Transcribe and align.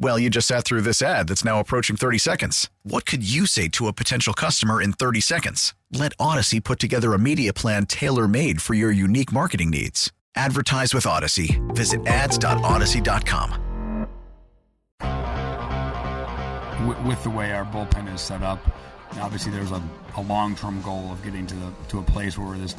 Well, 0.00 0.16
you 0.16 0.30
just 0.30 0.46
sat 0.46 0.64
through 0.64 0.82
this 0.82 1.02
ad 1.02 1.26
that's 1.26 1.44
now 1.44 1.58
approaching 1.58 1.96
30 1.96 2.18
seconds. 2.18 2.70
What 2.84 3.04
could 3.04 3.28
you 3.28 3.46
say 3.46 3.66
to 3.70 3.88
a 3.88 3.92
potential 3.92 4.32
customer 4.32 4.80
in 4.80 4.92
30 4.92 5.20
seconds? 5.20 5.74
Let 5.92 6.16
Audacy 6.18 6.62
put 6.62 6.78
together 6.78 7.14
a 7.14 7.18
media 7.18 7.52
plan 7.52 7.84
tailor 7.84 8.28
made 8.28 8.62
for 8.62 8.74
your 8.74 8.92
unique 8.92 9.32
marketing 9.32 9.70
needs. 9.70 10.12
Advertise 10.36 10.94
with 10.94 11.02
Audacy. 11.02 11.58
Visit 11.74 12.06
ads.audacy.com. 12.06 13.64
With, 17.04 17.24
the 17.24 17.30
way 17.30 17.50
our 17.52 17.64
bullpen 17.64 18.14
is 18.14 18.20
set 18.20 18.42
up, 18.42 18.60
obviously 19.20 19.50
there's 19.50 19.72
a, 19.72 19.82
a 20.16 20.22
long 20.22 20.54
term 20.54 20.80
goal 20.82 21.10
of 21.10 21.20
getting 21.24 21.44
to 21.48 21.54
the 21.56 21.72
to 21.88 21.98
a 21.98 22.02
place 22.02 22.38
where 22.38 22.46
we're 22.46 22.56
just 22.56 22.78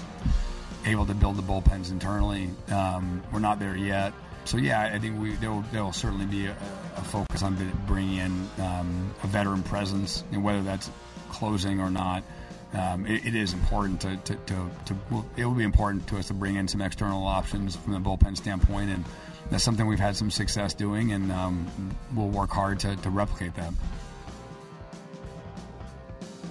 able 0.86 1.06
to 1.06 1.14
build 1.14 1.36
the 1.36 1.44
bullpens 1.44 1.92
internally. 1.92 2.50
Um, 2.70 3.22
we're 3.34 3.40
not 3.40 3.60
there 3.60 3.76
yet. 3.76 4.14
So 4.46 4.58
yeah, 4.58 4.82
I 4.82 5.00
think 5.00 5.20
we 5.20 5.36
there 5.36 5.52
will, 5.52 5.64
there 5.72 5.84
will 5.84 5.94
certainly 5.94 6.26
be 6.26 6.48
a, 6.48 6.56
a, 6.98 7.02
focus 7.04 7.44
on 7.44 7.56
bringing 7.86 8.18
in 8.18 8.50
um, 8.64 9.14
a 9.24 9.28
veteran 9.28 9.64
presence, 9.64 10.24
and 10.32 10.44
whether 10.44 10.64
that's 10.64 10.90
closing 11.30 11.80
or 11.80 11.90
not. 11.90 12.24
Um, 12.72 13.08
it, 13.08 13.26
it 13.26 13.36
is 13.36 13.54
important 13.54 14.02
to, 14.02 14.16
to, 14.18 14.36
to, 14.36 14.70
to, 14.86 15.26
it 15.36 15.46
will 15.46 15.56
be 15.56 15.64
important 15.64 16.06
to 16.08 16.18
us 16.18 16.28
to 16.28 16.36
bring 16.36 16.56
in 16.56 16.68
some 16.68 16.82
external 16.82 17.26
options 17.26 17.76
from 17.76 17.94
the 17.94 18.00
bullpen 18.00 18.38
standpoint, 18.38 18.92
and 18.92 19.06
that's 19.50 19.64
something 19.64 19.88
we've 19.88 20.00
had 20.00 20.16
some 20.16 20.30
success 20.30 20.76
doing, 20.76 21.12
and 21.12 21.32
um, 21.32 21.96
we'll 22.14 22.28
work 22.28 22.52
hard 22.52 22.80
to, 22.82 22.96
to 22.98 23.10
replicate 23.10 23.56
that. 23.56 23.74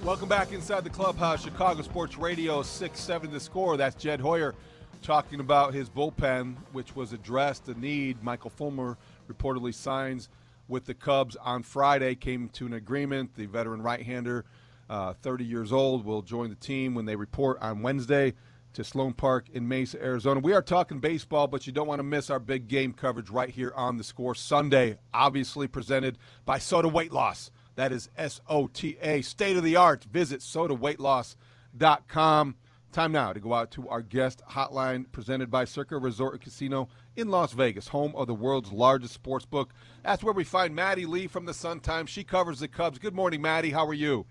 Welcome 0.03 0.29
back 0.29 0.51
inside 0.53 0.83
the 0.83 0.89
clubhouse, 0.89 1.43
Chicago 1.43 1.81
Sports 1.81 2.17
Radio, 2.17 2.63
6 2.63 2.99
7 2.99 3.31
the 3.31 3.39
score. 3.39 3.77
That's 3.77 3.95
Jed 3.95 4.19
Hoyer 4.19 4.55
talking 5.01 5.39
about 5.39 5.73
his 5.73 5.89
bullpen, 5.89 6.55
which 6.71 6.95
was 6.95 7.13
addressed, 7.13 7.65
the 7.65 7.75
need. 7.75 8.23
Michael 8.23 8.49
Fulmer 8.49 8.97
reportedly 9.29 9.73
signs 9.73 10.29
with 10.67 10.85
the 10.85 10.93
Cubs 10.93 11.35
on 11.37 11.63
Friday, 11.63 12.15
came 12.15 12.49
to 12.49 12.65
an 12.65 12.73
agreement. 12.73 13.35
The 13.35 13.47
veteran 13.47 13.81
right 13.81 14.01
hander, 14.01 14.45
uh, 14.89 15.13
30 15.21 15.45
years 15.45 15.73
old, 15.73 16.05
will 16.05 16.21
join 16.21 16.49
the 16.49 16.55
team 16.55 16.93
when 16.93 17.05
they 17.05 17.15
report 17.15 17.57
on 17.61 17.81
Wednesday 17.81 18.33
to 18.73 18.83
Sloan 18.83 19.13
Park 19.13 19.47
in 19.51 19.67
Mesa, 19.67 19.99
Arizona. 20.01 20.39
We 20.39 20.53
are 20.53 20.61
talking 20.61 20.99
baseball, 20.99 21.47
but 21.47 21.65
you 21.65 21.73
don't 21.73 21.87
want 21.87 21.97
to 21.99 22.03
miss 22.03 22.29
our 22.29 22.37
big 22.39 22.67
game 22.67 22.93
coverage 22.93 23.31
right 23.31 23.49
here 23.49 23.73
on 23.75 23.97
the 23.97 24.03
score 24.03 24.35
Sunday, 24.35 24.99
obviously 25.13 25.67
presented 25.67 26.17
by 26.45 26.59
SOTA 26.59 26.87
Weight 26.87 27.11
Loss. 27.11 27.49
That 27.75 27.91
is 27.91 28.09
S 28.17 28.41
O 28.47 28.67
T 28.67 28.97
A, 29.01 29.21
state 29.21 29.57
of 29.57 29.63
the 29.63 29.75
art. 29.75 30.03
Visit 30.03 30.41
sotaweightloss.com. 30.41 32.55
Time 32.91 33.11
now 33.11 33.31
to 33.33 33.39
go 33.39 33.53
out 33.53 33.69
to 33.71 33.87
our 33.87 34.01
guest 34.01 34.41
hotline 34.49 35.05
presented 35.11 35.51
by 35.51 35.63
Circa 35.63 35.95
Resort 35.99 36.41
Casino 36.41 36.89
in 37.15 37.29
Las 37.29 37.53
Vegas, 37.53 37.89
home 37.89 38.15
of 38.15 38.25
the 38.25 38.33
world's 38.33 38.71
largest 38.71 39.13
sports 39.13 39.45
book. 39.45 39.75
That's 40.03 40.23
where 40.23 40.33
we 40.33 40.43
find 40.43 40.75
Maddie 40.75 41.05
Lee 41.05 41.27
from 41.27 41.45
the 41.45 41.53
Sun 41.53 41.81
Times. 41.81 42.09
She 42.09 42.23
covers 42.23 42.59
the 42.61 42.67
Cubs. 42.67 42.97
Good 42.97 43.13
morning, 43.13 43.43
Maddie. 43.43 43.69
How 43.69 43.85
are 43.85 43.93
you? 43.93 44.25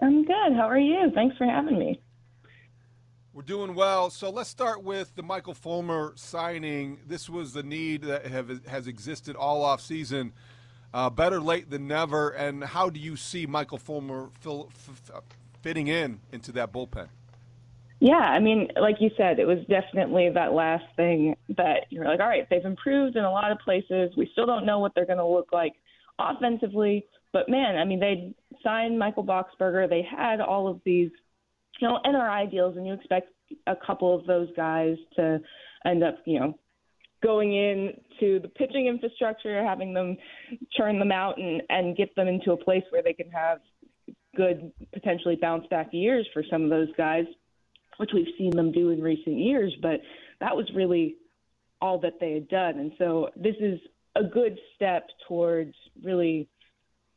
I'm 0.00 0.24
good. 0.24 0.52
How 0.54 0.68
are 0.68 0.78
you? 0.78 1.10
Thanks 1.16 1.36
for 1.36 1.46
having 1.46 1.76
me. 1.76 2.00
We're 3.32 3.42
doing 3.42 3.74
well. 3.74 4.08
So 4.08 4.30
let's 4.30 4.48
start 4.48 4.84
with 4.84 5.16
the 5.16 5.24
Michael 5.24 5.54
Fulmer 5.54 6.12
signing. 6.14 7.00
This 7.04 7.28
was 7.28 7.54
the 7.54 7.64
need 7.64 8.02
that 8.02 8.26
have, 8.26 8.64
has 8.66 8.86
existed 8.86 9.34
all 9.34 9.64
off 9.64 9.80
season. 9.80 10.32
Uh, 10.92 11.10
better 11.10 11.40
late 11.40 11.70
than 11.70 11.88
never. 11.88 12.28
And 12.28 12.62
how 12.62 12.88
do 12.88 13.00
you 13.00 13.16
see 13.16 13.46
Michael 13.46 13.78
Fulmer 13.78 14.30
fill, 14.38 14.70
f- 14.88 15.22
fitting 15.60 15.88
in 15.88 16.20
into 16.30 16.52
that 16.52 16.72
bullpen? 16.72 17.08
Yeah, 18.04 18.16
I 18.16 18.38
mean, 18.38 18.68
like 18.78 18.96
you 19.00 19.08
said, 19.16 19.38
it 19.38 19.46
was 19.46 19.60
definitely 19.66 20.28
that 20.34 20.52
last 20.52 20.84
thing 20.94 21.34
that 21.56 21.86
you're 21.88 22.04
like, 22.04 22.20
all 22.20 22.28
right, 22.28 22.46
they've 22.50 22.62
improved 22.62 23.16
in 23.16 23.24
a 23.24 23.30
lot 23.30 23.50
of 23.50 23.58
places. 23.60 24.12
We 24.14 24.28
still 24.32 24.44
don't 24.44 24.66
know 24.66 24.78
what 24.78 24.92
they're 24.94 25.06
going 25.06 25.16
to 25.16 25.26
look 25.26 25.54
like 25.54 25.72
offensively, 26.18 27.06
but 27.32 27.48
man, 27.48 27.76
I 27.76 27.86
mean, 27.86 28.00
they 28.00 28.34
signed 28.62 28.98
Michael 28.98 29.24
Boxberger. 29.24 29.88
They 29.88 30.02
had 30.02 30.42
all 30.42 30.68
of 30.68 30.82
these, 30.84 31.10
you 31.80 31.88
know, 31.88 31.98
NRI 32.04 32.50
deals, 32.50 32.76
and 32.76 32.86
you 32.86 32.92
expect 32.92 33.30
a 33.66 33.74
couple 33.74 34.14
of 34.14 34.26
those 34.26 34.48
guys 34.54 34.98
to 35.16 35.40
end 35.86 36.04
up, 36.04 36.18
you 36.26 36.40
know, 36.40 36.58
going 37.22 37.54
in 37.54 37.94
to 38.20 38.38
the 38.38 38.48
pitching 38.48 38.86
infrastructure, 38.86 39.64
having 39.64 39.94
them 39.94 40.18
churn 40.76 40.98
them 40.98 41.10
out 41.10 41.38
and, 41.38 41.62
and 41.70 41.96
get 41.96 42.14
them 42.16 42.28
into 42.28 42.52
a 42.52 42.56
place 42.58 42.84
where 42.90 43.02
they 43.02 43.14
can 43.14 43.30
have 43.30 43.60
good, 44.36 44.70
potentially 44.92 45.38
bounce 45.40 45.66
back 45.68 45.88
years 45.92 46.28
for 46.34 46.44
some 46.50 46.64
of 46.64 46.68
those 46.68 46.94
guys 46.98 47.24
which 47.98 48.10
we've 48.12 48.34
seen 48.36 48.50
them 48.50 48.72
do 48.72 48.90
in 48.90 49.02
recent 49.02 49.38
years, 49.38 49.74
but 49.80 50.00
that 50.40 50.56
was 50.56 50.68
really 50.74 51.16
all 51.80 51.98
that 51.98 52.20
they 52.20 52.32
had 52.32 52.48
done. 52.48 52.78
And 52.78 52.92
so 52.98 53.30
this 53.36 53.56
is 53.60 53.78
a 54.16 54.24
good 54.24 54.58
step 54.74 55.08
towards 55.28 55.74
really 56.02 56.48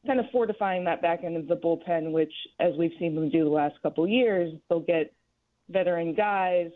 kind 0.05 0.19
of 0.19 0.25
fortifying 0.31 0.85
that 0.85 1.01
back 1.01 1.23
end 1.23 1.37
of 1.37 1.47
the 1.47 1.55
bullpen, 1.55 2.11
which, 2.11 2.33
as 2.59 2.73
we've 2.77 2.93
seen 2.99 3.15
them 3.15 3.29
do 3.29 3.43
the 3.43 3.49
last 3.49 3.75
couple 3.81 4.03
of 4.03 4.09
years, 4.09 4.53
they'll 4.69 4.79
get 4.79 5.13
veteran 5.69 6.13
guys, 6.13 6.71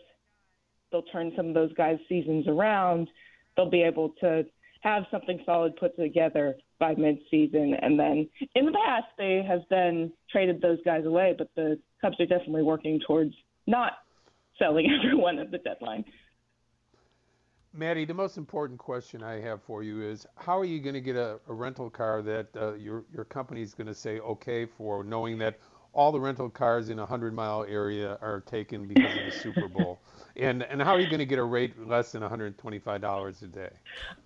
they'll 0.92 1.04
turn 1.04 1.32
some 1.36 1.48
of 1.48 1.54
those 1.54 1.74
guys' 1.74 2.00
seasons 2.10 2.48
around, 2.48 3.08
they'll 3.56 3.70
be 3.70 3.84
able 3.84 4.10
to 4.22 4.46
have 4.82 5.04
something 5.12 5.40
solid 5.46 5.76
put 5.78 5.96
together 5.96 6.56
by 6.80 6.96
midseason. 6.96 7.78
And 7.82 8.00
then 8.00 8.28
in 8.56 8.66
the 8.66 8.72
past, 8.72 9.06
they 9.18 9.44
have 9.48 9.62
then 9.70 10.12
traded 10.30 10.62
those 10.62 10.80
guys 10.84 11.06
away, 11.06 11.36
but 11.38 11.50
the 11.56 11.80
Cubs 12.02 12.20
are 12.20 12.26
definitely 12.26 12.64
working 12.64 13.00
towards 13.06 13.34
not 13.68 13.94
selling 14.58 14.88
everyone 15.04 15.40
at 15.40 15.52
the 15.52 15.58
deadline. 15.60 16.06
Maddie, 17.74 18.04
the 18.04 18.14
most 18.14 18.38
important 18.38 18.78
question 18.78 19.24
I 19.24 19.40
have 19.40 19.64
for 19.64 19.82
you 19.82 20.02
is 20.02 20.28
how 20.36 20.60
are 20.60 20.66
you 20.66 20.82
going 20.82 20.94
to 20.94 21.02
get 21.02 21.16
a, 21.16 21.40
a 21.48 21.54
rental 21.54 21.90
car 21.90 22.22
that 22.22 22.48
uh, 22.56 22.74
your 22.74 23.06
your 23.14 23.24
company 23.24 23.62
is 23.62 23.74
going 23.74 23.88
to 23.88 23.94
say 23.94 24.20
okay 24.20 24.66
for, 24.66 25.06
knowing 25.06 25.38
that 25.38 25.58
all 25.94 26.12
the 26.12 26.20
rental 26.20 26.50
cars 26.50 26.90
in 26.90 27.00
a 27.00 27.06
hundred 27.06 27.34
mile 27.34 27.66
area 27.68 28.18
are 28.22 28.42
taken 28.42 28.88
because 28.88 29.18
of 29.18 29.26
the 29.26 29.32
Super 29.32 29.68
Bowl, 29.74 30.02
and 30.36 30.64
and 30.64 30.82
how 30.82 30.92
are 30.92 31.00
you 31.00 31.08
going 31.08 31.20
to 31.20 31.26
get 31.26 31.40
a 31.40 31.44
rate 31.44 31.80
less 31.88 32.12
than 32.12 32.22
125 32.22 33.00
dollars 33.00 33.42
a 33.42 33.48
day? 33.48 33.72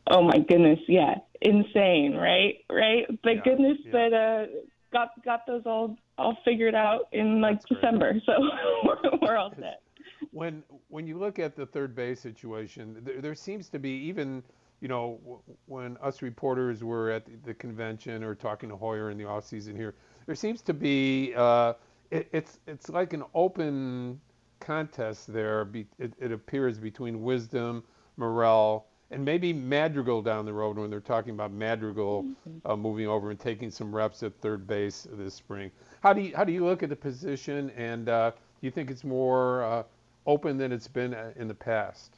Oh 0.08 0.24
my 0.24 0.40
goodness, 0.40 0.80
yeah, 0.88 1.14
insane, 1.42 2.16
right? 2.16 2.56
Right? 2.68 3.06
But 3.22 3.36
yeah, 3.36 3.42
goodness 3.44 3.78
yeah. 3.86 3.92
that 3.92 4.14
uh, 4.14 4.46
got 4.92 5.10
got 5.24 5.46
those 5.48 5.64
all 5.66 5.98
all 6.18 6.38
figured 6.46 6.76
out 6.76 7.08
in 7.12 7.42
like 7.42 7.62
That's 7.62 7.82
December, 7.82 8.12
great. 8.14 8.24
so 8.26 8.34
we're, 8.84 9.20
we're 9.22 9.38
all 9.38 9.52
set. 9.60 9.82
When 10.32 10.64
when 10.90 11.08
you 11.08 11.18
look 11.18 11.40
at 11.40 11.56
the 11.56 11.66
third 11.66 11.96
base 11.96 12.20
situation, 12.20 12.98
there, 13.04 13.22
there 13.22 13.36
seems 13.36 13.70
to 13.70 13.80
be 13.80 13.90
even 13.90 14.44
you 14.82 14.88
know 14.88 15.42
when 15.66 15.98
us 15.98 16.22
reporters 16.22 16.84
were 16.84 17.10
at 17.12 17.26
the, 17.26 17.32
the 17.44 17.54
convention 17.54 18.24
or 18.24 18.36
talking 18.36 18.70
to 18.70 18.76
Hoyer 18.76 19.10
in 19.10 19.18
the 19.18 19.26
off 19.26 19.46
season 19.46 19.76
here, 19.76 19.96
there 20.26 20.36
seems 20.36 20.62
to 20.64 20.74
be 20.74 21.34
uh, 21.36 21.74
it, 22.12 22.28
it's 22.32 22.60
it's 22.68 22.90
like 22.90 23.14
an 23.14 23.24
open 23.34 24.20
contest 24.60 25.32
there. 25.32 25.66
Be, 25.66 25.86
it, 26.00 26.14
it 26.20 26.32
appears 26.32 26.80
between 26.80 27.24
Wisdom, 27.24 27.84
Morel 28.18 28.88
and 29.12 29.24
maybe 29.24 29.54
Madrigal 29.54 30.22
down 30.22 30.46
the 30.46 30.54
road 30.54 30.78
when 30.78 30.90
they're 30.90 31.00
talking 31.00 31.34
about 31.34 31.52
Madrigal 31.52 32.24
mm-hmm. 32.24 32.72
uh, 32.72 32.76
moving 32.76 33.08
over 33.08 33.30
and 33.30 33.40
taking 33.40 33.70
some 33.70 33.94
reps 33.96 34.24
at 34.24 34.34
third 34.42 34.66
base 34.68 35.08
this 35.14 35.34
spring. 35.34 35.72
How 36.02 36.14
do 36.14 36.22
you 36.22 36.36
how 36.36 36.44
do 36.44 36.52
you 36.52 36.66
look 36.66 36.84
at 36.84 36.90
the 36.90 36.96
position, 36.96 37.70
and 37.72 38.10
uh, 38.10 38.32
do 38.32 38.38
you 38.62 38.72
think 38.72 38.90
it's 38.90 39.04
more 39.04 39.64
uh, 39.64 39.84
open 40.26 40.58
than 40.58 40.72
it's 40.72 40.88
been 40.88 41.14
uh, 41.14 41.32
in 41.36 41.48
the 41.48 41.54
past? 41.54 42.16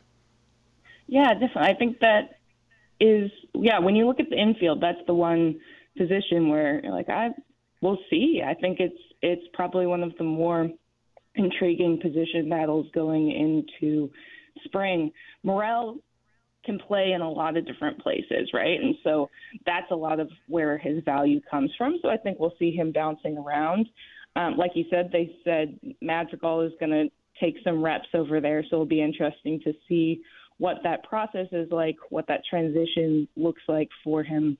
Yeah, 1.07 1.33
definitely. 1.33 1.61
I 1.61 1.73
think 1.75 1.99
that 1.99 2.39
is 2.99 3.31
yeah. 3.53 3.79
When 3.79 3.95
you 3.95 4.07
look 4.07 4.19
at 4.19 4.29
the 4.29 4.37
infield, 4.37 4.81
that's 4.81 4.99
the 5.07 5.13
one 5.13 5.59
position 5.97 6.49
where 6.49 6.81
like 6.89 7.09
I 7.09 7.29
we'll 7.81 7.99
see. 8.09 8.41
I 8.45 8.53
think 8.53 8.79
it's 8.79 8.99
it's 9.21 9.45
probably 9.53 9.87
one 9.87 10.03
of 10.03 10.13
the 10.17 10.23
more 10.23 10.69
intriguing 11.35 11.99
position 12.01 12.49
battles 12.49 12.87
going 12.93 13.31
into 13.31 14.09
spring. 14.65 15.11
Morel 15.43 15.97
can 16.67 16.77
play 16.77 17.13
in 17.13 17.21
a 17.21 17.29
lot 17.29 17.57
of 17.57 17.65
different 17.65 17.99
places, 17.99 18.51
right? 18.53 18.79
And 18.79 18.95
so 19.03 19.29
that's 19.65 19.89
a 19.89 19.95
lot 19.95 20.19
of 20.19 20.29
where 20.47 20.77
his 20.77 21.03
value 21.03 21.41
comes 21.49 21.71
from. 21.77 21.97
So 22.03 22.09
I 22.09 22.17
think 22.17 22.39
we'll 22.39 22.53
see 22.59 22.71
him 22.71 22.91
bouncing 22.91 23.37
around. 23.39 23.89
Um, 24.35 24.55
like 24.55 24.71
you 24.75 24.85
said, 24.91 25.09
they 25.11 25.35
said 25.43 25.79
Madrigal 26.01 26.61
is 26.61 26.73
going 26.79 26.91
to 26.91 27.07
take 27.39 27.55
some 27.63 27.83
reps 27.83 28.09
over 28.13 28.39
there, 28.39 28.61
so 28.63 28.75
it'll 28.75 28.85
be 28.85 29.01
interesting 29.01 29.59
to 29.63 29.73
see 29.87 30.21
what 30.59 30.77
that 30.83 31.03
process 31.03 31.47
is 31.51 31.71
like, 31.71 31.95
what 32.09 32.27
that 32.27 32.41
transition 32.47 33.27
looks 33.35 33.61
like 33.67 33.89
for 34.03 34.23
him 34.23 34.57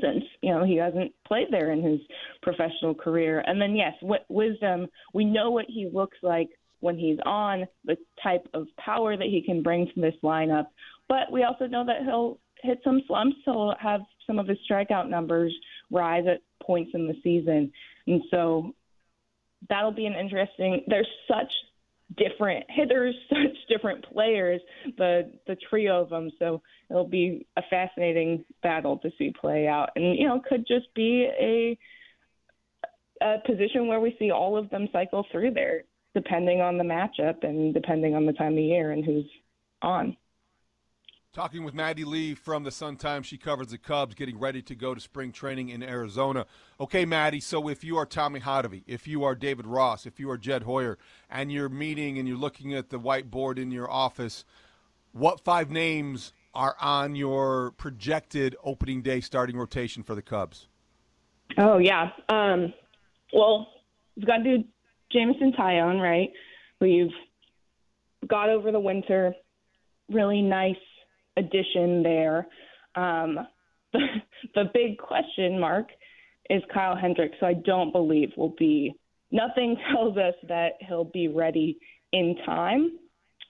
since 0.00 0.22
you 0.40 0.52
know 0.52 0.64
he 0.64 0.76
hasn't 0.76 1.12
played 1.26 1.48
there 1.50 1.72
in 1.72 1.82
his 1.82 2.00
professional 2.42 2.94
career. 2.94 3.42
And 3.46 3.60
then 3.60 3.74
yes, 3.74 3.94
w- 4.00 4.22
wisdom. 4.28 4.86
We 5.12 5.24
know 5.24 5.50
what 5.50 5.66
he 5.68 5.90
looks 5.92 6.18
like 6.22 6.48
when 6.80 6.96
he's 6.96 7.18
on, 7.24 7.66
the 7.84 7.96
type 8.22 8.46
of 8.54 8.66
power 8.78 9.16
that 9.16 9.26
he 9.26 9.42
can 9.42 9.62
bring 9.62 9.86
to 9.94 10.00
this 10.00 10.14
lineup. 10.22 10.66
But 11.10 11.32
we 11.32 11.42
also 11.42 11.66
know 11.66 11.84
that 11.84 12.04
he'll 12.04 12.38
hit 12.62 12.78
some 12.84 13.02
slumps. 13.08 13.36
He'll 13.44 13.74
have 13.80 14.02
some 14.28 14.38
of 14.38 14.46
his 14.46 14.58
strikeout 14.70 15.10
numbers 15.10 15.52
rise 15.90 16.24
at 16.30 16.40
points 16.64 16.92
in 16.94 17.08
the 17.08 17.16
season, 17.24 17.72
and 18.06 18.22
so 18.30 18.76
that'll 19.68 19.90
be 19.90 20.06
an 20.06 20.14
interesting. 20.14 20.84
There's 20.86 21.08
such 21.26 21.52
different 22.16 22.64
hitters, 22.68 23.16
such 23.28 23.56
different 23.68 24.04
players, 24.04 24.60
the 24.98 25.32
the 25.48 25.56
trio 25.68 26.00
of 26.00 26.10
them. 26.10 26.30
So 26.38 26.62
it'll 26.88 27.08
be 27.08 27.44
a 27.56 27.62
fascinating 27.68 28.44
battle 28.62 28.96
to 28.98 29.10
see 29.18 29.32
play 29.32 29.66
out, 29.66 29.90
and 29.96 30.16
you 30.16 30.28
know, 30.28 30.40
could 30.48 30.64
just 30.64 30.94
be 30.94 31.28
a 31.40 31.76
a 33.20 33.38
position 33.44 33.88
where 33.88 33.98
we 33.98 34.14
see 34.20 34.30
all 34.30 34.56
of 34.56 34.70
them 34.70 34.88
cycle 34.92 35.26
through 35.32 35.54
there, 35.54 35.82
depending 36.14 36.60
on 36.60 36.78
the 36.78 36.84
matchup 36.84 37.42
and 37.42 37.74
depending 37.74 38.14
on 38.14 38.26
the 38.26 38.32
time 38.32 38.52
of 38.52 38.58
year 38.60 38.92
and 38.92 39.04
who's 39.04 39.26
on. 39.82 40.16
Talking 41.32 41.62
with 41.62 41.74
Maddie 41.74 42.02
Lee 42.02 42.34
from 42.34 42.64
the 42.64 42.72
Sun 42.72 42.96
Times, 42.96 43.24
she 43.24 43.38
covers 43.38 43.68
the 43.68 43.78
Cubs 43.78 44.16
getting 44.16 44.36
ready 44.36 44.62
to 44.62 44.74
go 44.74 44.96
to 44.96 45.00
spring 45.00 45.30
training 45.30 45.68
in 45.68 45.80
Arizona. 45.80 46.44
Okay, 46.80 47.04
Maddie, 47.04 47.38
so 47.38 47.68
if 47.68 47.84
you 47.84 47.96
are 47.98 48.04
Tommy 48.04 48.40
Hottovy, 48.40 48.82
if 48.88 49.06
you 49.06 49.22
are 49.22 49.36
David 49.36 49.64
Ross, 49.64 50.06
if 50.06 50.18
you 50.18 50.28
are 50.28 50.36
Jed 50.36 50.64
Hoyer, 50.64 50.98
and 51.30 51.52
you're 51.52 51.68
meeting 51.68 52.18
and 52.18 52.26
you're 52.26 52.36
looking 52.36 52.74
at 52.74 52.90
the 52.90 52.98
whiteboard 52.98 53.58
in 53.58 53.70
your 53.70 53.88
office, 53.88 54.44
what 55.12 55.38
five 55.38 55.70
names 55.70 56.32
are 56.52 56.74
on 56.80 57.14
your 57.14 57.70
projected 57.76 58.56
opening 58.64 59.00
day 59.00 59.20
starting 59.20 59.56
rotation 59.56 60.02
for 60.02 60.16
the 60.16 60.22
Cubs? 60.22 60.66
Oh, 61.56 61.78
yeah. 61.78 62.10
Um, 62.28 62.74
well, 63.32 63.68
we've 64.16 64.26
got 64.26 64.38
to 64.38 64.58
do 64.58 64.64
Jameson 65.12 65.52
Taillon, 65.52 66.02
right? 66.02 66.30
We've 66.80 67.12
got 68.26 68.48
over 68.48 68.72
the 68.72 68.80
winter. 68.80 69.32
Really 70.08 70.42
nice 70.42 70.74
addition 71.40 72.02
there. 72.02 72.46
Um, 72.94 73.38
the, 73.92 74.06
the 74.54 74.64
big 74.72 74.98
question 74.98 75.58
mark 75.58 75.88
is 76.48 76.62
Kyle 76.72 76.96
Hendricks, 76.96 77.36
so 77.40 77.46
I 77.46 77.54
don't 77.54 77.92
believe 77.92 78.30
will 78.36 78.54
be. 78.58 78.94
Nothing 79.30 79.76
tells 79.92 80.16
us 80.16 80.34
that 80.48 80.74
he'll 80.80 81.04
be 81.04 81.28
ready 81.28 81.78
in 82.12 82.36
time. 82.44 82.98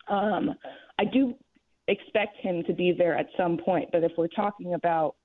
Um, 0.09 0.55
I 0.99 1.05
do 1.05 1.35
expect 1.89 2.37
him 2.41 2.63
to 2.67 2.73
be 2.73 2.95
there 2.97 3.17
at 3.17 3.27
some 3.37 3.59
point, 3.59 3.91
but 3.93 4.05
if 4.05 4.13
we're 4.17 4.29
talking 4.29 4.75
about 4.75 5.17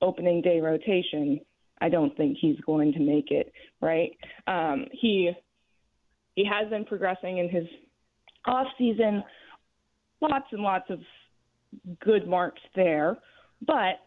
opening 0.00 0.42
day 0.42 0.60
rotation, 0.60 1.40
I 1.80 1.88
don't 1.88 2.16
think 2.16 2.36
he's 2.40 2.60
going 2.66 2.92
to 2.92 3.00
make 3.00 3.30
it. 3.30 3.52
Right? 3.80 4.12
Um, 4.46 4.86
he 4.92 5.32
he 6.34 6.44
has 6.44 6.68
been 6.70 6.84
progressing 6.84 7.38
in 7.38 7.48
his 7.48 7.64
off 8.46 8.66
season. 8.78 9.22
Lots 10.20 10.46
and 10.52 10.62
lots 10.62 10.88
of 10.88 11.00
good 12.00 12.26
marks 12.26 12.60
there. 12.74 13.18
But 13.66 14.00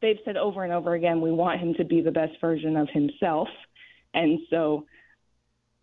they've 0.00 0.18
said 0.24 0.36
over 0.36 0.64
and 0.64 0.72
over 0.72 0.94
again, 0.94 1.20
we 1.20 1.32
want 1.32 1.60
him 1.60 1.74
to 1.74 1.84
be 1.84 2.00
the 2.00 2.10
best 2.10 2.32
version 2.40 2.76
of 2.76 2.88
himself. 2.90 3.48
And 4.14 4.38
so 4.50 4.86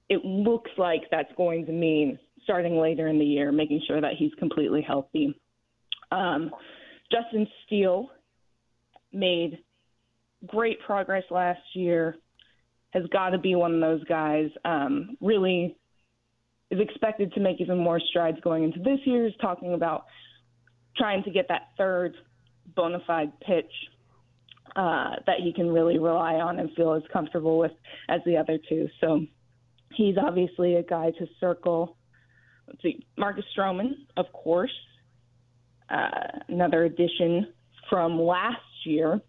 it 0.09 0.23
looks 0.25 0.71
like 0.77 1.01
that's 1.11 1.31
going 1.37 1.65
to 1.65 1.71
mean 1.71 2.19
starting 2.43 2.77
later 2.77 3.07
in 3.07 3.19
the 3.19 3.25
year, 3.25 3.51
making 3.51 3.81
sure 3.87 4.01
that 4.01 4.13
he's 4.17 4.33
completely 4.37 4.81
healthy. 4.81 5.39
Um, 6.11 6.51
Justin 7.11 7.47
Steele 7.65 8.09
made 9.11 9.59
great 10.45 10.79
progress 10.81 11.23
last 11.31 11.61
year, 11.73 12.17
has 12.91 13.03
got 13.11 13.29
to 13.29 13.37
be 13.37 13.55
one 13.55 13.73
of 13.73 13.81
those 13.81 14.03
guys. 14.05 14.49
Um, 14.65 15.17
really 15.21 15.75
is 16.69 16.79
expected 16.79 17.33
to 17.33 17.39
make 17.39 17.61
even 17.61 17.77
more 17.77 17.99
strides 17.99 18.37
going 18.43 18.63
into 18.63 18.79
this 18.79 18.99
year. 19.05 19.25
Is 19.25 19.33
talking 19.41 19.73
about 19.73 20.05
trying 20.97 21.23
to 21.23 21.31
get 21.31 21.47
that 21.49 21.69
third 21.77 22.15
bona 22.75 22.99
fide 23.05 23.31
pitch 23.41 23.71
uh, 24.75 25.11
that 25.25 25.39
he 25.43 25.53
can 25.53 25.71
really 25.71 25.99
rely 25.99 26.35
on 26.35 26.59
and 26.59 26.71
feel 26.75 26.93
as 26.93 27.03
comfortable 27.11 27.57
with 27.57 27.71
as 28.09 28.21
the 28.25 28.37
other 28.37 28.57
two. 28.69 28.87
So 29.01 29.25
he's 29.93 30.15
obviously 30.17 30.75
a 30.75 30.83
guy 30.83 31.11
to 31.11 31.27
circle. 31.39 31.97
Let's 32.67 32.81
see, 32.81 33.05
Marcus 33.17 33.45
Stroman, 33.55 33.91
of 34.17 34.25
course, 34.33 34.73
uh, 35.89 36.09
another 36.47 36.85
addition 36.85 37.53
from 37.89 38.19
last 38.19 38.57
year. 38.85 39.21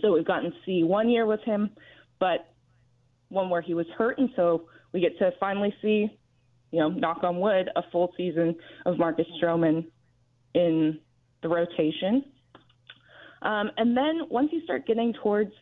So 0.00 0.12
we've 0.12 0.26
gotten 0.26 0.50
to 0.50 0.56
see 0.64 0.82
one 0.84 1.08
year 1.08 1.26
with 1.26 1.40
him, 1.42 1.70
but 2.18 2.52
one 3.28 3.50
where 3.50 3.60
he 3.60 3.74
was 3.74 3.86
hurt, 3.98 4.18
and 4.18 4.30
so 4.34 4.66
we 4.92 5.00
get 5.00 5.18
to 5.18 5.30
finally 5.38 5.74
see, 5.82 6.08
you 6.70 6.78
know, 6.78 6.88
knock 6.88 7.22
on 7.22 7.38
wood, 7.38 7.68
a 7.76 7.82
full 7.92 8.12
season 8.16 8.56
of 8.86 8.98
Marcus 8.98 9.26
Stroman 9.40 9.84
in 10.54 10.98
the 11.42 11.48
rotation. 11.48 12.24
Um, 13.42 13.70
and 13.76 13.96
then 13.96 14.22
once 14.28 14.50
you 14.52 14.62
start 14.64 14.86
getting 14.86 15.14
towards 15.22 15.52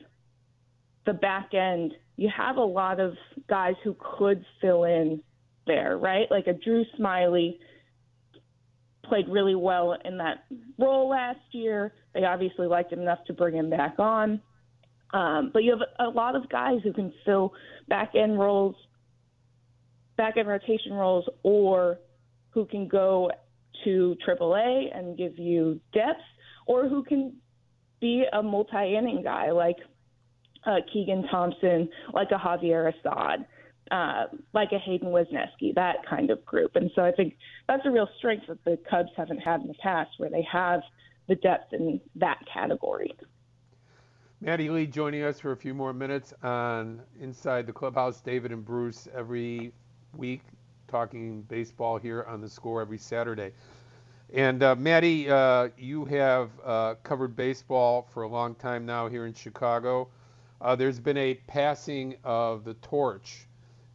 the 1.06 1.12
back 1.12 1.54
end, 1.54 1.92
you 2.16 2.28
have 2.36 2.56
a 2.56 2.64
lot 2.64 2.98
of 2.98 3.14
guys 3.48 3.74
who 3.84 3.96
could 4.18 4.44
fill 4.60 4.84
in 4.84 5.22
there, 5.66 5.96
right? 5.96 6.26
Like 6.30 6.48
a 6.48 6.52
Drew 6.52 6.84
Smyly 6.98 7.58
played 9.04 9.28
really 9.28 9.54
well 9.54 9.96
in 10.04 10.18
that 10.18 10.44
role 10.78 11.08
last 11.08 11.40
year. 11.52 11.92
They 12.14 12.24
obviously 12.24 12.66
liked 12.66 12.92
him 12.92 13.00
enough 13.00 13.24
to 13.26 13.32
bring 13.32 13.54
him 13.54 13.70
back 13.70 13.98
on. 13.98 14.40
Um, 15.14 15.50
but 15.52 15.62
you 15.62 15.70
have 15.70 16.08
a 16.08 16.10
lot 16.10 16.36
of 16.36 16.48
guys 16.50 16.80
who 16.82 16.92
can 16.92 17.12
fill 17.24 17.54
back 17.88 18.12
end 18.14 18.38
roles, 18.38 18.74
back 20.16 20.36
end 20.36 20.48
rotation 20.48 20.92
roles, 20.92 21.24
or 21.42 21.98
who 22.50 22.66
can 22.66 22.88
go 22.88 23.30
to 23.84 24.16
AAA 24.26 24.96
and 24.96 25.16
give 25.16 25.38
you 25.38 25.80
depth, 25.92 26.20
or 26.66 26.88
who 26.88 27.02
can 27.02 27.34
be 28.00 28.24
a 28.32 28.42
multi 28.42 28.96
inning 28.96 29.22
guy 29.22 29.50
like 29.50 29.76
uh, 30.66 30.76
Keegan 30.92 31.26
Thompson, 31.30 31.88
like 32.12 32.28
a 32.30 32.34
Javier 32.34 32.92
Assad, 32.92 33.46
uh, 33.90 34.26
like 34.52 34.72
a 34.72 34.78
Hayden 34.78 35.08
Wesneski, 35.08 35.74
that 35.74 35.96
kind 36.08 36.30
of 36.30 36.44
group. 36.44 36.76
And 36.76 36.90
so 36.94 37.02
I 37.02 37.12
think 37.12 37.36
that's 37.66 37.84
a 37.86 37.90
real 37.90 38.08
strength 38.18 38.46
that 38.48 38.62
the 38.64 38.78
Cubs 38.88 39.10
haven't 39.16 39.38
had 39.38 39.60
in 39.60 39.68
the 39.68 39.74
past, 39.74 40.10
where 40.18 40.30
they 40.30 40.46
have 40.50 40.80
the 41.28 41.36
depth 41.36 41.72
in 41.72 42.00
that 42.16 42.38
category. 42.52 43.14
Maddie 44.40 44.70
Lee 44.70 44.86
joining 44.86 45.24
us 45.24 45.40
for 45.40 45.52
a 45.52 45.56
few 45.56 45.74
more 45.74 45.92
minutes 45.92 46.32
on 46.42 47.02
Inside 47.20 47.66
the 47.66 47.72
Clubhouse. 47.72 48.20
David 48.20 48.52
and 48.52 48.64
Bruce 48.64 49.08
every 49.14 49.72
week 50.16 50.42
talking 50.88 51.42
baseball 51.42 51.98
here 51.98 52.24
on 52.28 52.40
the 52.40 52.48
score 52.48 52.80
every 52.80 52.98
Saturday. 52.98 53.52
And 54.34 54.62
uh, 54.62 54.76
Maddie, 54.76 55.30
uh, 55.30 55.68
you 55.78 56.04
have 56.06 56.50
uh, 56.64 56.94
covered 57.02 57.36
baseball 57.36 58.08
for 58.12 58.24
a 58.24 58.28
long 58.28 58.54
time 58.56 58.84
now 58.84 59.08
here 59.08 59.26
in 59.26 59.32
Chicago. 59.32 60.08
Uh, 60.60 60.74
there's 60.76 60.98
been 61.00 61.16
a 61.16 61.34
passing 61.46 62.16
of 62.24 62.64
the 62.64 62.74
torch 62.74 63.46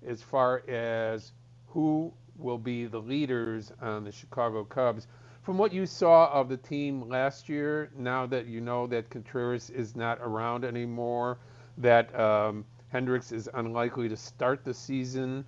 as 0.05 0.21
far 0.23 0.63
as 0.67 1.33
who 1.67 2.13
will 2.37 2.57
be 2.57 2.85
the 2.85 2.99
leaders 2.99 3.71
on 3.81 4.03
the 4.03 4.11
Chicago 4.11 4.63
Cubs. 4.63 5.07
From 5.43 5.57
what 5.57 5.73
you 5.73 5.85
saw 5.85 6.31
of 6.31 6.49
the 6.49 6.57
team 6.57 7.07
last 7.09 7.49
year, 7.49 7.91
now 7.97 8.25
that 8.27 8.47
you 8.47 8.61
know 8.61 8.87
that 8.87 9.09
Contreras 9.09 9.69
is 9.69 9.95
not 9.95 10.19
around 10.21 10.63
anymore, 10.63 11.37
that 11.77 12.17
um, 12.17 12.65
Hendricks 12.89 13.31
is 13.31 13.49
unlikely 13.53 14.07
to 14.09 14.15
start 14.15 14.63
the 14.63 14.73
season, 14.73 15.43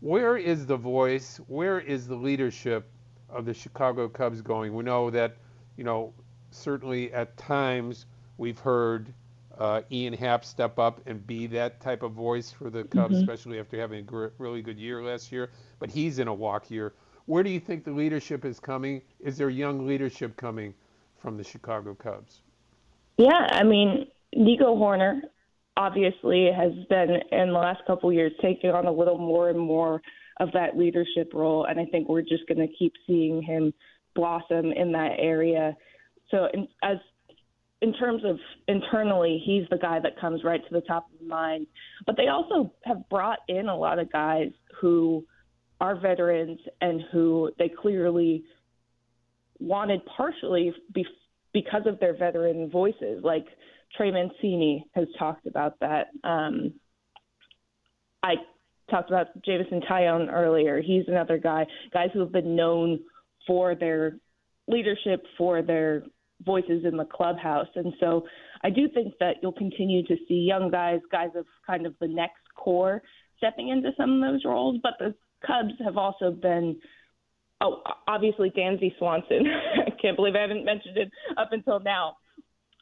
where 0.00 0.36
is 0.36 0.66
the 0.66 0.76
voice? 0.76 1.40
Where 1.48 1.80
is 1.80 2.06
the 2.06 2.14
leadership 2.14 2.90
of 3.28 3.44
the 3.44 3.54
Chicago 3.54 4.08
Cubs 4.08 4.40
going? 4.40 4.74
We 4.74 4.84
know 4.84 5.10
that, 5.10 5.36
you 5.76 5.84
know, 5.84 6.12
certainly 6.50 7.12
at 7.12 7.36
times 7.36 8.06
we've 8.36 8.58
heard 8.58 9.12
uh, 9.58 9.82
Ian 9.90 10.12
Happ 10.12 10.44
step 10.44 10.78
up 10.78 11.00
and 11.06 11.26
be 11.26 11.46
that 11.48 11.80
type 11.80 12.02
of 12.02 12.12
voice 12.12 12.50
for 12.50 12.70
the 12.70 12.84
Cubs, 12.84 13.14
mm-hmm. 13.14 13.22
especially 13.22 13.58
after 13.58 13.78
having 13.78 14.00
a 14.00 14.02
gr- 14.02 14.28
really 14.38 14.62
good 14.62 14.78
year 14.78 15.02
last 15.02 15.32
year. 15.32 15.50
But 15.78 15.90
he's 15.90 16.18
in 16.18 16.28
a 16.28 16.34
walk 16.34 16.70
year. 16.70 16.94
Where 17.26 17.42
do 17.42 17.50
you 17.50 17.60
think 17.60 17.84
the 17.84 17.90
leadership 17.90 18.44
is 18.44 18.60
coming? 18.60 19.02
Is 19.20 19.36
there 19.36 19.50
young 19.50 19.86
leadership 19.86 20.36
coming 20.36 20.74
from 21.20 21.36
the 21.36 21.44
Chicago 21.44 21.94
Cubs? 21.94 22.40
Yeah, 23.16 23.48
I 23.50 23.64
mean, 23.64 24.06
Nico 24.32 24.76
Hoerner 24.76 25.22
obviously 25.78 26.50
has 26.54 26.72
been 26.90 27.10
in 27.32 27.48
the 27.48 27.58
last 27.58 27.80
couple 27.86 28.12
years 28.12 28.32
taking 28.42 28.70
on 28.70 28.84
a 28.86 28.92
little 28.92 29.16
more 29.16 29.48
and 29.48 29.58
more 29.58 30.02
of 30.40 30.50
that 30.52 30.76
leadership 30.76 31.32
role, 31.32 31.64
and 31.64 31.80
I 31.80 31.86
think 31.86 32.08
we're 32.08 32.20
just 32.20 32.46
going 32.48 32.58
to 32.58 32.74
keep 32.78 32.92
seeing 33.06 33.40
him 33.42 33.72
blossom 34.14 34.72
in 34.72 34.92
that 34.92 35.12
area. 35.18 35.76
So 36.30 36.48
in, 36.52 36.68
as 36.82 36.98
in 37.80 37.92
terms 37.94 38.22
of 38.24 38.36
internally, 38.66 39.40
he's 39.44 39.64
the 39.70 39.78
guy 39.78 40.00
that 40.00 40.20
comes 40.20 40.42
right 40.42 40.60
to 40.60 40.74
the 40.74 40.80
top 40.82 41.06
of 41.12 41.20
the 41.20 41.26
mind. 41.26 41.66
But 42.06 42.16
they 42.16 42.26
also 42.26 42.72
have 42.84 43.08
brought 43.08 43.38
in 43.48 43.68
a 43.68 43.76
lot 43.76 44.00
of 44.00 44.10
guys 44.10 44.50
who 44.80 45.24
are 45.80 45.94
veterans 45.98 46.58
and 46.80 47.02
who 47.12 47.52
they 47.58 47.68
clearly 47.68 48.42
wanted 49.60 50.00
partially 50.16 50.72
be, 50.92 51.06
because 51.52 51.82
of 51.86 52.00
their 52.00 52.16
veteran 52.16 52.68
voices. 52.68 53.22
Like 53.22 53.46
Trey 53.96 54.10
Mancini 54.10 54.86
has 54.94 55.06
talked 55.18 55.46
about 55.46 55.78
that. 55.80 56.08
Um, 56.24 56.74
I 58.22 58.34
talked 58.90 59.10
about 59.10 59.28
Jameson 59.44 59.80
Taillon 59.88 60.32
earlier. 60.32 60.80
He's 60.80 61.04
another 61.08 61.38
guy, 61.38 61.66
guys 61.92 62.08
who 62.12 62.20
have 62.20 62.32
been 62.32 62.56
known 62.56 63.00
for 63.46 63.74
their 63.74 64.18
leadership, 64.66 65.24
for 65.36 65.62
their 65.62 66.02
voices 66.44 66.84
in 66.84 66.96
the 66.96 67.04
clubhouse. 67.04 67.68
And 67.74 67.92
so 68.00 68.24
I 68.62 68.70
do 68.70 68.88
think 68.92 69.14
that 69.20 69.36
you'll 69.42 69.52
continue 69.52 70.04
to 70.06 70.16
see 70.28 70.34
young 70.34 70.70
guys, 70.70 71.00
guys 71.10 71.30
of 71.34 71.46
kind 71.66 71.86
of 71.86 71.94
the 72.00 72.08
next 72.08 72.42
core, 72.56 73.02
stepping 73.38 73.68
into 73.68 73.90
some 73.96 74.22
of 74.22 74.32
those 74.32 74.44
roles. 74.44 74.78
But 74.82 74.94
the 74.98 75.14
Cubs 75.46 75.74
have 75.84 75.96
also 75.96 76.30
been, 76.30 76.76
oh, 77.60 77.82
obviously 78.06 78.50
Dansby 78.50 78.96
Swanson. 78.98 79.44
I 79.86 79.90
can't 80.00 80.16
believe 80.16 80.34
I 80.36 80.42
haven't 80.42 80.64
mentioned 80.64 80.96
it 80.96 81.10
up 81.36 81.48
until 81.52 81.80
now. 81.80 82.16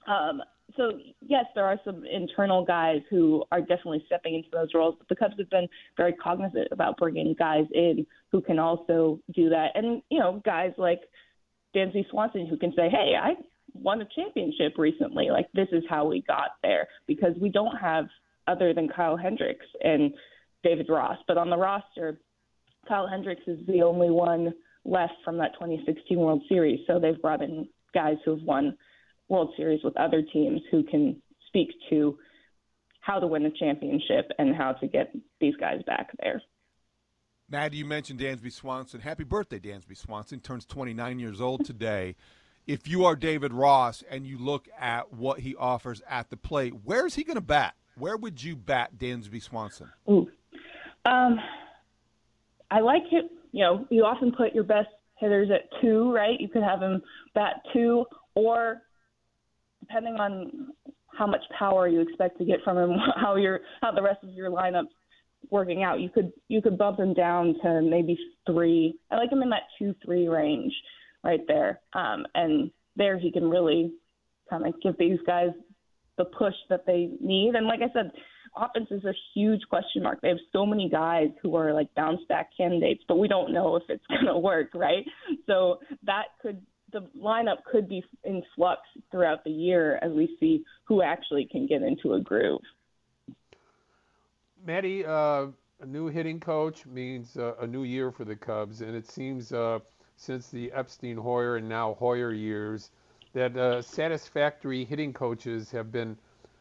Um, 0.06 0.40
so 0.76 0.92
yes, 1.20 1.44
there 1.54 1.64
are 1.64 1.78
some 1.84 2.04
internal 2.04 2.64
guys 2.64 3.00
who 3.10 3.44
are 3.50 3.60
definitely 3.60 4.02
stepping 4.06 4.34
into 4.34 4.48
those 4.52 4.68
roles, 4.74 4.94
but 4.98 5.08
the 5.08 5.16
Cubs 5.16 5.34
have 5.38 5.50
been 5.50 5.68
very 5.96 6.12
cognizant 6.12 6.68
about 6.70 6.96
bringing 6.96 7.34
guys 7.38 7.66
in 7.72 8.06
who 8.32 8.40
can 8.40 8.58
also 8.58 9.20
do 9.34 9.48
that, 9.48 9.72
and 9.74 10.02
you 10.10 10.18
know, 10.18 10.40
guys 10.44 10.72
like 10.78 11.00
Dansby 11.74 12.08
Swanson 12.10 12.46
who 12.46 12.56
can 12.56 12.72
say, 12.74 12.88
"Hey, 12.88 13.14
I 13.20 13.34
won 13.74 14.00
a 14.00 14.08
championship 14.14 14.74
recently. 14.78 15.30
Like 15.30 15.46
this 15.54 15.68
is 15.72 15.82
how 15.88 16.06
we 16.06 16.22
got 16.22 16.52
there 16.62 16.88
because 17.06 17.34
we 17.40 17.48
don't 17.50 17.76
have 17.76 18.06
other 18.46 18.72
than 18.72 18.88
Kyle 18.88 19.16
Hendricks 19.16 19.66
and 19.82 20.12
David 20.62 20.86
Ross, 20.88 21.18
but 21.26 21.38
on 21.38 21.50
the 21.50 21.56
roster, 21.56 22.20
Kyle 22.88 23.06
Hendricks 23.06 23.42
is 23.46 23.58
the 23.66 23.82
only 23.82 24.10
one 24.10 24.52
left 24.84 25.14
from 25.24 25.36
that 25.38 25.52
2016 25.54 26.18
World 26.18 26.42
Series. 26.48 26.80
So 26.86 26.98
they've 27.00 27.20
brought 27.20 27.42
in 27.42 27.68
guys 27.92 28.16
who 28.24 28.36
have 28.36 28.44
won 28.44 28.76
World 29.28 29.52
Series 29.56 29.80
with 29.82 29.96
other 29.96 30.22
teams 30.22 30.60
who 30.70 30.82
can 30.82 31.20
speak 31.48 31.68
to 31.90 32.18
how 33.00 33.18
to 33.20 33.26
win 33.26 33.46
a 33.46 33.50
championship 33.50 34.30
and 34.38 34.54
how 34.54 34.72
to 34.72 34.86
get 34.86 35.14
these 35.40 35.54
guys 35.56 35.80
back 35.86 36.10
there. 36.20 36.42
Maddie, 37.48 37.78
you 37.78 37.84
mentioned 37.84 38.18
Dansby 38.18 38.52
Swanson. 38.52 39.00
Happy 39.00 39.22
birthday, 39.22 39.60
Dansby 39.60 39.96
Swanson. 39.96 40.40
Turns 40.40 40.66
29 40.66 41.18
years 41.20 41.40
old 41.40 41.64
today. 41.64 42.16
if 42.66 42.88
you 42.88 43.04
are 43.04 43.14
David 43.14 43.52
Ross 43.52 44.02
and 44.10 44.26
you 44.26 44.38
look 44.38 44.68
at 44.78 45.12
what 45.12 45.40
he 45.40 45.54
offers 45.54 46.02
at 46.08 46.30
the 46.30 46.36
plate, 46.36 46.74
where 46.84 47.06
is 47.06 47.14
he 47.14 47.22
going 47.22 47.36
to 47.36 47.40
bat? 47.40 47.74
Where 47.96 48.16
would 48.16 48.42
you 48.42 48.56
bat 48.56 48.98
Dansby 48.98 49.42
Swanson? 49.42 49.90
Ooh. 50.10 50.28
Um, 51.04 51.38
I 52.70 52.80
like 52.80 53.04
it. 53.12 53.30
You 53.52 53.62
know, 53.62 53.86
you 53.90 54.04
often 54.04 54.32
put 54.32 54.54
your 54.54 54.64
best 54.64 54.88
hitters 55.18 55.48
at 55.50 55.70
two, 55.80 56.12
right? 56.12 56.38
You 56.38 56.48
could 56.48 56.62
have 56.62 56.82
him 56.82 57.00
bat 57.34 57.62
two, 57.72 58.04
or 58.34 58.82
depending 59.86 60.14
on 60.14 60.68
how 61.16 61.26
much 61.26 61.42
power 61.58 61.88
you 61.88 62.00
expect 62.00 62.38
to 62.38 62.44
get 62.44 62.60
from 62.64 62.76
him, 62.76 62.96
how 63.16 63.36
your 63.36 63.60
how 63.82 63.92
the 63.92 64.02
rest 64.02 64.22
of 64.22 64.30
your 64.30 64.50
lineup 64.50 64.86
working 65.50 65.82
out. 65.82 66.00
You 66.00 66.08
could 66.08 66.32
you 66.48 66.62
could 66.62 66.78
bump 66.78 66.98
him 66.98 67.14
down 67.14 67.54
to 67.62 67.82
maybe 67.82 68.18
three. 68.46 68.98
I 69.10 69.16
like 69.16 69.32
him 69.32 69.42
in 69.42 69.50
that 69.50 69.62
two 69.78 69.94
three 70.04 70.28
range 70.28 70.72
right 71.24 71.40
there. 71.46 71.80
Um, 71.92 72.26
and 72.34 72.70
there 72.96 73.18
he 73.18 73.32
can 73.32 73.48
really 73.48 73.92
kind 74.48 74.66
of 74.66 74.74
give 74.82 74.96
these 74.98 75.18
guys 75.26 75.50
the 76.18 76.24
push 76.24 76.54
that 76.70 76.86
they 76.86 77.10
need. 77.20 77.54
And 77.54 77.66
like 77.66 77.80
I 77.80 77.92
said, 77.92 78.10
offense 78.56 78.88
is 78.90 79.04
a 79.04 79.12
huge 79.34 79.60
question 79.68 80.02
mark. 80.02 80.20
They 80.22 80.28
have 80.28 80.38
so 80.52 80.64
many 80.64 80.88
guys 80.88 81.28
who 81.42 81.56
are 81.56 81.74
like 81.74 81.94
bounce 81.94 82.20
back 82.28 82.50
candidates, 82.56 83.02
but 83.06 83.18
we 83.18 83.28
don't 83.28 83.52
know 83.52 83.76
if 83.76 83.82
it's 83.88 84.06
going 84.08 84.26
to 84.26 84.38
work, 84.38 84.70
right? 84.74 85.04
So 85.46 85.80
that 86.04 86.24
could 86.40 86.62
the 86.92 87.00
lineup 87.20 87.64
could 87.70 87.88
be 87.88 88.04
in 88.24 88.42
flux 88.54 88.80
throughout 89.10 89.44
the 89.44 89.50
year 89.50 89.98
as 90.02 90.12
we 90.12 90.36
see 90.38 90.64
who 90.84 91.02
actually 91.02 91.48
can 91.50 91.66
get 91.66 91.82
into 91.82 92.14
a 92.14 92.20
groove. 92.20 92.60
Maddie, 94.64 95.04
uh, 95.04 95.46
a 95.80 95.86
new 95.86 96.08
hitting 96.08 96.40
coach 96.40 96.86
means 96.86 97.36
uh, 97.36 97.54
a 97.60 97.66
new 97.66 97.82
year 97.82 98.10
for 98.10 98.24
the 98.24 98.36
Cubs, 98.36 98.80
and 98.80 98.96
it 98.96 99.06
seems 99.06 99.52
uh, 99.52 99.78
since 100.16 100.48
the 100.48 100.72
Epstein 100.72 101.16
Hoyer 101.16 101.56
and 101.56 101.68
now 101.68 101.94
Hoyer 101.94 102.32
years 102.32 102.90
that 103.32 103.56
uh, 103.56 103.82
satisfactory 103.82 104.84
hitting 104.84 105.12
coaches 105.12 105.70
have 105.70 105.92
been 105.92 106.16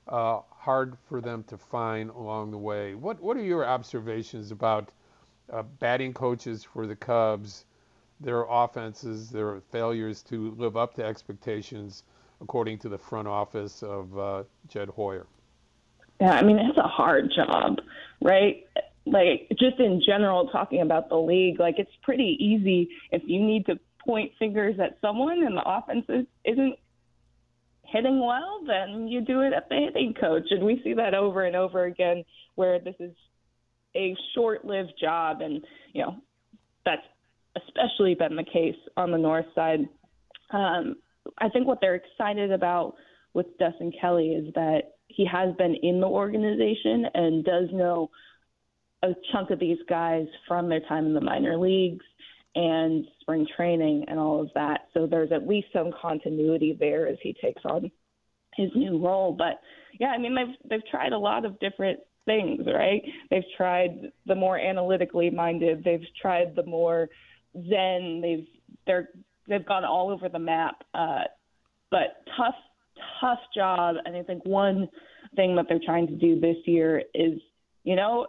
uh, 0.08 0.42
hard 0.52 0.98
for 1.08 1.22
them 1.22 1.44
to 1.46 1.58
find 1.58 2.10
along 2.10 2.52
the 2.52 2.58
way. 2.58 2.96
What 2.96 3.22
what 3.22 3.38
are 3.38 3.44
your 3.44 3.66
observations 3.66 4.52
about 4.52 4.90
uh, 5.52 5.64
batting 5.80 6.14
coaches 6.14 6.64
for 6.64 6.86
the 6.86 6.96
Cubs, 6.96 7.66
their 8.20 8.46
offenses, 8.50 9.30
their 9.30 9.62
failures 9.72 10.22
to 10.24 10.52
live 10.52 10.78
up 10.78 10.94
to 10.96 11.04
expectations, 11.04 12.04
according 12.42 12.80
to 12.80 12.90
the 12.90 12.98
front 12.98 13.28
office 13.28 13.84
of 13.84 14.18
uh, 14.18 14.44
Jed 14.68 14.90
Hoyer? 14.90 15.28
Yeah, 16.20 16.32
I 16.32 16.44
mean 16.44 16.58
it's 16.60 16.78
a 16.78 16.88
hard 16.88 17.32
job, 17.36 17.80
right? 18.22 18.64
Like 19.06 19.50
just 19.60 19.80
in 19.80 20.02
general, 20.06 20.48
talking 20.48 20.82
about 20.82 21.10
the 21.10 21.18
league, 21.18 21.60
like 21.60 21.76
it's 21.78 21.92
pretty 22.02 22.38
easy 22.40 22.90
if 23.12 23.22
you 23.26 23.42
need 23.42 23.66
to 23.68 23.80
point 24.00 24.32
fingers 24.40 24.80
at 24.80 24.98
someone 25.02 25.44
and 25.44 25.58
the 25.58 25.64
offense 25.66 26.06
is, 26.10 26.26
isn't 26.46 26.76
hitting 27.84 28.20
well, 28.20 28.62
then 28.66 29.08
you 29.08 29.22
do 29.22 29.42
it 29.42 29.54
at 29.54 29.70
the 29.70 29.76
hitting 29.76 30.14
coach, 30.14 30.46
and 30.52 30.64
we 30.64 30.82
see 30.84 30.94
that 30.94 31.14
over 31.14 31.44
and 31.46 31.56
over 31.56 31.86
again, 31.86 32.24
where 32.56 32.80
this 32.80 32.96
is 33.00 33.14
a 33.96 34.16
short-lived 34.34 34.94
job, 35.00 35.42
and 35.42 35.66
you 35.94 36.02
know 36.02 36.16
that's 36.86 37.06
especially 37.56 38.16
been 38.16 38.36
the 38.36 38.44
case 38.44 38.76
on 38.98 39.12
the 39.12 39.18
north 39.18 39.46
side. 39.54 39.88
Um, 40.52 40.96
I 41.40 41.50
think 41.50 41.68
what 41.68 41.80
they're 41.82 41.96
excited 41.96 42.52
about 42.52 42.96
with 43.34 43.46
Dustin 43.60 43.92
Kelly 44.00 44.30
is 44.30 44.54
that 44.54 44.96
he 45.08 45.26
has 45.26 45.56
been 45.56 45.76
in 45.82 46.00
the 46.00 46.08
organization 46.08 47.06
and 47.14 47.44
does 47.44 47.70
know 47.72 48.10
a 49.04 49.10
chunk 49.32 49.52
of 49.52 49.60
these 49.60 49.78
guys 49.88 50.26
from 50.48 50.70
their 50.70 50.80
time 50.82 51.06
in 51.06 51.14
the 51.14 51.22
minor 51.22 51.58
leagues 51.58 52.06
and 52.56 53.06
spring 53.22 53.46
training 53.56 54.06
and 54.08 54.20
all 54.20 54.42
of 54.42 54.50
that. 54.56 54.88
So 54.94 55.06
there's 55.06 55.32
at 55.32 55.48
least 55.48 55.68
some 55.74 55.92
continuity 56.02 56.76
there 56.80 57.08
as 57.08 57.18
he 57.22 57.36
takes 57.42 57.62
on 57.66 57.92
his 58.56 58.70
new 58.76 59.04
role. 59.04 59.34
But 59.34 59.60
yeah, 60.00 60.08
I 60.08 60.18
mean 60.18 60.36
they've 60.36 60.70
they've 60.70 60.88
tried 60.90 61.12
a 61.12 61.18
lot 61.18 61.46
of 61.46 61.60
different 61.60 62.00
things, 62.26 62.62
right? 62.66 63.02
They've 63.30 63.44
tried 63.58 64.12
the 64.26 64.36
more 64.36 64.58
analytically 64.58 65.30
minded, 65.30 65.84
they've 65.84 66.06
tried 66.20 66.56
the 66.56 66.66
more 66.66 67.10
zen, 67.70 68.22
they've 68.22 68.48
they're 68.86 69.10
they've 69.48 69.66
gone 69.66 69.86
all 69.86 70.10
over 70.10 70.30
the 70.30 70.40
map. 70.40 70.84
Uh, 70.94 71.24
but 71.92 72.24
tough 72.38 72.56
tough 73.20 73.40
job. 73.54 73.96
And 74.06 74.16
I 74.16 74.24
think 74.24 74.46
one 74.46 74.90
thing 75.36 75.56
that 75.56 75.66
they're 75.68 75.80
trying 75.84 76.08
to 76.08 76.16
do 76.16 76.40
this 76.40 76.58
year 76.66 77.04
is, 77.14 77.40
you 77.84 77.96
know, 77.96 78.28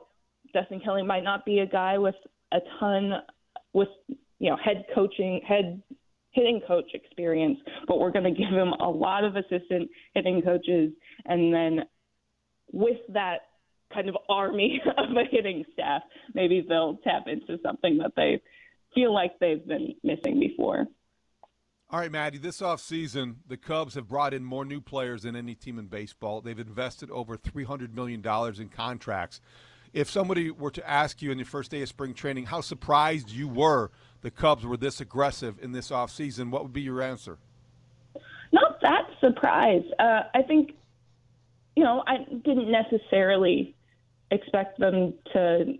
Dustin 0.53 0.81
Kelly 0.81 1.03
might 1.03 1.25
not 1.25 1.45
be 1.45 1.61
a 1.61 1.67
guy 1.67 1.99
with 1.99 2.15
a 2.53 2.59
ton 2.79 3.13
with, 3.73 3.89
you 4.39 4.51
know, 4.51 4.57
head 4.57 4.85
coaching, 4.95 5.41
head 5.47 5.83
hitting 6.33 6.61
coach 6.67 6.91
experience, 6.95 7.59
but 7.89 7.99
we're 7.99 8.11
going 8.11 8.25
to 8.25 8.31
give 8.31 8.53
him 8.53 8.73
a 8.81 8.89
lot 8.89 9.25
of 9.25 9.37
assistant 9.37 9.91
hitting 10.15 10.43
coaches. 10.43 10.93
And 11.25 11.53
then 11.53 11.81
with 12.73 12.99
that 13.13 13.39
kind 13.93 14.09
of 14.09 14.17
army 14.29 14.81
of 14.99 15.17
a 15.17 15.25
hitting 15.31 15.65
staff, 15.73 16.03
maybe 16.35 16.65
they'll 16.67 16.99
tap 17.05 17.25
into 17.27 17.61
something 17.63 17.99
that 17.99 18.13
they 18.17 18.43
feel 18.97 19.15
like 19.15 19.39
they've 19.39 19.65
been 19.65 19.95
missing 20.03 20.41
before. 20.41 20.87
All 21.89 22.01
right, 22.01 22.11
Maddie, 22.11 22.39
this 22.39 22.61
offseason, 22.61 23.37
the 23.47 23.57
Cubs 23.57 23.95
have 23.95 24.09
brought 24.09 24.35
in 24.35 24.45
more 24.45 24.65
new 24.65 24.81
players 24.81 25.23
than 25.23 25.37
any 25.37 25.55
team 25.55 25.79
in 25.79 25.87
baseball. 25.87 26.41
They've 26.41 26.59
invested 26.59 27.13
over 27.13 27.37
$300 27.37 27.95
million 27.95 28.25
in 28.59 28.69
contracts. 28.71 29.41
If 29.93 30.11
somebody 30.11 30.51
were 30.51 30.73
to 30.73 30.91
ask 30.91 31.23
you 31.23 31.31
in 31.31 31.39
your 31.39 31.47
first 31.47 31.71
day 31.71 31.83
of 31.83 31.89
spring 31.89 32.13
training 32.13 32.47
how 32.47 32.61
surprised 32.61 33.31
you 33.31 33.47
were 33.47 33.93
the 34.23 34.33
Cubs 34.33 34.67
were 34.67 34.77
this 34.77 35.01
aggressive 35.01 35.59
in 35.63 35.71
this 35.71 35.91
offseason, 35.91 36.51
what 36.51 36.65
would 36.65 36.73
be 36.73 36.81
your 36.81 37.01
answer? 37.01 37.39
Not 38.53 38.81
that 38.83 39.07
surprised. 39.21 39.87
Uh, 40.01 40.23
I 40.35 40.43
think, 40.43 40.73
you 41.77 41.85
know, 41.85 42.03
I 42.09 42.19
didn't 42.45 42.71
necessarily 42.71 43.77
expect 44.33 44.81
them 44.81 45.15
to 45.33 45.79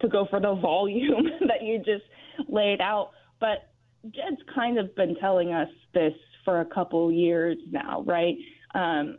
to 0.00 0.08
go 0.08 0.26
for 0.28 0.40
the 0.40 0.54
volume 0.60 1.28
that 1.46 1.62
you 1.62 1.78
just 1.78 2.04
laid 2.48 2.80
out, 2.80 3.10
but 3.40 3.70
Jed's 4.04 4.40
kind 4.54 4.78
of 4.78 4.94
been 4.94 5.16
telling 5.16 5.52
us 5.52 5.68
this 5.94 6.12
for 6.44 6.60
a 6.60 6.64
couple 6.64 7.10
years 7.10 7.56
now, 7.70 8.02
right? 8.06 8.36
Um, 8.74 9.18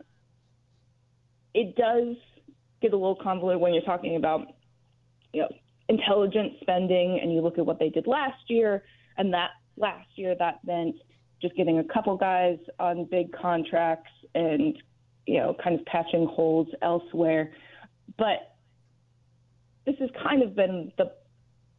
it 1.54 1.76
does 1.76 2.16
get 2.80 2.92
a 2.92 2.96
little 2.96 3.18
convoluted 3.20 3.60
when 3.60 3.74
you're 3.74 3.82
talking 3.82 4.16
about, 4.16 4.46
you 5.32 5.42
know, 5.42 5.48
intelligent 5.88 6.52
spending, 6.60 7.18
and 7.20 7.32
you 7.32 7.40
look 7.40 7.58
at 7.58 7.66
what 7.66 7.78
they 7.78 7.90
did 7.90 8.06
last 8.06 8.48
year, 8.48 8.84
and 9.16 9.32
that 9.34 9.50
last 9.76 10.08
year 10.14 10.34
that 10.38 10.60
meant 10.64 10.94
just 11.42 11.56
getting 11.56 11.78
a 11.78 11.84
couple 11.84 12.16
guys 12.16 12.58
on 12.78 13.06
big 13.10 13.32
contracts 13.32 14.10
and 14.34 14.76
you 15.26 15.38
know 15.38 15.56
kind 15.62 15.78
of 15.78 15.84
patching 15.86 16.26
holes 16.26 16.68
elsewhere. 16.82 17.52
But 18.18 18.56
this 19.86 19.96
has 19.98 20.10
kind 20.22 20.42
of 20.42 20.54
been 20.54 20.92
the 20.96 21.12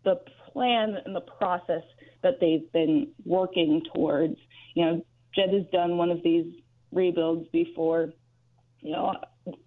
the 0.04 0.20
plan 0.53 0.98
and 1.05 1.15
the 1.15 1.22
process 1.22 1.84
that 2.24 2.39
they've 2.39 2.72
been 2.72 3.10
working 3.25 3.81
towards. 3.93 4.36
You 4.75 4.86
know, 4.86 5.05
Jed 5.36 5.53
has 5.53 5.65
done 5.72 5.98
one 5.98 6.12
of 6.12 6.22
these 6.24 6.46
rebuilds 6.91 7.48
before. 7.51 8.13
You 8.81 8.93
know, 8.93 9.15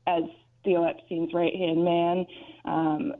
as 0.06 0.24
Theo 0.64 0.84
Epstein's 0.84 1.32
right 1.32 1.54
hand 1.54 1.84
man 1.84 2.26
um, 2.64 3.12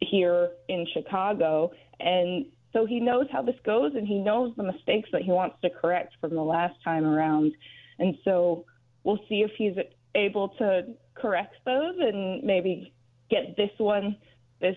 here 0.00 0.50
in 0.68 0.86
Chicago, 0.92 1.72
and 1.98 2.46
so 2.72 2.86
he 2.86 3.00
knows 3.00 3.26
how 3.32 3.42
this 3.42 3.56
goes 3.64 3.92
and 3.94 4.06
he 4.06 4.18
knows 4.18 4.52
the 4.56 4.62
mistakes 4.62 5.08
that 5.12 5.22
he 5.22 5.30
wants 5.30 5.56
to 5.62 5.70
correct 5.70 6.14
from 6.20 6.34
the 6.34 6.42
last 6.42 6.74
time 6.84 7.04
around. 7.04 7.52
And 7.98 8.16
so 8.24 8.64
we'll 9.02 9.18
see 9.28 9.42
if 9.42 9.50
he's 9.58 9.74
able 10.14 10.50
to 10.58 10.82
correct 11.14 11.56
those 11.64 11.96
and 11.98 12.42
maybe 12.42 12.92
get 13.30 13.56
this 13.56 13.70
one 13.78 14.16
this 14.60 14.76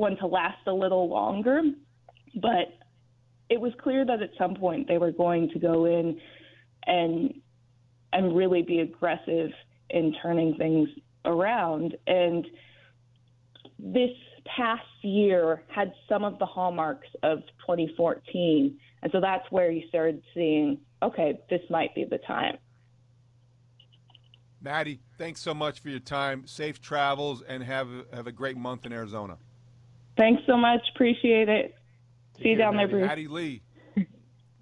one 0.00 0.16
to 0.16 0.26
last 0.26 0.66
a 0.66 0.72
little 0.72 1.08
longer. 1.08 1.60
But 2.34 2.72
it 3.50 3.60
was 3.60 3.72
clear 3.82 4.04
that 4.06 4.22
at 4.22 4.30
some 4.38 4.54
point 4.54 4.88
they 4.88 4.96
were 4.96 5.12
going 5.12 5.50
to 5.50 5.58
go 5.58 5.84
in 5.84 6.18
and 6.86 7.34
and 8.12 8.34
really 8.34 8.62
be 8.62 8.80
aggressive 8.80 9.50
in 9.90 10.14
turning 10.22 10.56
things 10.56 10.88
around. 11.24 11.96
And 12.06 12.46
this 13.78 14.10
past 14.56 14.82
year 15.02 15.62
had 15.68 15.92
some 16.08 16.24
of 16.24 16.38
the 16.38 16.46
hallmarks 16.46 17.06
of 17.22 17.40
2014. 17.60 18.80
And 19.02 19.12
so 19.12 19.20
that's 19.20 19.48
where 19.50 19.70
you 19.70 19.86
started 19.88 20.22
seeing, 20.34 20.80
okay, 21.02 21.38
this 21.50 21.60
might 21.70 21.94
be 21.94 22.04
the 22.04 22.18
time. 22.18 22.56
Maddie, 24.60 25.00
thanks 25.18 25.40
so 25.40 25.54
much 25.54 25.78
for 25.78 25.88
your 25.88 26.00
time. 26.00 26.46
Safe 26.46 26.80
travels 26.80 27.42
and 27.42 27.62
have 27.62 27.88
have 28.12 28.26
a 28.26 28.32
great 28.32 28.56
month 28.56 28.86
in 28.86 28.92
Arizona. 28.92 29.36
Thanks 30.20 30.42
so 30.46 30.54
much. 30.54 30.82
Appreciate 30.94 31.48
it. 31.48 31.74
See 32.42 32.50
you 32.50 32.56
down 32.56 32.76
Maddie. 32.76 32.90
there, 32.90 32.98
Bruce. 32.98 33.08
Maddie 33.08 33.28
Lee. 33.28 33.62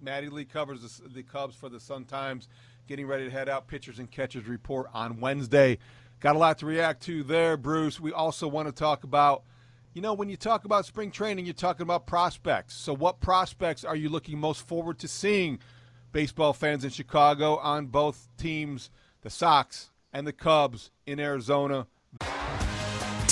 Maddie 0.01 0.29
Lee 0.29 0.45
covers 0.45 0.83
the, 0.83 1.09
the 1.09 1.25
Cubs 1.25 1.57
for 1.57 1.69
the 1.69 1.81
Sun 1.81 2.05
Times. 2.05 2.47
Getting 2.87 3.09
ready 3.09 3.25
to 3.25 3.31
head 3.33 3.49
out. 3.49 3.67
Pitchers 3.67 3.99
and 3.99 4.09
catchers 4.09 4.47
report 4.47 4.87
on 4.95 5.19
Wednesday. 5.19 5.79
Got 6.21 6.37
a 6.37 6.39
lot 6.39 6.59
to 6.59 6.67
react 6.67 7.03
to 7.07 7.25
there, 7.25 7.57
Bruce. 7.57 7.99
We 7.99 8.13
also 8.13 8.47
want 8.47 8.69
to 8.69 8.73
talk 8.73 9.03
about 9.03 9.43
you 9.95 10.03
know, 10.03 10.15
when 10.15 10.29
you 10.29 10.37
talk 10.37 10.65
about 10.65 10.87
spring 10.87 11.11
training, 11.11 11.45
you're 11.45 11.55
talking 11.55 11.83
about 11.83 12.07
prospects. 12.07 12.77
So, 12.77 12.95
what 12.95 13.19
prospects 13.19 13.85
are 13.85 13.97
you 13.97 14.11
looking 14.11 14.39
most 14.39 14.65
forward 14.65 15.01
to 15.01 15.09
seeing, 15.09 15.59
baseball 16.13 16.53
fans 16.53 16.85
in 16.85 16.91
Chicago, 16.91 17.57
on 17.57 17.87
both 17.87 18.29
teams, 18.37 18.91
the 19.23 19.31
Sox 19.31 19.91
and 20.13 20.25
the 20.25 20.33
Cubs 20.33 20.93
in 21.05 21.19
Arizona? 21.19 21.89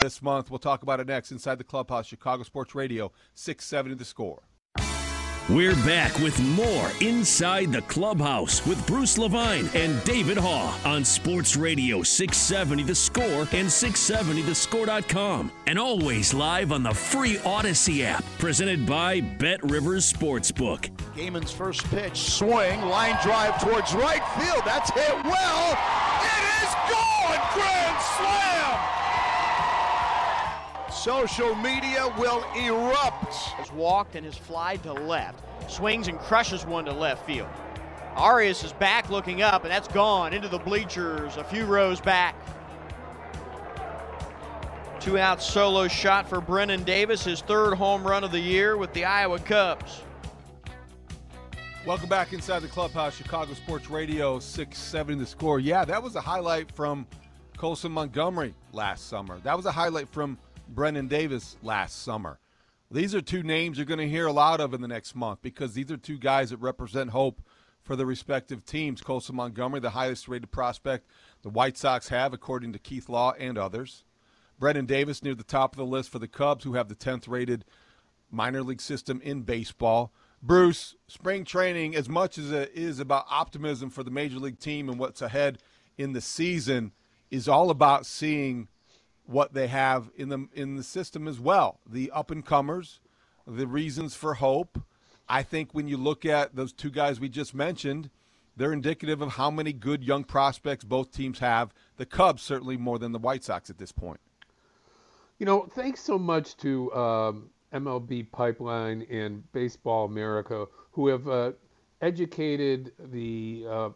This 0.00 0.22
month, 0.22 0.48
we'll 0.48 0.60
talk 0.60 0.84
about 0.84 1.00
it 1.00 1.08
next 1.08 1.32
inside 1.32 1.58
the 1.58 1.64
clubhouse, 1.64 2.06
Chicago 2.06 2.44
Sports 2.44 2.72
Radio, 2.72 3.10
670 3.34 3.96
the 3.96 4.04
score. 4.04 4.42
We're 5.48 5.74
back 5.76 6.16
with 6.20 6.38
more 6.40 6.90
Inside 7.00 7.72
the 7.72 7.80
Clubhouse 7.82 8.64
with 8.64 8.86
Bruce 8.86 9.18
Levine 9.18 9.68
and 9.74 10.04
David 10.04 10.36
Haugh 10.36 10.72
on 10.86 11.04
Sports 11.04 11.56
Radio 11.56 12.02
670 12.04 12.82
The 12.84 12.94
Score 12.94 13.48
and 13.52 13.66
670thescore.com. 13.66 15.50
And 15.66 15.78
always 15.80 16.32
live 16.32 16.70
on 16.70 16.84
the 16.84 16.94
free 16.94 17.38
Audacy 17.38 18.04
app, 18.04 18.24
presented 18.38 18.86
by 18.86 19.20
Bet 19.20 19.68
Rivers 19.68 20.12
Sportsbook. 20.12 20.90
Gaiman's 21.16 21.50
first 21.50 21.82
pitch, 21.86 22.16
swing, 22.18 22.82
line 22.82 23.16
drive 23.24 23.60
towards 23.60 23.94
right 23.94 24.22
field. 24.38 24.62
That's 24.64 24.90
hit 24.90 25.24
well. 25.24 25.72
It 26.22 26.62
is 26.62 26.74
gone. 26.88 27.40
Grand 27.54 27.77
Social 31.02 31.54
media 31.54 32.12
will 32.18 32.44
erupt. 32.56 33.32
Has 33.32 33.70
walked 33.70 34.16
and 34.16 34.26
has 34.26 34.36
flied 34.36 34.82
to 34.82 34.92
left. 34.92 35.44
Swings 35.70 36.08
and 36.08 36.18
crushes 36.18 36.66
one 36.66 36.86
to 36.86 36.92
left 36.92 37.24
field. 37.24 37.48
Arias 38.16 38.64
is 38.64 38.72
back 38.72 39.08
looking 39.08 39.40
up, 39.40 39.62
and 39.62 39.70
that's 39.70 39.86
gone 39.86 40.32
into 40.32 40.48
the 40.48 40.58
bleachers 40.58 41.36
a 41.36 41.44
few 41.44 41.66
rows 41.66 42.00
back. 42.00 42.34
Two 44.98 45.16
out 45.16 45.40
solo 45.40 45.86
shot 45.86 46.28
for 46.28 46.40
Brennen 46.40 46.82
Davis, 46.82 47.22
his 47.22 47.42
third 47.42 47.74
home 47.74 48.04
run 48.04 48.24
of 48.24 48.32
the 48.32 48.40
year 48.40 48.76
with 48.76 48.92
the 48.92 49.04
Iowa 49.04 49.38
Cubs. 49.38 50.02
Welcome 51.86 52.08
back 52.08 52.32
inside 52.32 52.58
the 52.58 52.68
clubhouse, 52.68 53.14
Chicago 53.14 53.54
Sports 53.54 53.88
Radio 53.88 54.40
670 54.40 55.20
the 55.20 55.26
score. 55.26 55.60
Yeah, 55.60 55.84
that 55.84 56.02
was 56.02 56.16
a 56.16 56.20
highlight 56.20 56.72
from 56.72 57.06
Colson 57.56 57.92
Montgomery 57.92 58.52
last 58.72 59.08
summer. 59.08 59.38
That 59.44 59.56
was 59.56 59.66
a 59.66 59.72
highlight 59.72 60.08
from 60.08 60.38
Brennen 60.68 61.08
Davis 61.08 61.56
last 61.62 62.02
summer. 62.02 62.38
These 62.90 63.14
are 63.14 63.20
two 63.20 63.42
names 63.42 63.76
you're 63.76 63.86
going 63.86 63.98
to 63.98 64.08
hear 64.08 64.26
a 64.26 64.32
lot 64.32 64.60
of 64.60 64.72
in 64.72 64.80
the 64.80 64.88
next 64.88 65.14
month 65.14 65.40
because 65.42 65.74
these 65.74 65.90
are 65.90 65.96
two 65.96 66.18
guys 66.18 66.50
that 66.50 66.58
represent 66.58 67.10
hope 67.10 67.42
for 67.82 67.96
the 67.96 68.06
respective 68.06 68.64
teams. 68.64 69.00
Colson 69.00 69.36
Montgomery, 69.36 69.80
the 69.80 69.90
highest 69.90 70.28
rated 70.28 70.50
prospect 70.50 71.06
the 71.42 71.48
White 71.48 71.76
Sox 71.76 72.08
have, 72.08 72.32
according 72.32 72.72
to 72.72 72.78
Keith 72.78 73.08
Law 73.08 73.32
and 73.38 73.56
others. 73.56 74.04
Brennen 74.58 74.86
Davis 74.86 75.22
near 75.22 75.34
the 75.34 75.44
top 75.44 75.72
of 75.72 75.78
the 75.78 75.86
list 75.86 76.10
for 76.10 76.18
the 76.18 76.28
Cubs, 76.28 76.64
who 76.64 76.74
have 76.74 76.88
the 76.88 76.94
10th 76.94 77.28
rated 77.28 77.64
minor 78.30 78.62
league 78.62 78.80
system 78.80 79.20
in 79.22 79.42
baseball. 79.42 80.12
Bruce, 80.42 80.94
spring 81.06 81.44
training, 81.44 81.96
as 81.96 82.08
much 82.08 82.38
as 82.38 82.50
it 82.50 82.72
is 82.74 83.00
about 83.00 83.26
optimism 83.30 83.90
for 83.90 84.02
the 84.02 84.10
major 84.10 84.38
league 84.38 84.58
team 84.58 84.88
and 84.88 84.98
what's 84.98 85.22
ahead 85.22 85.58
in 85.96 86.12
the 86.12 86.20
season, 86.20 86.92
is 87.30 87.48
all 87.48 87.70
about 87.70 88.06
seeing 88.06 88.68
what 89.28 89.52
they 89.52 89.66
have 89.66 90.10
in 90.16 90.30
the 90.30 90.48
in 90.54 90.76
the 90.76 90.82
system 90.82 91.28
as 91.28 91.38
well. 91.38 91.80
The 91.86 92.10
up 92.10 92.30
and 92.30 92.44
comers, 92.44 93.00
the 93.46 93.66
reasons 93.66 94.14
for 94.14 94.34
hope. 94.34 94.80
I 95.28 95.42
think 95.42 95.74
when 95.74 95.86
you 95.86 95.98
look 95.98 96.24
at 96.24 96.56
those 96.56 96.72
two 96.72 96.90
guys 96.90 97.20
we 97.20 97.28
just 97.28 97.54
mentioned, 97.54 98.08
they're 98.56 98.72
indicative 98.72 99.20
of 99.20 99.32
how 99.32 99.50
many 99.50 99.74
good 99.74 100.02
young 100.02 100.24
prospects 100.24 100.82
both 100.82 101.12
teams 101.12 101.40
have. 101.40 101.74
The 101.98 102.06
Cubs 102.06 102.40
certainly 102.40 102.78
more 102.78 102.98
than 102.98 103.12
the 103.12 103.18
White 103.18 103.44
Sox 103.44 103.68
at 103.68 103.76
this 103.76 103.92
point. 103.92 104.20
You 105.38 105.44
know, 105.44 105.68
thanks 105.74 106.00
so 106.00 106.18
much 106.18 106.56
to 106.58 106.92
um, 106.94 107.50
MLB 107.74 108.32
Pipeline 108.32 109.06
and 109.10 109.50
Baseball 109.52 110.06
America, 110.06 110.66
who 110.92 111.08
have 111.08 111.28
uh, 111.28 111.52
educated 112.00 112.92
the 112.98 113.66
uh, 113.68 113.88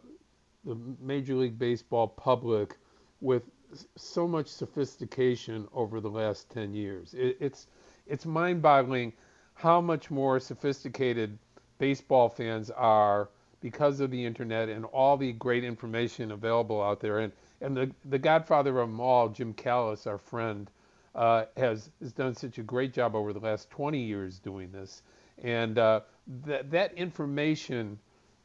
the 0.63 0.77
Major 1.01 1.33
League 1.33 1.57
Baseball 1.57 2.07
public 2.07 2.77
with 3.19 3.43
so 3.95 4.27
much 4.27 4.47
sophistication 4.47 5.67
over 5.73 5.99
the 5.99 6.09
last 6.09 6.49
10 6.49 6.73
years. 6.73 7.13
It, 7.13 7.37
it's 7.39 7.67
it's 8.05 8.25
mind-boggling 8.25 9.13
how 9.53 9.79
much 9.79 10.11
more 10.11 10.39
sophisticated 10.39 11.37
baseball 11.77 12.27
fans 12.27 12.69
are 12.71 13.29
because 13.61 14.01
of 14.01 14.11
the 14.11 14.25
internet 14.25 14.67
and 14.67 14.83
all 14.85 15.15
the 15.15 15.31
great 15.31 15.63
information 15.63 16.31
available 16.31 16.81
out 16.81 16.99
there. 16.99 17.19
And 17.19 17.31
and 17.61 17.75
the 17.75 17.91
the 18.05 18.19
godfather 18.19 18.79
of 18.79 18.89
them 18.89 18.99
all, 18.99 19.29
Jim 19.29 19.53
Callis, 19.53 20.05
our 20.05 20.17
friend, 20.17 20.69
uh, 21.15 21.45
has 21.55 21.89
has 22.01 22.11
done 22.11 22.35
such 22.35 22.57
a 22.57 22.63
great 22.63 22.93
job 22.93 23.15
over 23.15 23.31
the 23.33 23.39
last 23.39 23.69
20 23.69 23.99
years 23.99 24.39
doing 24.39 24.71
this. 24.71 25.01
And 25.41 25.77
uh, 25.77 26.01
that 26.45 26.71
that 26.71 26.93
information 26.93 27.99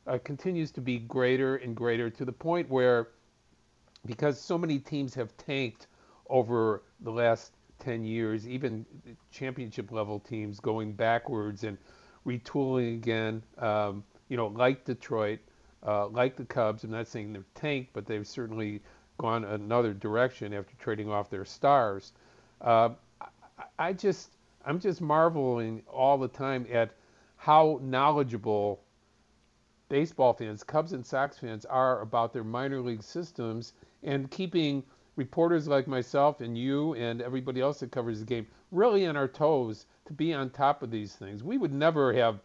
uh, 0.06 0.18
continues 0.24 0.70
to 0.72 0.80
be 0.80 0.98
greater 0.98 1.56
and 1.56 1.76
greater 1.76 2.10
to 2.10 2.24
the 2.24 2.32
point 2.32 2.70
where, 2.70 3.08
because 4.08 4.40
so 4.40 4.56
many 4.56 4.78
teams 4.78 5.14
have 5.14 5.36
tanked 5.36 5.86
over 6.30 6.82
the 7.00 7.12
last 7.12 7.52
10 7.78 8.04
years, 8.04 8.48
even 8.48 8.84
championship 9.30 9.92
level 9.92 10.18
teams 10.18 10.58
going 10.58 10.92
backwards 10.92 11.62
and 11.62 11.76
retooling 12.26 12.94
again, 12.94 13.42
um, 13.58 14.02
you 14.28 14.36
know, 14.36 14.48
like 14.48 14.84
Detroit, 14.86 15.38
uh, 15.86 16.08
like 16.08 16.36
the 16.36 16.44
Cubs. 16.44 16.84
I'm 16.84 16.90
not 16.90 17.06
saying 17.06 17.34
they're 17.34 17.44
tanked, 17.54 17.92
but 17.92 18.06
they've 18.06 18.26
certainly 18.26 18.80
gone 19.18 19.44
another 19.44 19.92
direction 19.92 20.54
after 20.54 20.74
trading 20.78 21.10
off 21.10 21.28
their 21.28 21.44
stars. 21.44 22.12
Uh, 22.62 22.90
I, 23.20 23.26
I 23.78 23.92
just, 23.92 24.30
I'm 24.64 24.80
just 24.80 25.02
marveling 25.02 25.82
all 25.86 26.16
the 26.16 26.28
time 26.28 26.66
at 26.72 26.92
how 27.36 27.78
knowledgeable 27.82 28.80
baseball 29.90 30.32
fans, 30.32 30.62
Cubs 30.64 30.92
and 30.94 31.04
Sox 31.04 31.38
fans, 31.38 31.66
are 31.66 32.00
about 32.00 32.32
their 32.32 32.44
minor 32.44 32.80
league 32.80 33.02
systems 33.02 33.74
and 34.02 34.30
keeping 34.30 34.82
reporters 35.16 35.66
like 35.66 35.86
myself 35.86 36.40
and 36.40 36.56
you 36.56 36.94
and 36.94 37.20
everybody 37.20 37.60
else 37.60 37.80
that 37.80 37.90
covers 37.90 38.20
the 38.20 38.26
game 38.26 38.46
really 38.70 39.06
on 39.06 39.16
our 39.16 39.28
toes 39.28 39.86
to 40.06 40.12
be 40.12 40.32
on 40.32 40.50
top 40.50 40.82
of 40.82 40.90
these 40.90 41.14
things. 41.14 41.42
We 41.42 41.58
would 41.58 41.72
never 41.72 42.12
have 42.12 42.40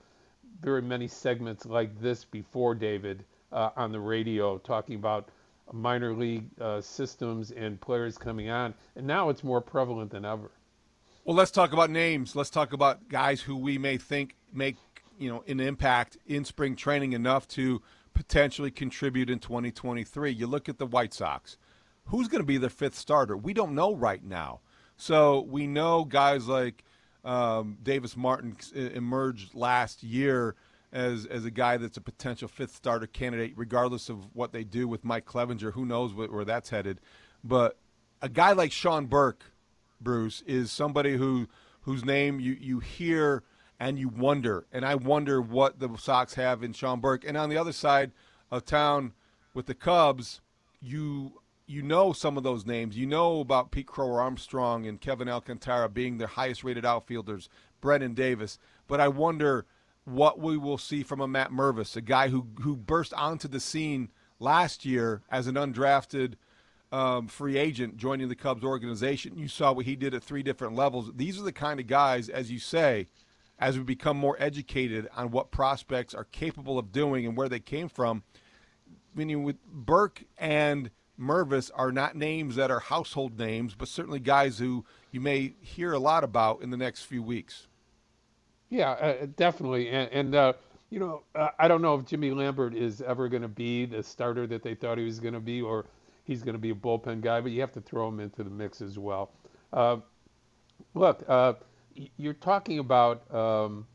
very 0.61 0.81
many 0.81 1.07
segments 1.07 1.65
like 1.65 1.99
this 2.01 2.25
before, 2.25 2.73
David, 2.73 3.25
uh, 3.51 3.69
on 3.75 3.91
the 3.91 3.99
radio 3.99 4.57
talking 4.57 4.95
about 4.95 5.29
minor 5.71 6.13
league 6.13 6.45
uh, 6.59 6.81
systems 6.81 7.51
and 7.51 7.79
players 7.79 8.17
coming 8.17 8.49
on. 8.49 8.73
And 8.95 9.05
now 9.05 9.29
it's 9.29 9.43
more 9.43 9.61
prevalent 9.61 10.11
than 10.11 10.25
ever. 10.25 10.51
Well, 11.25 11.35
let's 11.35 11.51
talk 11.51 11.71
about 11.73 11.89
names. 11.89 12.35
Let's 12.35 12.49
talk 12.49 12.73
about 12.73 13.07
guys 13.07 13.41
who 13.41 13.55
we 13.55 13.77
may 13.77 13.97
think 13.97 14.35
make 14.51 14.75
you 15.17 15.29
know 15.29 15.43
an 15.47 15.59
impact 15.59 16.17
in 16.27 16.43
spring 16.43 16.75
training 16.75 17.13
enough 17.13 17.47
to 17.49 17.81
potentially 18.13 18.71
contribute 18.71 19.30
in 19.30 19.39
2023. 19.39 20.32
You 20.32 20.47
look 20.47 20.69
at 20.69 20.78
the 20.78 20.86
White 20.86 21.13
Sox. 21.13 21.58
Who's 22.06 22.28
going 22.28 22.41
to 22.41 22.47
be 22.47 22.58
their 22.58 22.69
fifth 22.69 22.95
starter? 22.95 23.38
We 23.38 23.54
don't 23.54 23.76
know 23.76 23.95
right 23.95 24.23
now. 24.23 24.60
So 24.97 25.41
we 25.41 25.67
know 25.67 26.06
guys 26.06 26.47
like 26.47 26.84
um, 27.23 27.78
Davis 27.82 28.17
Martin 28.17 28.58
emerged 28.73 29.56
last 29.56 30.04
year 30.04 30.56
as 30.91 31.26
as 31.26 31.43
a 31.45 31.52
guy 31.52 31.78
that's 31.78 31.97
a 31.97 32.02
potential 32.02 32.47
fifth 32.47 32.76
starter 32.76 33.08
candidate, 33.08 33.54
regardless 33.56 34.10
of 34.10 34.28
what 34.36 34.54
they 34.54 34.63
do 34.63 34.88
with 34.88 35.04
Mike 35.04 35.26
Clevinger. 35.26 35.73
Who 35.73 35.86
knows 35.86 36.13
where, 36.13 36.30
where 36.30 36.45
that's 36.45 36.69
headed? 36.69 36.99
But 37.43 37.78
a 38.21 38.30
guy 38.30 38.52
like 38.54 38.71
Sean 38.71 39.08
Burke, 39.08 39.43
Bruce, 39.99 40.41
is 40.45 40.71
somebody 40.71 41.17
who 41.17 41.47
whose 41.82 42.06
name 42.06 42.39
you 42.39 42.54
you 42.54 42.80
hear 42.80 43.43
and 43.84 44.00
you 44.00 44.08
wonder. 44.08 44.65
And 44.72 44.86
I 44.86 44.96
wonder 44.96 45.41
what 45.41 45.80
the 45.80 45.89
Sox 45.98 46.36
have 46.36 46.63
in 46.63 46.72
Sean 46.72 47.02
Burke. 47.02 47.26
And 47.28 47.36
on 47.36 47.50
the 47.50 47.58
other 47.58 47.74
side 47.74 48.12
of 48.50 48.63
town 48.63 49.12
with 49.54 49.65
the 49.65 49.74
Cubs, 49.74 50.39
you 50.82 51.41
you 51.65 51.82
know 51.82 52.13
some 52.13 52.38
of 52.38 52.43
those 52.43 52.65
names. 52.65 52.98
You 52.98 53.06
know 53.06 53.41
about 53.41 53.72
Pete 53.72 53.88
Crow 53.88 54.15
Armstrong 54.15 54.86
and 54.86 55.02
Kevin 55.02 55.28
Alcantara 55.28 55.89
being 55.89 56.17
their 56.17 56.28
highest 56.28 56.63
rated 56.63 56.86
outfielders, 56.86 57.50
Brennen 57.82 58.15
Davis. 58.15 58.58
But 58.88 59.02
I 59.02 59.10
wonder 59.10 59.65
what 60.06 60.39
we 60.39 60.58
will 60.58 60.78
see 60.78 61.04
from 61.04 61.19
a 61.19 61.28
Matt 61.28 61.52
Mervis, 61.52 61.98
a 61.98 62.02
guy 62.02 62.30
who 62.30 62.48
who 62.62 62.78
burst 62.78 63.13
onto 63.13 63.50
the 63.50 63.60
scene 63.60 64.10
last 64.39 64.86
year 64.86 65.24
as 65.30 65.48
an 65.48 65.56
undrafted 65.56 66.36
um, 66.93 67.28
free 67.28 67.58
agent 67.58 67.98
joining 67.98 68.30
the 68.30 68.36
Cubs 68.36 68.63
organization. 68.63 69.38
You 69.38 69.50
saw 69.50 69.74
what 69.74 69.86
he 69.86 69.98
did 69.98 70.13
at 70.13 70.24
three 70.24 70.43
different 70.43 70.76
levels. 70.76 71.12
These 71.15 71.38
are 71.38 71.43
the 71.43 71.52
kind 71.52 71.82
of 71.82 71.88
guys, 71.88 72.30
as 72.30 72.50
you 72.50 72.60
say, 72.60 73.08
as 73.63 73.78
we 73.78 73.84
become 73.86 74.17
more 74.17 74.36
educated 74.39 75.08
on 75.15 75.32
what 75.32 75.49
prospects 75.49 76.13
are 76.13 76.26
capable 76.26 76.78
of 76.78 76.91
doing 76.91 77.26
and 77.26 77.38
where 77.38 77.47
they 77.47 77.62
came 77.62 77.88
from. 77.88 78.21
Meaning 79.15 79.43
with 79.43 79.56
Burke 79.65 80.26
and 80.38 80.91
Mervis 81.17 81.71
are 81.73 81.93
not 81.93 82.13
names 82.13 82.58
that 82.58 82.69
are 82.69 82.82
household 82.82 83.39
names, 83.39 83.73
but 83.73 83.88
certainly 83.88 84.19
guys 84.19 84.60
who 84.60 84.84
you 85.12 85.21
may 85.21 85.54
hear 85.62 85.93
a 85.93 85.99
lot 85.99 86.26
about 86.26 86.62
in 86.62 86.71
the 86.71 86.78
next 86.78 87.04
few 87.04 87.23
weeks. 87.23 87.67
Yeah, 88.69 88.91
uh, 88.91 89.28
definitely. 89.38 89.88
And, 89.89 90.12
and 90.12 90.36
uh, 90.36 90.54
you 90.89 90.99
know, 90.99 91.23
uh, 91.34 91.49
I 91.58 91.69
don't 91.69 91.82
know 91.82 91.95
if 91.95 92.06
Jimmy 92.06 92.32
Lambert 92.32 92.76
is 92.76 93.02
ever 93.02 93.30
going 93.30 93.43
to 93.43 93.47
be 93.47 93.86
the 93.86 94.04
starter 94.04 94.45
that 94.47 94.62
they 94.62 94.76
thought 94.76 94.97
he 94.97 95.06
was 95.06 95.21
going 95.21 95.36
to 95.36 95.39
be, 95.39 95.62
or 95.62 95.86
he's 96.26 96.43
going 96.43 96.56
to 96.56 96.60
be 96.60 96.71
a 96.71 96.76
bullpen 96.76 97.21
guy, 97.21 97.39
but 97.39 97.54
you 97.54 97.62
have 97.62 97.71
to 97.73 97.82
throw 97.82 98.10
him 98.10 98.19
into 98.19 98.43
the 98.43 98.49
mix 98.49 98.82
as 98.82 98.99
well. 98.99 99.32
Uh, 99.71 99.97
look, 100.95 101.23
uh, 101.30 101.54
you're 102.17 102.34
talking 102.34 102.79
about 102.79 103.34
um, 103.34 103.86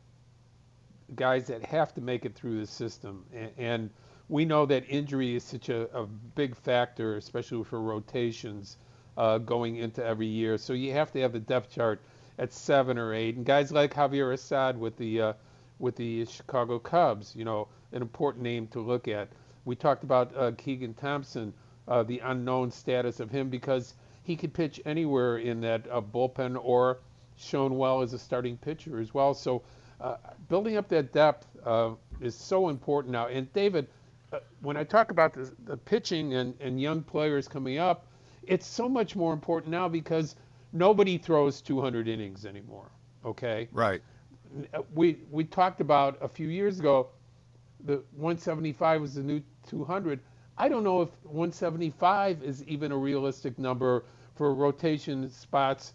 guys 1.14 1.46
that 1.48 1.64
have 1.64 1.94
to 1.94 2.00
make 2.00 2.24
it 2.24 2.34
through 2.34 2.60
the 2.60 2.66
system, 2.66 3.24
and, 3.32 3.50
and 3.56 3.90
we 4.28 4.44
know 4.44 4.66
that 4.66 4.84
injury 4.88 5.36
is 5.36 5.44
such 5.44 5.68
a, 5.68 5.88
a 5.96 6.06
big 6.06 6.54
factor, 6.54 7.16
especially 7.16 7.64
for 7.64 7.80
rotations 7.80 8.76
uh, 9.16 9.38
going 9.38 9.76
into 9.76 10.04
every 10.04 10.26
year. 10.26 10.58
So 10.58 10.72
you 10.74 10.92
have 10.92 11.10
to 11.12 11.20
have 11.20 11.32
the 11.32 11.40
depth 11.40 11.70
chart 11.70 12.00
at 12.38 12.52
seven 12.52 12.98
or 12.98 13.14
eight, 13.14 13.36
and 13.36 13.44
guys 13.44 13.72
like 13.72 13.94
Javier 13.94 14.32
Assad 14.32 14.78
with 14.78 14.96
the 14.96 15.20
uh, 15.20 15.32
with 15.78 15.96
the 15.96 16.24
Chicago 16.26 16.78
Cubs, 16.78 17.34
you 17.34 17.44
know, 17.44 17.68
an 17.92 18.02
important 18.02 18.42
name 18.42 18.66
to 18.68 18.80
look 18.80 19.08
at. 19.08 19.28
We 19.64 19.76
talked 19.76 20.02
about 20.02 20.36
uh, 20.36 20.52
Keegan 20.56 20.94
Thompson, 20.94 21.52
uh, 21.86 22.02
the 22.02 22.18
unknown 22.20 22.70
status 22.70 23.20
of 23.20 23.30
him 23.30 23.48
because 23.48 23.94
he 24.22 24.36
could 24.36 24.52
pitch 24.52 24.80
anywhere 24.84 25.38
in 25.38 25.60
that 25.62 25.86
uh, 25.90 26.00
bullpen 26.00 26.58
or 26.60 26.98
shown 27.38 27.76
well 27.76 28.02
as 28.02 28.12
a 28.12 28.18
starting 28.18 28.56
pitcher 28.56 28.98
as 29.00 29.14
well. 29.14 29.34
So 29.34 29.62
uh, 30.00 30.16
building 30.48 30.76
up 30.76 30.88
that 30.88 31.12
depth 31.12 31.46
uh, 31.64 31.90
is 32.20 32.34
so 32.34 32.68
important 32.68 33.12
now. 33.12 33.26
And 33.28 33.52
David, 33.52 33.88
uh, 34.32 34.40
when 34.60 34.76
I 34.76 34.84
talk 34.84 35.10
about 35.10 35.34
the, 35.34 35.52
the 35.64 35.76
pitching 35.76 36.34
and, 36.34 36.54
and 36.60 36.80
young 36.80 37.02
players 37.02 37.48
coming 37.48 37.78
up, 37.78 38.06
it's 38.42 38.66
so 38.66 38.88
much 38.88 39.16
more 39.16 39.32
important 39.32 39.70
now 39.70 39.88
because 39.88 40.36
nobody 40.72 41.18
throws 41.18 41.60
200 41.60 42.08
innings 42.08 42.46
anymore. 42.46 42.90
Okay. 43.24 43.68
Right. 43.72 44.02
We 44.94 45.18
we 45.30 45.44
talked 45.44 45.80
about 45.80 46.16
a 46.22 46.28
few 46.28 46.48
years 46.48 46.80
ago, 46.80 47.08
the 47.84 47.96
175 48.16 49.00
was 49.00 49.14
the 49.14 49.22
new 49.22 49.42
200. 49.66 50.20
I 50.56 50.68
don't 50.68 50.82
know 50.82 51.02
if 51.02 51.10
175 51.24 52.42
is 52.42 52.64
even 52.64 52.90
a 52.92 52.96
realistic 52.96 53.58
number 53.58 54.04
for 54.34 54.54
rotation 54.54 55.30
spots 55.30 55.92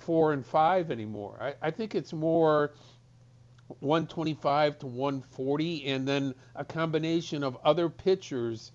four 0.00 0.32
and 0.32 0.44
five 0.44 0.90
anymore. 0.90 1.38
I, 1.40 1.68
I 1.68 1.70
think 1.70 1.94
it's 1.94 2.12
more 2.12 2.72
125 3.78 4.80
to 4.80 4.86
140, 4.86 5.86
and 5.86 6.06
then 6.06 6.34
a 6.56 6.64
combination 6.64 7.44
of 7.44 7.56
other 7.64 7.88
pitchers 7.88 8.72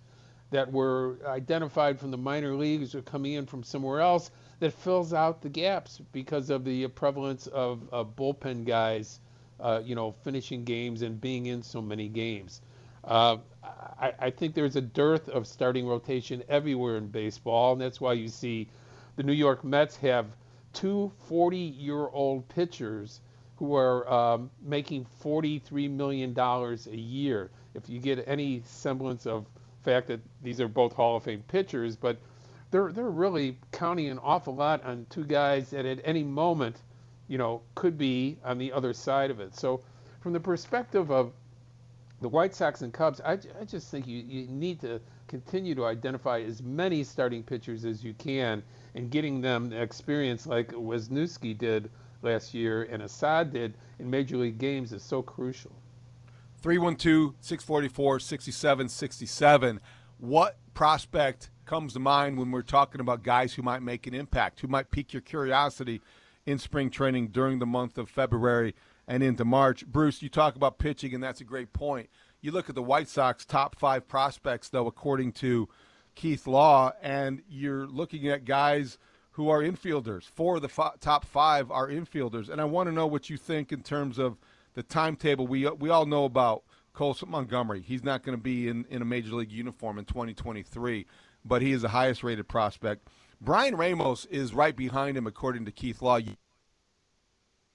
that 0.52 0.72
were 0.72 1.18
identified 1.26 2.00
from 2.00 2.12
the 2.12 2.18
minor 2.18 2.54
leagues 2.54 2.96
or 2.96 3.02
coming 3.02 3.34
in 3.34 3.46
from 3.46 3.64
somewhere 3.64 4.00
else 4.00 4.32
that 4.60 4.72
fills 4.72 5.14
out 5.14 5.42
the 5.42 5.50
gaps 5.50 6.02
because 6.12 6.50
of 6.50 6.64
the 6.64 6.88
prevalence 6.88 7.48
of, 7.48 7.82
of 7.92 8.16
bullpen 8.16 8.66
guys, 8.66 9.20
uh, 9.60 9.82
you 9.84 9.96
know, 9.96 10.12
finishing 10.24 10.64
games 10.64 11.02
and 11.02 11.20
being 11.20 11.48
in 11.48 11.62
so 11.62 11.82
many 11.82 12.08
games. 12.08 12.62
Uh, 13.04 13.38
I, 14.00 14.14
I, 14.20 14.30
think 14.32 14.56
there's 14.56 14.76
a 14.76 14.82
dearth 14.82 15.30
of 15.30 15.46
starting 15.46 15.88
rotation 15.88 16.44
everywhere 16.50 16.98
in 16.98 17.08
baseball, 17.08 17.74
and 17.74 17.82
that's 17.82 18.02
why 18.02 18.14
you 18.14 18.28
see 18.28 18.68
the 19.16 19.24
New 19.24 19.34
York 19.34 19.64
Mets 19.64 19.96
have 19.98 20.26
two 20.76 21.12
40 21.28 21.58
year 21.58 22.08
old 22.10 22.48
pitchers 22.50 23.22
who 23.56 23.74
are 23.76 24.08
um, 24.12 24.52
making 24.62 25.08
$43 25.24 25.90
million 25.90 26.38
a 26.38 26.96
year. 26.96 27.50
If 27.74 27.90
you 27.90 28.00
get 28.00 28.24
any 28.28 28.62
semblance 28.66 29.26
of 29.26 29.46
fact 29.84 30.08
that 30.08 30.20
these 30.44 30.60
are 30.60 30.68
both 30.68 30.94
Hall 30.94 31.16
of 31.16 31.24
Fame 31.24 31.44
pitchers, 31.48 31.96
but 31.96 32.18
they're, 32.72 32.92
they're 32.92 33.10
really 33.10 33.58
counting 33.72 34.10
an 34.10 34.20
awful 34.20 34.54
lot 34.54 34.84
on 34.84 35.06
two 35.10 35.24
guys 35.24 35.70
that 35.70 35.86
at 35.86 36.00
any 36.04 36.24
moment, 36.24 36.82
you 37.28 37.38
know, 37.38 37.62
could 37.76 37.98
be 37.98 38.38
on 38.44 38.58
the 38.58 38.72
other 38.72 38.94
side 38.94 39.32
of 39.32 39.40
it. 39.40 39.56
So, 39.56 39.82
from 40.20 40.34
the 40.34 40.40
perspective 40.40 41.12
of 41.12 41.32
the 42.22 42.28
White 42.28 42.54
Sox 42.54 42.82
and 42.82 42.92
Cubs, 42.92 43.22
I, 43.22 43.34
I 43.34 43.66
just 43.66 43.90
think 43.90 44.08
you, 44.08 44.18
you 44.18 44.48
need 44.48 44.82
to 44.82 45.00
continue 45.28 45.76
to 45.76 45.86
identify 45.86 46.42
as 46.42 46.62
many 46.62 47.04
starting 47.04 47.44
pitchers 47.44 47.86
as 47.86 48.04
you 48.04 48.14
can 48.14 48.64
and 48.94 49.10
getting 49.10 49.42
them 49.42 49.70
the 49.70 49.82
experience 49.82 50.46
like 50.46 50.70
Wesneski 50.70 51.58
did 51.58 51.90
last 52.22 52.54
year 52.54 52.84
and 52.84 53.04
Assad 53.04 53.52
did 53.52 53.76
in 54.00 54.10
major 54.10 54.38
league 54.38 54.58
games 54.58 54.92
is 54.92 55.04
so 55.04 55.22
crucial. 55.22 55.72
312 56.62 57.36
644 57.42 58.20
6767. 58.20 59.80
What 60.20 60.58
prospect 60.74 61.50
comes 61.66 61.94
to 61.94 62.00
mind 62.00 62.38
when 62.38 62.52
we're 62.52 62.62
talking 62.62 63.02
about 63.02 63.24
guys 63.24 63.54
who 63.54 63.62
might 63.62 63.82
make 63.82 64.08
an 64.08 64.14
impact, 64.14 64.60
who 64.60 64.68
might 64.68 64.92
pique 64.92 65.14
your 65.14 65.22
curiosity 65.22 66.02
in 66.46 66.58
spring 66.58 66.90
training 66.90 67.28
during 67.30 67.60
the 67.60 67.66
month 67.66 67.98
of 67.98 68.10
February 68.10 68.76
and 69.08 69.22
into 69.22 69.46
March? 69.46 69.86
Bruce, 69.86 70.22
you 70.22 70.30
talk 70.30 70.56
about 70.56 70.80
pitching, 70.80 71.14
and 71.14 71.24
that's 71.24 71.42
a 71.42 71.46
great 71.46 71.74
point. 71.74 72.10
You 72.46 72.52
look 72.52 72.70
at 72.70 72.76
the 72.76 72.84
White 72.84 73.10
Sox 73.10 73.44
top 73.44 73.76
five 73.76 74.08
prospects, 74.08 74.70
though, 74.70 74.86
according 74.86 75.32
to 75.32 75.68
Keith 76.14 76.46
Law, 76.46 76.92
and 77.02 77.42
you're 77.50 77.88
looking 77.88 78.28
at 78.28 78.46
guys 78.46 79.00
who 79.32 79.50
are 79.50 79.64
infielders. 79.64 80.26
Four 80.26 80.58
of 80.58 80.62
the 80.62 80.68
f- 80.68 81.00
top 81.00 81.26
five 81.26 81.72
are 81.72 81.90
infielders, 81.90 82.48
and 82.48 82.62
I 82.62 82.66
want 82.66 82.88
to 82.88 82.94
know 82.94 83.08
what 83.08 83.32
you 83.32 83.38
think 83.38 83.72
in 83.72 83.82
terms 83.82 84.20
of 84.20 84.38
the 84.76 84.84
timetable. 84.84 85.48
We 85.48 85.68
we 85.68 85.90
all 85.90 86.06
know 86.06 86.24
about 86.24 86.62
Colson 86.94 87.32
Montgomery. 87.32 87.82
He's 87.82 88.04
not 88.04 88.22
going 88.22 88.38
to 88.38 88.44
be 88.44 88.68
in, 88.68 88.86
in 88.92 89.02
a 89.02 89.06
major 89.06 89.34
league 89.34 89.52
uniform 89.52 89.98
in 89.98 90.06
2023, 90.06 91.08
but 91.44 91.64
he 91.64 91.72
is 91.72 91.82
the 91.82 91.90
highest 91.90 92.24
rated 92.24 92.48
prospect. 92.48 93.08
Bryan 93.42 93.76
Ramos 93.76 94.26
is 94.26 94.54
right 94.54 94.76
behind 94.76 95.18
him, 95.18 95.26
according 95.26 95.66
to 95.66 95.72
Keith 95.72 96.00
Law. 96.00 96.20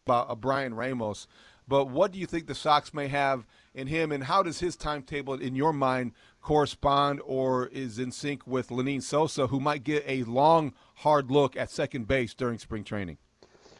About 0.07 0.31
uh, 0.31 0.37
Bryan 0.37 0.75
Ramos, 0.75 1.27
but 1.67 1.87
what 1.87 2.13
do 2.13 2.21
you 2.21 2.27
think 2.27 2.47
the 2.47 2.55
Sox 2.55 2.95
may 2.95 3.09
have 3.09 3.47
in 3.75 3.87
him, 3.87 4.13
and 4.13 4.25
how 4.25 4.43
does 4.43 4.61
his 4.61 4.77
timetable, 4.77 5.35
in 5.35 5.55
your 5.55 5.73
mind, 5.73 6.13
correspond 6.41 7.21
or 7.25 7.67
is 7.69 7.99
in 7.99 8.11
sync 8.13 8.47
with 8.47 8.69
Lenyn 8.69 9.03
Sosa, 9.03 9.47
who 9.47 9.61
might 9.61 9.85
get 9.85 10.05
a 10.07 10.25
long, 10.25 10.73
hard 10.97 11.31
look 11.31 11.57
at 11.57 11.71
second 11.71 12.09
base 12.09 12.35
during 12.35 12.59
spring 12.59 12.85
training? 12.85 13.19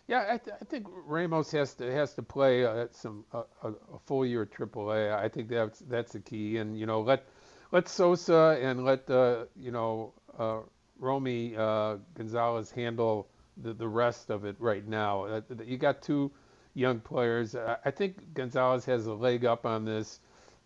Yeah, 0.07 0.27
I, 0.29 0.39
th- 0.39 0.57
I 0.61 0.65
think 0.65 0.89
Ramos 0.91 1.53
has 1.53 1.75
to 1.75 1.93
has 1.93 2.15
to 2.15 2.23
play 2.23 2.65
uh, 2.65 2.89
some 2.91 3.25
uh, 3.33 3.45
a 3.63 3.99
full 4.07 4.27
year 4.27 4.45
AAA. 4.45 5.17
I 5.17 5.29
think 5.29 5.49
that's 5.49 5.79
that's 5.89 6.13
the 6.13 6.19
key, 6.19 6.57
and 6.57 6.77
you 6.77 6.85
know 6.85 7.01
let 7.01 7.27
let 7.71 7.89
Sosa 7.89 8.59
and 8.61 8.85
let 8.85 9.09
uh, 9.09 9.45
you 9.55 9.71
know 9.71 10.13
uh, 10.37 10.59
Romy 10.99 11.55
uh, 11.57 11.99
Gonzalez 12.15 12.73
handle 12.73 13.29
the, 13.57 13.73
the 13.73 13.87
rest 13.87 14.31
of 14.31 14.45
it 14.45 14.57
right 14.59 14.85
now. 14.87 15.27
Uh, 15.27 15.41
you 15.65 15.79
got 15.79 16.03
two 16.03 16.33
young 16.75 17.01
players. 17.01 17.55
I 17.55 17.91
think 17.91 18.35
Gonzalez 18.35 18.85
has 18.85 19.07
a 19.07 19.15
leg 19.15 19.45
up 19.45 19.67
on 19.67 19.85
this 19.85 20.21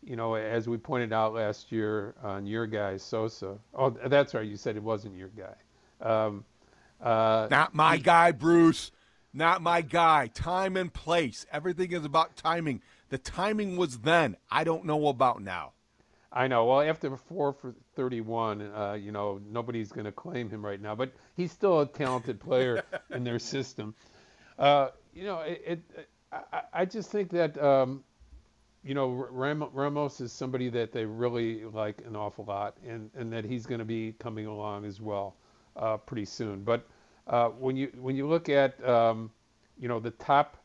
you 0.04 0.16
know, 0.16 0.34
as 0.34 0.68
we 0.68 0.76
pointed 0.76 1.12
out 1.12 1.34
last 1.34 1.72
year 1.72 2.14
on 2.22 2.46
your 2.46 2.66
guy 2.66 2.96
Sosa. 2.96 3.58
Oh, 3.74 3.90
that's 3.90 4.34
right. 4.34 4.46
You 4.46 4.56
said 4.56 4.76
it 4.76 4.82
wasn't 4.82 5.16
your 5.16 5.30
guy. 5.30 5.54
Um, 6.00 6.44
uh, 7.00 7.48
Not 7.50 7.74
my 7.74 7.96
he, 7.96 8.02
guy, 8.02 8.32
Bruce. 8.32 8.90
Not 9.32 9.62
my 9.62 9.80
guy. 9.80 10.28
Time 10.28 10.76
and 10.76 10.92
place. 10.92 11.46
Everything 11.50 11.92
is 11.92 12.04
about 12.04 12.36
timing. 12.36 12.82
The 13.08 13.18
timing 13.18 13.76
was 13.76 13.98
then. 13.98 14.36
I 14.50 14.64
don't 14.64 14.84
know 14.84 15.08
about 15.08 15.42
now. 15.42 15.72
I 16.32 16.48
know. 16.48 16.66
Well, 16.66 16.80
after 16.80 17.16
four 17.16 17.52
for 17.52 17.74
31, 17.94 18.60
uh, 18.60 18.98
you 19.00 19.12
know, 19.12 19.40
nobody's 19.50 19.92
going 19.92 20.06
to 20.06 20.12
claim 20.12 20.50
him 20.50 20.64
right 20.64 20.80
now, 20.80 20.94
but 20.94 21.12
he's 21.36 21.52
still 21.52 21.80
a 21.80 21.86
talented 21.86 22.40
player 22.40 22.82
in 23.10 23.24
their 23.24 23.38
system. 23.38 23.94
Uh, 24.58 24.88
you 25.14 25.24
know, 25.24 25.40
it, 25.40 25.62
it 25.66 26.08
I, 26.32 26.62
I, 26.72 26.84
just 26.84 27.10
think 27.10 27.30
that 27.30 27.60
um, 27.62 28.02
you 28.82 28.94
know, 28.94 29.10
Ramos 29.30 30.20
is 30.20 30.32
somebody 30.32 30.68
that 30.70 30.92
they 30.92 31.04
really 31.04 31.64
like 31.64 32.02
an 32.06 32.16
awful 32.16 32.44
lot, 32.44 32.76
and, 32.86 33.10
and 33.16 33.32
that 33.32 33.44
he's 33.44 33.66
going 33.66 33.78
to 33.78 33.84
be 33.84 34.14
coming 34.18 34.46
along 34.46 34.84
as 34.84 35.00
well 35.00 35.36
uh, 35.76 35.96
pretty 35.96 36.24
soon. 36.24 36.62
But 36.62 36.86
uh, 37.26 37.48
when 37.48 37.76
you 37.76 37.90
when 38.00 38.16
you 38.16 38.26
look 38.28 38.48
at 38.48 38.82
um, 38.86 39.30
you 39.78 39.88
know 39.88 40.00
the 40.00 40.10
top 40.12 40.58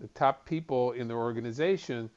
the 0.00 0.08
top 0.08 0.46
people 0.46 0.92
in 0.92 1.08
the 1.08 1.14
organization, 1.14 2.08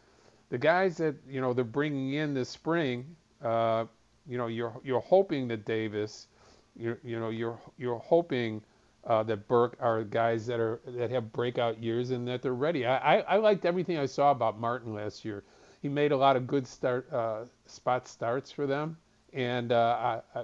the 0.49 0.57
guys 0.57 0.97
that 0.97 1.15
you 1.27 1.41
know 1.41 1.53
they're 1.53 1.63
bringing 1.63 2.13
in 2.13 2.33
this 2.33 2.49
spring, 2.49 3.15
uh, 3.43 3.85
you 4.27 4.37
know, 4.37 4.47
you're 4.47 4.73
you're 4.83 5.01
hoping 5.01 5.47
that 5.47 5.65
Davis, 5.65 6.27
you 6.75 6.97
you 7.03 7.19
know, 7.19 7.29
you're 7.29 7.59
you're 7.77 7.99
hoping 7.99 8.61
uh, 9.05 9.23
that 9.23 9.47
Burke 9.47 9.77
are 9.79 10.03
guys 10.03 10.45
that 10.47 10.59
are 10.59 10.79
that 10.85 11.09
have 11.09 11.33
breakout 11.33 11.81
years 11.81 12.11
and 12.11 12.27
that 12.27 12.41
they're 12.41 12.53
ready. 12.53 12.85
I, 12.85 13.17
I, 13.17 13.19
I, 13.21 13.37
liked 13.37 13.65
everything 13.65 13.97
I 13.97 14.05
saw 14.05 14.31
about 14.31 14.59
Martin 14.59 14.93
last 14.93 15.25
year. 15.25 15.43
He 15.81 15.89
made 15.89 16.11
a 16.11 16.17
lot 16.17 16.35
of 16.35 16.45
good 16.45 16.67
start 16.67 17.11
uh, 17.11 17.45
spot 17.65 18.07
starts 18.07 18.51
for 18.51 18.67
them, 18.67 18.97
and 19.33 19.71
uh, 19.71 20.21
I, 20.35 20.39
I, 20.39 20.43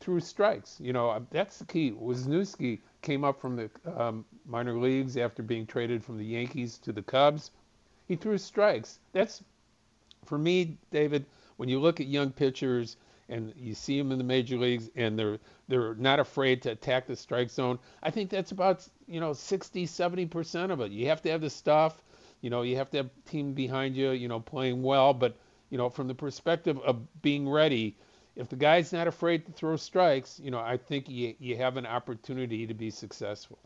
threw 0.00 0.18
strikes. 0.18 0.78
You 0.80 0.92
know 0.92 1.10
uh, 1.10 1.20
that's 1.30 1.58
the 1.58 1.66
key. 1.66 1.92
Wesneski 1.92 2.80
came 3.02 3.22
up 3.22 3.40
from 3.40 3.56
the 3.56 3.70
um, 3.96 4.24
minor 4.44 4.76
leagues 4.76 5.16
after 5.16 5.42
being 5.42 5.66
traded 5.66 6.02
from 6.02 6.18
the 6.18 6.24
Yankees 6.24 6.78
to 6.78 6.92
the 6.92 7.02
Cubs. 7.02 7.52
He 8.08 8.16
threw 8.16 8.38
strikes. 8.38 8.98
That's 9.12 9.42
for 10.24 10.38
me, 10.38 10.76
David. 10.90 11.26
When 11.56 11.68
you 11.68 11.78
look 11.78 12.00
at 12.00 12.08
young 12.08 12.32
pitchers 12.32 12.96
and 13.28 13.52
you 13.56 13.74
see 13.74 13.98
them 13.98 14.12
in 14.12 14.18
the 14.18 14.24
major 14.24 14.58
leagues 14.58 14.90
and 14.96 15.18
they're 15.18 15.38
they're 15.68 15.94
not 15.94 16.20
afraid 16.20 16.62
to 16.62 16.70
attack 16.70 17.06
the 17.06 17.16
strike 17.16 17.50
zone. 17.50 17.78
I 18.02 18.10
think 18.10 18.30
that's 18.30 18.52
about 18.52 18.86
you 19.06 19.20
know 19.20 19.32
60 19.32 19.86
70% 19.86 20.70
of 20.70 20.80
it. 20.80 20.92
You 20.92 21.08
have 21.08 21.22
to 21.22 21.30
have 21.30 21.40
the 21.40 21.50
stuff, 21.50 22.02
you 22.40 22.50
know, 22.50 22.62
you 22.62 22.76
have 22.76 22.90
to 22.90 22.98
have 22.98 23.10
team 23.24 23.54
behind 23.54 23.96
you, 23.96 24.10
you 24.10 24.28
know, 24.28 24.40
playing 24.40 24.82
well, 24.82 25.14
but 25.14 25.36
you 25.70 25.78
know, 25.78 25.88
from 25.88 26.08
the 26.08 26.14
perspective 26.14 26.78
of 26.80 27.00
being 27.22 27.48
ready, 27.48 27.96
if 28.36 28.48
the 28.48 28.56
guy's 28.56 28.92
not 28.92 29.06
afraid 29.06 29.46
to 29.46 29.52
throw 29.52 29.76
strikes, 29.76 30.40
you 30.42 30.50
know, 30.50 30.60
I 30.60 30.76
think 30.76 31.08
you 31.08 31.34
you 31.38 31.56
have 31.56 31.76
an 31.76 31.86
opportunity 31.86 32.66
to 32.66 32.74
be 32.74 32.90
successful. 32.90 33.58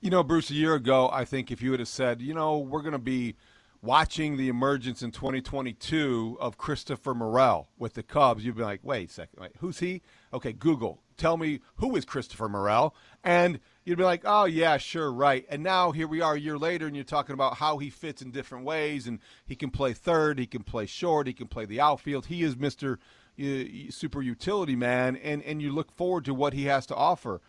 You 0.00 0.08
know, 0.08 0.22
Bruce, 0.22 0.48
a 0.50 0.54
year 0.54 0.74
ago, 0.74 1.10
I 1.12 1.26
think 1.26 1.50
if 1.50 1.60
you 1.60 1.72
would 1.72 1.80
have 1.80 1.88
said, 1.88 2.22
you 2.22 2.32
know, 2.32 2.58
we're 2.58 2.80
going 2.80 2.92
to 2.92 2.98
be 2.98 3.36
watching 3.82 4.36
the 4.36 4.48
emergence 4.48 5.02
in 5.02 5.10
2022 5.10 6.36
of 6.40 6.58
Christopher 6.58 7.14
Morel 7.14 7.68
with 7.78 7.94
the 7.94 8.02
Cubs, 8.02 8.44
you'd 8.44 8.56
be 8.56 8.62
like, 8.62 8.80
wait 8.82 9.10
a 9.10 9.12
second, 9.12 9.40
wait, 9.40 9.52
who's 9.60 9.78
he? 9.78 10.02
Okay, 10.32 10.52
Google, 10.52 11.00
tell 11.16 11.36
me 11.36 11.60
who 11.76 11.96
is 11.96 12.04
Christopher 12.04 12.48
Morel, 12.48 12.94
and 13.24 13.58
you'd 13.84 13.98
be 13.98 14.04
like, 14.04 14.22
oh 14.24 14.44
yeah, 14.44 14.76
sure, 14.76 15.10
right. 15.10 15.46
And 15.48 15.62
now 15.62 15.92
here 15.92 16.06
we 16.06 16.20
are 16.20 16.34
a 16.34 16.40
year 16.40 16.58
later, 16.58 16.86
and 16.86 16.94
you're 16.94 17.04
talking 17.04 17.34
about 17.34 17.56
how 17.56 17.78
he 17.78 17.88
fits 17.88 18.20
in 18.20 18.30
different 18.30 18.64
ways, 18.64 19.06
and 19.06 19.18
he 19.46 19.56
can 19.56 19.70
play 19.70 19.92
third, 19.92 20.38
he 20.38 20.46
can 20.46 20.62
play 20.62 20.86
short, 20.86 21.26
he 21.26 21.32
can 21.32 21.48
play 21.48 21.64
the 21.64 21.80
outfield. 21.80 22.26
He 22.26 22.42
is 22.42 22.56
Mister 22.56 22.98
uh, 23.40 23.64
Super 23.88 24.20
Utility 24.20 24.76
Man, 24.76 25.16
and 25.16 25.42
and 25.42 25.62
you 25.62 25.72
look 25.72 25.90
forward 25.92 26.26
to 26.26 26.34
what 26.34 26.52
he 26.52 26.64
has 26.64 26.86
to 26.86 26.94
offer. 26.94 27.40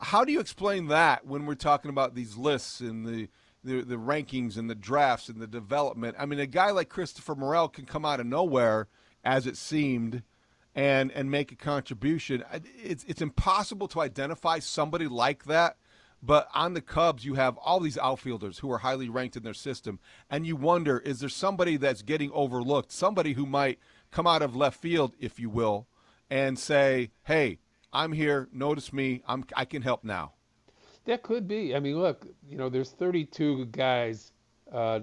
How 0.00 0.24
do 0.24 0.32
you 0.32 0.38
explain 0.38 0.86
that 0.88 1.26
when 1.26 1.44
we're 1.44 1.56
talking 1.56 1.88
about 1.88 2.14
these 2.14 2.36
lists 2.36 2.80
and 2.80 3.04
the 3.04 3.28
the 3.64 3.82
the 3.82 3.96
rankings 3.96 4.56
and 4.56 4.68
the 4.70 4.74
drafts 4.74 5.28
and 5.28 5.40
the 5.40 5.46
development. 5.46 6.16
I 6.18 6.26
mean, 6.26 6.38
a 6.38 6.46
guy 6.46 6.70
like 6.70 6.88
Christopher 6.88 7.34
Morel 7.34 7.68
can 7.68 7.84
come 7.86 8.04
out 8.04 8.20
of 8.20 8.26
nowhere, 8.26 8.88
as 9.24 9.46
it 9.46 9.56
seemed, 9.56 10.22
and 10.74 11.10
and 11.12 11.30
make 11.30 11.52
a 11.52 11.56
contribution. 11.56 12.44
It's 12.82 13.04
it's 13.04 13.22
impossible 13.22 13.88
to 13.88 14.00
identify 14.00 14.58
somebody 14.60 15.06
like 15.06 15.44
that. 15.44 15.76
But 16.20 16.48
on 16.52 16.74
the 16.74 16.80
Cubs, 16.80 17.24
you 17.24 17.34
have 17.34 17.56
all 17.58 17.78
these 17.78 17.98
outfielders 17.98 18.58
who 18.58 18.72
are 18.72 18.78
highly 18.78 19.08
ranked 19.08 19.36
in 19.36 19.44
their 19.44 19.54
system, 19.54 20.00
and 20.28 20.46
you 20.46 20.56
wonder: 20.56 20.98
is 20.98 21.20
there 21.20 21.28
somebody 21.28 21.76
that's 21.76 22.02
getting 22.02 22.30
overlooked? 22.32 22.92
Somebody 22.92 23.34
who 23.34 23.46
might 23.46 23.78
come 24.10 24.26
out 24.26 24.42
of 24.42 24.56
left 24.56 24.80
field, 24.80 25.14
if 25.20 25.38
you 25.38 25.50
will, 25.50 25.86
and 26.30 26.58
say, 26.58 27.10
"Hey, 27.24 27.60
I'm 27.92 28.12
here. 28.12 28.48
Notice 28.52 28.92
me. 28.92 29.22
I'm 29.26 29.44
I 29.54 29.64
can 29.64 29.82
help 29.82 30.02
now." 30.04 30.34
That 31.08 31.22
could 31.22 31.48
be. 31.48 31.74
I 31.74 31.80
mean, 31.80 31.98
look, 31.98 32.26
you 32.46 32.58
know, 32.58 32.68
there's 32.68 32.90
32 32.90 33.64
guys, 33.72 34.32
uh, 34.70 35.00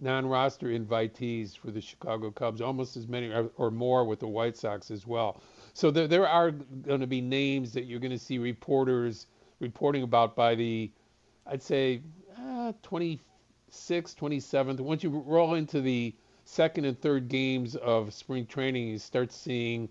non-roster 0.00 0.66
invitees 0.66 1.56
for 1.56 1.70
the 1.70 1.80
Chicago 1.80 2.32
Cubs, 2.32 2.60
almost 2.60 2.96
as 2.96 3.06
many 3.06 3.30
or, 3.30 3.48
or 3.56 3.70
more 3.70 4.04
with 4.04 4.18
the 4.18 4.26
White 4.26 4.56
Sox 4.56 4.90
as 4.90 5.06
well. 5.06 5.40
So 5.74 5.92
there, 5.92 6.08
there 6.08 6.26
are 6.26 6.50
going 6.50 6.98
to 6.98 7.06
be 7.06 7.20
names 7.20 7.72
that 7.74 7.84
you're 7.84 8.00
going 8.00 8.10
to 8.10 8.18
see 8.18 8.38
reporters 8.38 9.28
reporting 9.60 10.02
about 10.02 10.34
by 10.34 10.56
the, 10.56 10.90
I'd 11.46 11.62
say, 11.62 12.02
uh, 12.36 12.72
26th, 12.82 13.20
27th. 13.70 14.80
Once 14.80 15.04
you 15.04 15.10
roll 15.24 15.54
into 15.54 15.80
the 15.80 16.16
second 16.46 16.84
and 16.84 17.00
third 17.00 17.28
games 17.28 17.76
of 17.76 18.12
spring 18.12 18.44
training, 18.44 18.88
you 18.88 18.98
start 18.98 19.30
seeing 19.30 19.88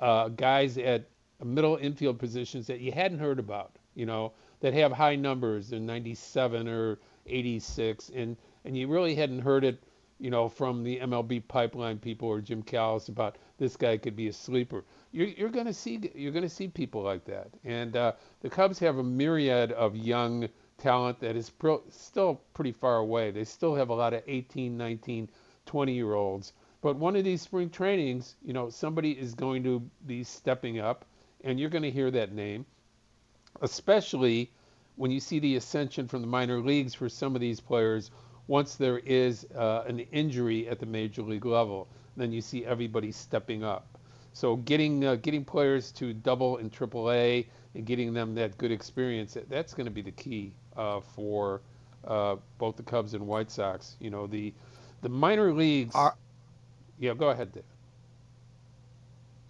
uh, 0.00 0.26
guys 0.30 0.76
at 0.76 1.08
middle 1.44 1.76
infield 1.76 2.18
positions 2.18 2.66
that 2.66 2.80
you 2.80 2.90
hadn't 2.90 3.20
heard 3.20 3.38
about. 3.38 3.76
You 3.94 4.06
know, 4.06 4.32
that 4.60 4.74
have 4.74 4.92
high 4.92 5.16
numbers, 5.16 5.68
they're 5.68 5.80
97 5.80 6.68
or 6.68 6.98
86, 7.26 8.10
and 8.14 8.36
and 8.64 8.76
you 8.76 8.88
really 8.88 9.14
hadn't 9.14 9.40
heard 9.40 9.64
it, 9.64 9.82
you 10.18 10.30
know, 10.30 10.48
from 10.48 10.82
the 10.82 10.98
MLB 10.98 11.46
pipeline 11.46 11.98
people 11.98 12.28
or 12.28 12.40
Jim 12.40 12.62
Callis 12.62 13.08
about 13.08 13.36
this 13.58 13.76
guy 13.76 13.96
could 13.96 14.16
be 14.16 14.28
a 14.28 14.32
sleeper. 14.32 14.84
You're, 15.12 15.28
you're 15.28 15.50
to 15.50 15.72
see 15.72 16.10
you're 16.14 16.32
to 16.32 16.48
see 16.48 16.68
people 16.68 17.02
like 17.02 17.24
that, 17.26 17.50
and 17.64 17.96
uh, 17.96 18.12
the 18.40 18.50
Cubs 18.50 18.78
have 18.80 18.98
a 18.98 19.02
myriad 19.02 19.72
of 19.72 19.96
young 19.96 20.48
talent 20.78 21.20
that 21.20 21.36
is 21.36 21.50
pro- 21.50 21.82
still 21.90 22.40
pretty 22.54 22.72
far 22.72 22.96
away. 22.96 23.30
They 23.30 23.44
still 23.44 23.74
have 23.74 23.90
a 23.90 23.94
lot 23.94 24.14
of 24.14 24.22
18, 24.26 24.76
19, 24.76 25.28
20 25.66 25.92
year 25.92 26.14
olds. 26.14 26.52
But 26.80 26.96
one 26.96 27.16
of 27.16 27.24
these 27.24 27.42
spring 27.42 27.70
trainings, 27.70 28.36
you 28.42 28.52
know, 28.52 28.70
somebody 28.70 29.12
is 29.12 29.34
going 29.34 29.64
to 29.64 29.80
be 30.06 30.22
stepping 30.22 30.78
up, 30.78 31.04
and 31.42 31.58
you're 31.58 31.70
going 31.70 31.82
to 31.82 31.90
hear 31.90 32.10
that 32.12 32.32
name 32.32 32.64
especially 33.62 34.50
when 34.96 35.10
you 35.10 35.20
see 35.20 35.38
the 35.38 35.56
ascension 35.56 36.08
from 36.08 36.20
the 36.20 36.26
minor 36.26 36.60
leagues 36.60 36.94
for 36.94 37.08
some 37.08 37.34
of 37.34 37.40
these 37.40 37.60
players 37.60 38.10
once 38.48 38.76
there 38.76 38.98
is 38.98 39.46
uh, 39.54 39.84
an 39.86 40.00
injury 40.10 40.68
at 40.68 40.80
the 40.80 40.86
major 40.86 41.22
league 41.22 41.44
level, 41.44 41.86
then 42.16 42.32
you 42.32 42.40
see 42.40 42.64
everybody 42.64 43.12
stepping 43.12 43.62
up. 43.62 43.86
So 44.32 44.56
getting 44.56 45.04
uh, 45.04 45.16
getting 45.16 45.44
players 45.44 45.92
to 45.92 46.12
double 46.12 46.56
and 46.58 46.72
triple 46.72 47.10
A 47.10 47.46
and 47.74 47.84
getting 47.84 48.12
them 48.14 48.34
that 48.36 48.56
good 48.58 48.72
experience, 48.72 49.36
that's 49.48 49.74
going 49.74 49.86
to 49.86 49.90
be 49.90 50.02
the 50.02 50.12
key 50.12 50.52
uh, 50.76 51.00
for 51.00 51.60
uh, 52.06 52.36
both 52.58 52.76
the 52.76 52.82
Cubs 52.82 53.14
and 53.14 53.26
White 53.26 53.50
Sox. 53.50 53.96
You 54.00 54.10
know, 54.10 54.26
the 54.26 54.52
the 55.02 55.08
minor 55.08 55.52
leagues. 55.52 55.94
Are, 55.94 56.14
yeah, 56.98 57.14
go 57.14 57.28
ahead, 57.30 57.52
Dave. 57.52 57.64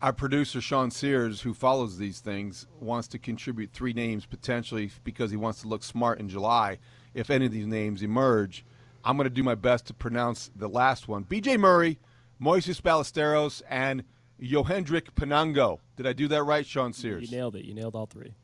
Our 0.01 0.13
producer 0.13 0.61
Sean 0.61 0.93
Sears, 0.93 1.41
who 1.41 1.53
follows 1.53 1.99
these 1.99 2.21
things, 2.21 2.69
wants 2.79 3.09
to 3.09 3.19
contribute 3.19 3.73
three 3.73 3.93
names 3.93 4.27
potentially 4.27 4.93
because 5.03 5.33
he 5.33 5.37
wants 5.37 5.63
to 5.63 5.69
look 5.69 5.83
smart 5.83 6.21
in 6.21 6.29
July. 6.29 6.79
If 7.15 7.31
any 7.31 7.47
of 7.47 7.53
these 7.53 7.67
names 7.67 8.01
emerge, 8.01 8.65
I'm 9.05 9.17
going 9.17 9.25
to 9.25 9.35
do 9.35 9.43
my 9.43 9.57
best 9.57 9.87
to 9.87 9.95
pronounce 9.95 10.53
the 10.55 10.69
last 10.69 11.09
one. 11.09 11.25
B.J. 11.25 11.57
Murray, 11.57 11.99
Moises 12.41 12.81
Ballesteros, 12.81 13.61
and 13.69 14.05
Yohendrick 14.41 15.15
Piñango. 15.17 15.81
Did 15.97 16.07
I 16.07 16.13
do 16.13 16.29
that 16.29 16.45
right, 16.45 16.65
Sean 16.65 16.93
Sears? 16.93 17.29
You 17.29 17.37
nailed 17.37 17.57
it. 17.57 17.65
You 17.65 17.75
nailed 17.75 17.97
all 17.97 18.07
three. 18.07 18.35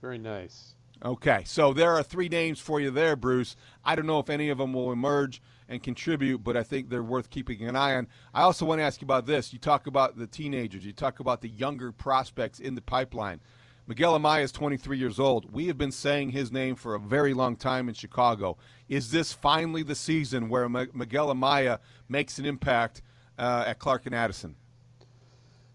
Very 0.00 0.18
nice. 0.18 0.76
Okay, 1.04 1.42
so 1.44 1.72
there 1.72 1.90
are 1.90 2.04
three 2.04 2.28
names 2.28 2.60
for 2.60 2.80
you 2.80 2.92
there, 2.92 3.16
Bruce. 3.16 3.56
I 3.84 3.96
don't 3.96 4.06
know 4.06 4.20
if 4.20 4.30
any 4.30 4.48
of 4.48 4.58
them 4.58 4.72
will 4.72 4.92
emerge 4.92 5.42
and 5.68 5.82
contribute, 5.82 6.38
but 6.38 6.56
I 6.56 6.62
think 6.62 6.88
they're 6.88 7.02
worth 7.02 7.30
keeping 7.30 7.62
an 7.62 7.76
eye 7.76 7.94
on. 7.94 8.06
I 8.32 8.42
also 8.42 8.66
want 8.66 8.80
to 8.80 8.82
ask 8.84 9.00
you 9.00 9.06
about 9.06 9.26
this. 9.26 9.52
You 9.52 9.58
talk 9.58 9.86
about 9.86 10.18
the 10.18 10.26
teenagers, 10.26 10.84
you 10.84 10.92
talk 10.92 11.20
about 11.20 11.40
the 11.40 11.48
younger 11.48 11.92
prospects 11.92 12.60
in 12.60 12.74
the 12.74 12.82
pipeline. 12.82 13.40
Miguel 13.86 14.18
Amaya 14.18 14.42
is 14.42 14.52
23 14.52 14.96
years 14.96 15.20
old. 15.20 15.52
We 15.52 15.66
have 15.66 15.76
been 15.76 15.92
saying 15.92 16.30
his 16.30 16.50
name 16.50 16.74
for 16.74 16.94
a 16.94 16.98
very 16.98 17.34
long 17.34 17.54
time 17.54 17.88
in 17.88 17.94
Chicago. 17.94 18.56
Is 18.88 19.10
this 19.10 19.32
finally 19.32 19.82
the 19.82 19.94
season 19.94 20.48
where 20.48 20.68
Miguel 20.68 21.34
Amaya 21.34 21.80
makes 22.08 22.38
an 22.38 22.46
impact 22.46 23.02
uh, 23.38 23.64
at 23.66 23.78
Clark 23.78 24.06
and 24.06 24.14
Addison? 24.14 24.56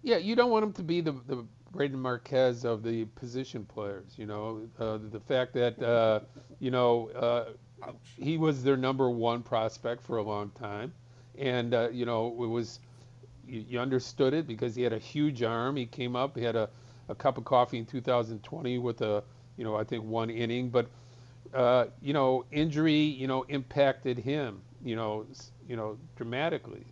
Yeah, 0.02 0.18
you 0.18 0.36
don't 0.36 0.50
want 0.50 0.66
him 0.66 0.74
to 0.74 0.84
be 0.84 1.02
the, 1.02 1.12
the 1.12 1.46
Brailyn 1.72 2.00
Marquez 2.00 2.66
of 2.66 2.82
the 2.82 3.06
position 3.06 3.66
players. 3.66 4.14
You 4.18 4.26
know, 4.26 4.68
uh, 4.80 4.98
the 5.12 5.20
fact 5.20 5.54
that 5.54 5.82
uh, 5.82 6.22
you 6.60 6.72
know 6.72 7.10
he 8.18 8.38
was 8.38 8.64
their 8.64 8.78
number 8.78 9.10
one 9.10 9.44
prospect 9.44 10.02
for 10.02 10.18
a 10.18 10.24
long 10.24 10.52
time, 10.52 10.94
and 11.38 11.74
uh, 11.74 11.90
you 11.92 12.06
know 12.06 12.28
it 12.28 12.48
was 12.48 12.80
you, 13.48 13.66
you, 13.68 13.80
understood 13.80 14.34
it 14.34 14.48
because 14.48 14.76
he 14.76 14.84
had 14.84 14.94
a 14.94 15.00
huge 15.00 15.44
arm. 15.44 15.76
He 15.76 15.86
came 15.86 16.16
up, 16.16 16.38
he 16.38 16.44
had 16.44 16.56
a, 16.56 16.70
a 17.08 17.16
cup 17.16 17.38
of 17.38 17.46
coffee 17.46 17.78
in 17.78 17.86
2020 17.86 18.78
with 18.78 19.02
a 19.02 19.24
you 19.58 19.64
know 19.64 19.76
I 19.76 19.84
think 19.84 20.04
one 20.04 20.30
inning, 20.30 20.70
but 20.70 20.88
uh, 21.54 21.86
you 22.02 22.14
know 22.14 22.46
injury 22.52 23.00
you 23.00 23.28
know 23.28 23.44
impacted 23.50 24.18
him 24.18 24.62
you 24.84 24.96
know 24.96 25.26
you 25.68 25.76
know 25.76 25.98
dramatically, 26.16 26.86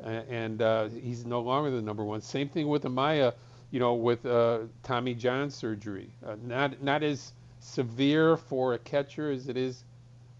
and 0.00 0.60
uh, 0.62 0.88
he's 0.88 1.24
no 1.24 1.40
longer 1.40 1.70
the 1.70 1.82
number 1.82 2.04
one. 2.04 2.20
Same 2.20 2.48
thing 2.48 2.68
with 2.68 2.84
Amaya, 2.84 3.34
you 3.70 3.80
know 3.80 3.94
with 3.94 4.24
uh, 4.26 4.60
Tommy 4.82 5.14
John 5.14 5.50
surgery, 5.50 6.10
uh, 6.26 6.36
not 6.42 6.82
not 6.82 7.02
as 7.02 7.32
severe 7.60 8.36
for 8.36 8.74
a 8.74 8.78
catcher 8.78 9.30
as 9.30 9.48
it 9.48 9.56
is 9.56 9.84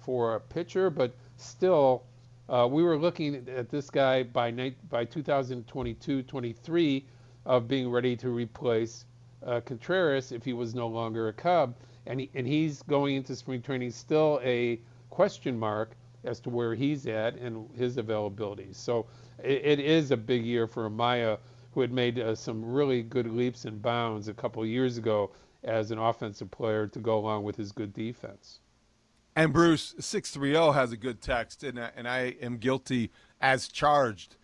for 0.05 0.35
a 0.35 0.41
pitcher, 0.41 0.91
but 0.91 1.15
still, 1.37 2.05
uh, 2.49 2.69
we 2.71 2.83
were 2.83 2.99
looking 2.99 3.49
at 3.49 3.71
this 3.71 3.89
guy 3.91 4.23
by 4.23 4.51
by 4.91 5.05
2022-23 5.07 7.05
of 7.47 7.67
being 7.69 7.91
ready 7.91 8.17
to 8.17 8.29
replace 8.31 9.07
uh, 9.47 9.61
Contreras 9.61 10.33
if 10.33 10.45
he 10.45 10.53
was 10.53 10.75
no 10.75 10.87
longer 10.89 11.29
a 11.29 11.33
Cub, 11.33 11.75
and 12.07 12.21
he, 12.21 12.31
and 12.35 12.47
he's 12.47 12.83
going 12.83 13.17
into 13.17 13.35
spring 13.35 13.63
training 13.63 13.91
still 13.91 14.41
a 14.43 14.81
question 15.11 15.59
mark 15.59 15.97
as 16.25 16.41
to 16.41 16.51
where 16.51 16.75
he's 16.75 17.07
at 17.07 17.37
and 17.37 17.69
his 17.77 17.97
availability. 17.97 18.69
So 18.73 19.07
it, 19.43 19.65
it 19.65 19.81
is 19.81 20.11
a 20.11 20.17
big 20.17 20.45
year 20.45 20.67
for 20.67 20.89
Amaya, 20.89 21.39
who 21.73 21.81
had 21.81 21.93
made 21.93 22.19
uh, 22.19 22.35
some 22.35 22.65
really 22.65 23.03
good 23.03 23.27
leaps 23.27 23.65
and 23.65 23.81
bounds 23.83 24.29
a 24.29 24.35
couple 24.35 24.65
years 24.65 24.97
ago 24.97 25.31
as 25.63 25.91
an 25.91 25.99
offensive 25.99 26.51
player 26.51 26.87
to 26.87 26.99
go 26.99 27.19
along 27.19 27.45
with 27.45 27.57
his 27.57 27.73
good 27.73 27.93
defense. 27.93 28.61
And 29.37 29.53
Bruce 29.53 29.95
six 29.99 30.31
three 30.31 30.53
zero 30.53 30.73
has 30.73 30.93
a 30.93 30.97
good 30.97 31.21
text, 31.21 31.65
and 31.65 31.79
and 31.79 32.07
I 32.07 32.37
am 32.41 32.59
guilty 32.59 33.11
as 33.41 33.69
charged. 33.69 34.37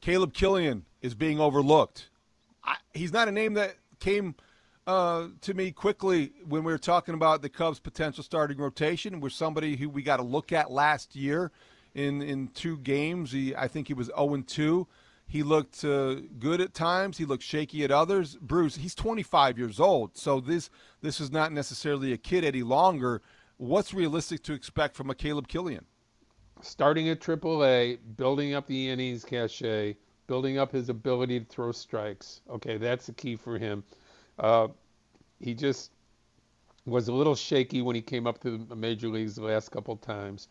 Caleb 0.00 0.32
Killian 0.32 0.84
is 1.02 1.14
being 1.14 1.40
overlooked. 1.40 2.10
I, 2.62 2.76
he's 2.94 3.12
not 3.12 3.28
a 3.28 3.32
name 3.32 3.54
that 3.54 3.76
came 3.98 4.36
uh, 4.86 5.28
to 5.40 5.54
me 5.54 5.72
quickly 5.72 6.32
when 6.46 6.62
we 6.62 6.72
were 6.72 6.78
talking 6.78 7.14
about 7.14 7.42
the 7.42 7.48
Cubs' 7.48 7.80
potential 7.80 8.22
starting 8.22 8.58
rotation. 8.58 9.20
Was 9.20 9.34
somebody 9.34 9.76
who 9.76 9.88
we 9.88 10.02
got 10.02 10.18
to 10.18 10.22
look 10.22 10.52
at 10.52 10.70
last 10.70 11.16
year 11.16 11.50
in 11.96 12.22
in 12.22 12.48
two 12.48 12.76
games. 12.78 13.32
He 13.32 13.56
I 13.56 13.66
think 13.66 13.88
he 13.88 13.94
was 13.94 14.06
zero 14.06 14.34
and 14.34 14.46
two. 14.46 14.86
He 15.28 15.42
looked 15.42 15.84
uh, 15.84 16.16
good 16.38 16.60
at 16.60 16.72
times. 16.72 17.18
He 17.18 17.24
looked 17.24 17.42
shaky 17.42 17.82
at 17.82 17.90
others. 17.90 18.36
Bruce, 18.40 18.76
he's 18.76 18.94
25 18.94 19.58
years 19.58 19.80
old, 19.80 20.16
so 20.16 20.38
this 20.38 20.70
this 21.00 21.20
is 21.20 21.32
not 21.32 21.52
necessarily 21.52 22.12
a 22.12 22.16
kid 22.16 22.44
any 22.44 22.62
longer 22.62 23.22
what's 23.58 23.94
realistic 23.94 24.42
to 24.44 24.52
expect 24.52 24.96
from 24.96 25.10
a 25.10 25.14
Caleb 25.14 25.48
Killian? 25.48 25.84
Starting 26.62 27.08
at 27.08 27.20
AAA, 27.20 27.98
building 28.16 28.54
up 28.54 28.66
the 28.66 28.88
innings 28.88 29.24
cachet, 29.24 29.96
building 30.26 30.58
up 30.58 30.72
his 30.72 30.88
ability 30.88 31.40
to 31.40 31.46
throw 31.46 31.72
strikes. 31.72 32.40
Okay, 32.50 32.76
that's 32.76 33.06
the 33.06 33.12
key 33.12 33.36
for 33.36 33.58
him. 33.58 33.84
Uh, 34.38 34.68
he 35.40 35.54
just 35.54 35.90
was 36.86 37.08
a 37.08 37.12
little 37.12 37.34
shaky 37.34 37.82
when 37.82 37.94
he 37.94 38.02
came 38.02 38.26
up 38.26 38.40
to 38.40 38.58
the 38.58 38.76
major 38.76 39.08
leagues 39.08 39.34
the 39.34 39.44
last 39.44 39.70
couple 39.70 39.96
times. 39.96 40.48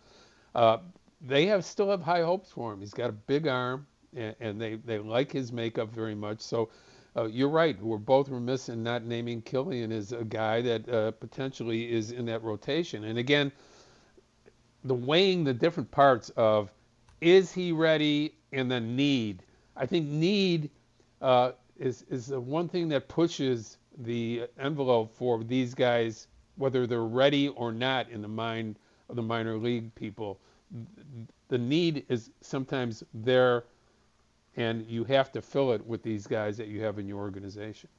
Uh, 0.54 0.78
they 1.22 1.46
have 1.46 1.65
still 1.65 1.89
have 1.89 2.02
high 2.02 2.22
hopes 2.22 2.52
for 2.52 2.74
him. 2.74 2.82
He's 2.82 2.94
got 2.94 3.10
a 3.10 3.13
big 3.13 3.48
arm, 3.48 3.88
and, 4.15 4.36
and 4.39 4.62
they, 4.62 4.76
they 4.76 5.00
like 5.00 5.32
his 5.32 5.52
makeup 5.52 5.89
very 5.89 6.15
much. 6.15 6.41
So 6.41 6.70
uh, 7.15 7.25
you're 7.25 7.49
right. 7.49 7.82
We're 7.82 7.97
both 7.97 8.30
remiss 8.30 8.69
in 8.69 8.84
not 8.84 9.06
naming 9.06 9.41
Killian 9.41 9.91
as 9.91 10.12
a 10.12 10.23
guy 10.23 10.62
that 10.62 10.89
uh, 10.89 11.12
potentially 11.12 11.91
is 11.91 12.12
in 12.12 12.25
that 12.25 12.43
rotation. 12.43 13.06
And 13.06 13.17
again, 13.17 13.51
the 14.84 14.93
weighing 14.93 15.43
the 15.43 15.54
different 15.54 15.89
parts 15.91 16.30
of 16.36 16.71
is 17.21 17.51
he 17.51 17.71
ready 17.71 18.36
and 18.51 18.69
the 18.69 18.80
need. 18.80 19.43
I 19.75 19.86
think 19.86 20.08
need 20.08 20.69
uh, 21.21 21.54
is 21.80 22.04
is 22.10 22.28
the 22.28 22.39
one 22.39 22.67
thing 22.67 22.89
that 22.89 23.08
pushes 23.08 23.78
the 23.97 24.43
envelope 24.60 25.15
for 25.15 25.43
these 25.43 25.73
guys, 25.73 26.28
whether 26.58 26.86
they're 26.86 27.04
ready 27.04 27.47
or 27.49 27.71
not 27.71 28.10
in 28.10 28.21
the 28.21 28.28
mind 28.28 28.78
of 29.10 29.15
the 29.15 29.21
minor 29.21 29.58
league 29.58 29.93
people. 29.95 30.39
The 31.47 31.58
need 31.58 32.06
is 32.10 32.32
sometimes 32.41 33.04
there 33.13 33.63
and 34.56 34.86
you 34.88 35.04
have 35.06 35.32
to 35.34 35.41
fill 35.41 35.72
it 35.74 35.86
with 35.86 36.04
these 36.04 36.28
guys 36.28 36.58
that 36.58 36.68
you 36.68 36.82
have 36.84 37.00
in 37.00 37.08
your 37.08 37.20
organization. 37.20 37.89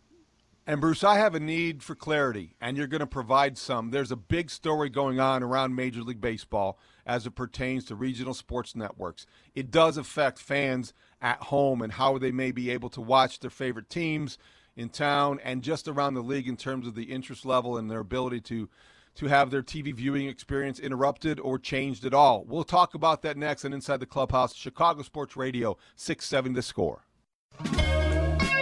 And 0.68 0.80
Bruce, 0.80 1.04
I 1.04 1.18
have 1.18 1.36
a 1.36 1.40
need 1.40 1.84
for 1.84 1.94
clarity, 1.94 2.56
and 2.60 2.76
you're 2.76 2.88
going 2.88 3.00
to 3.00 3.06
provide 3.06 3.56
some. 3.56 3.90
There's 3.90 4.10
a 4.10 4.16
big 4.16 4.50
story 4.50 4.88
going 4.88 5.20
on 5.20 5.44
around 5.44 5.76
Major 5.76 6.02
League 6.02 6.20
Baseball 6.20 6.76
as 7.06 7.24
it 7.24 7.36
pertains 7.36 7.84
to 7.84 7.94
regional 7.94 8.34
sports 8.34 8.74
networks. 8.74 9.26
It 9.54 9.70
does 9.70 9.96
affect 9.96 10.40
fans 10.40 10.92
at 11.22 11.40
home 11.40 11.82
and 11.82 11.92
how 11.92 12.18
they 12.18 12.32
may 12.32 12.50
be 12.50 12.70
able 12.70 12.88
to 12.90 13.00
watch 13.00 13.38
their 13.38 13.50
favorite 13.50 13.88
teams 13.88 14.38
in 14.74 14.88
town 14.88 15.38
and 15.44 15.62
just 15.62 15.86
around 15.86 16.14
the 16.14 16.20
league 16.20 16.48
in 16.48 16.56
terms 16.56 16.88
of 16.88 16.96
the 16.96 17.12
interest 17.12 17.46
level 17.46 17.76
and 17.78 17.88
their 17.88 18.00
ability 18.00 18.40
to 18.40 18.68
to 19.16 19.26
have 19.26 19.50
their 19.50 19.62
TV 19.62 19.94
viewing 19.94 20.28
experience 20.28 20.78
interrupted 20.78 21.40
or 21.40 21.58
changed 21.58 22.04
at 22.04 22.14
all. 22.14 22.44
We'll 22.46 22.64
talk 22.64 22.94
about 22.94 23.22
that 23.22 23.36
next 23.36 23.64
and 23.64 23.74
Inside 23.74 24.00
the 24.00 24.06
Clubhouse, 24.06 24.54
Chicago 24.54 25.02
Sports 25.02 25.36
Radio, 25.36 25.76
670 25.96 26.54
The 26.54 26.62
Score. 26.62 27.02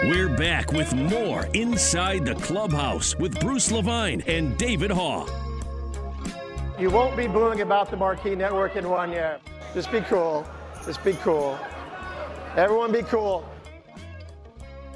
We're 0.04 0.28
back 0.28 0.72
with 0.72 0.94
more 0.94 1.46
Inside 1.54 2.26
the 2.26 2.34
Clubhouse 2.34 3.16
with 3.16 3.38
Bruce 3.40 3.72
Levine 3.72 4.22
and 4.26 4.56
David 4.58 4.90
Haugh. 4.90 5.28
You 6.78 6.90
won't 6.90 7.16
be 7.16 7.26
booing 7.26 7.60
about 7.60 7.90
the 7.90 7.96
Marquee 7.96 8.34
Network 8.34 8.76
in 8.76 8.88
one 8.88 9.10
year. 9.10 9.38
Just 9.74 9.90
be 9.90 10.00
cool. 10.00 10.46
Just 10.84 11.02
be 11.04 11.14
cool. 11.14 11.58
Everyone 12.56 12.92
be 12.92 13.02
cool. 13.02 13.48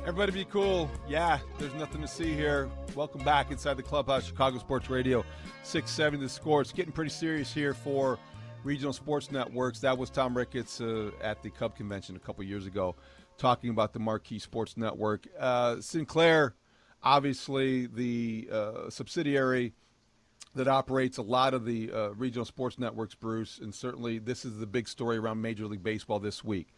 Everybody 0.09 0.33
be 0.33 0.45
cool. 0.47 0.91
Yeah, 1.07 1.39
there's 1.59 1.75
nothing 1.75 2.01
to 2.01 2.09
see 2.09 2.33
here. 2.33 2.71
Welcome 2.95 3.23
back 3.25 3.51
inside 3.51 3.77
the 3.77 3.83
clubhouse, 3.83 4.25
Chicago 4.25 4.57
Sports 4.57 4.89
Radio, 4.89 5.23
670 5.65 6.25
the 6.25 6.31
score. 6.31 6.63
It's 6.63 6.73
getting 6.73 6.93
pretty 6.93 7.11
serious 7.11 7.53
here 7.53 7.75
for 7.75 8.19
regional 8.65 8.95
sports 8.95 9.31
networks. 9.31 9.81
That 9.81 9.99
was 9.99 10.09
Tom 10.09 10.35
Ricketts 10.35 10.81
uh, 10.81 11.11
at 11.21 11.43
the 11.43 11.51
Cub 11.51 11.77
convention 11.77 12.17
a 12.17 12.19
couple 12.19 12.43
years 12.43 12.65
ago 12.65 12.97
talking 13.37 13.69
about 13.69 13.93
the 13.93 13.99
Marquee 13.99 14.39
Sports 14.39 14.79
Network. 14.79 15.27
Uh, 15.39 15.79
Sinclair, 15.83 16.55
obviously, 17.03 17.87
the 17.87 18.49
uh, 18.51 18.89
subsidiary 18.89 19.75
that 20.55 20.69
operates 20.69 21.19
a 21.19 21.23
lot 21.23 21.53
of 21.53 21.67
the 21.67 21.93
uh, 21.93 22.09
regional 22.15 22.47
sports 22.47 22.79
networks, 22.79 23.15
Bruce, 23.15 23.59
and 23.59 23.75
certainly 23.75 24.19
this 24.19 24.47
is 24.47 24.57
the 24.57 24.67
big 24.67 24.89
story 24.89 25.19
around 25.19 25.43
Major 25.43 25.67
League 25.67 25.83
Baseball 25.83 26.19
this 26.19 26.43
week. 26.43 26.69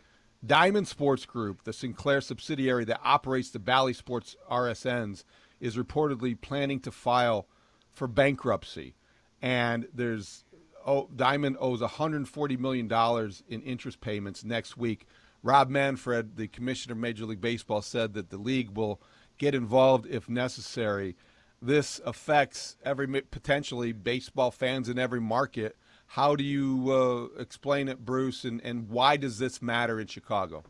Diamond 0.44 0.88
Sports 0.88 1.26
Group, 1.26 1.64
the 1.64 1.72
Sinclair 1.72 2.20
subsidiary 2.20 2.84
that 2.86 3.00
operates 3.04 3.50
the 3.50 3.58
Bally 3.58 3.92
Sports 3.92 4.36
RSNs, 4.50 5.24
is 5.60 5.76
reportedly 5.76 6.40
planning 6.40 6.80
to 6.80 6.90
file 6.90 7.46
for 7.92 8.06
bankruptcy. 8.06 8.94
And 9.42 9.86
there's 9.92 10.44
oh, 10.86 11.08
Diamond 11.14 11.56
owes 11.60 11.80
140 11.80 12.56
million 12.56 12.88
dollars 12.88 13.42
in 13.48 13.60
interest 13.62 14.00
payments 14.00 14.44
next 14.44 14.76
week. 14.76 15.06
Rob 15.42 15.68
Manfred, 15.68 16.36
the 16.36 16.48
commissioner 16.48 16.92
of 16.92 16.98
Major 16.98 17.24
League 17.24 17.40
Baseball, 17.40 17.82
said 17.82 18.14
that 18.14 18.30
the 18.30 18.36
league 18.36 18.70
will 18.76 19.00
get 19.38 19.54
involved 19.54 20.06
if 20.06 20.28
necessary. 20.28 21.16
This 21.62 22.00
affects 22.04 22.76
every 22.82 23.06
potentially 23.22 23.92
baseball 23.92 24.50
fans 24.50 24.88
in 24.88 24.98
every 24.98 25.20
market. 25.20 25.76
How 26.10 26.34
do 26.34 26.42
you 26.42 26.90
uh, 26.90 27.40
explain 27.40 27.86
it, 27.86 28.04
Bruce, 28.04 28.42
and, 28.42 28.60
and 28.64 28.88
why 28.88 29.16
does 29.16 29.38
this 29.38 29.62
matter 29.62 30.00
in 30.00 30.08
Chicago? 30.08 30.64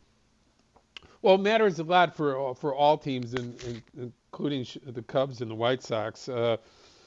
Well, 1.23 1.37
it 1.37 1.41
matters 1.41 1.79
a 1.79 1.85
lot 1.85 2.15
for 2.15 2.55
for 2.55 2.75
all 2.75 2.99
teams, 2.99 3.33
in, 3.33 3.57
in, 3.97 4.13
including 4.31 4.67
the 4.85 5.01
Cubs 5.01 5.41
and 5.41 5.51
the 5.51 5.55
White 5.55 5.83
Sox. 5.83 6.29
Uh, 6.29 6.59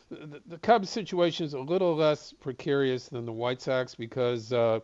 the, 0.09 0.41
the, 0.47 0.57
Cubs 0.57 0.89
situation 0.89 1.45
is 1.45 1.53
a 1.53 1.59
little 1.59 1.95
less 1.95 2.33
precarious 2.33 3.07
than 3.07 3.27
the 3.27 3.31
White 3.31 3.61
Sox 3.61 3.93
because 3.93 4.51
uh, 4.51 4.79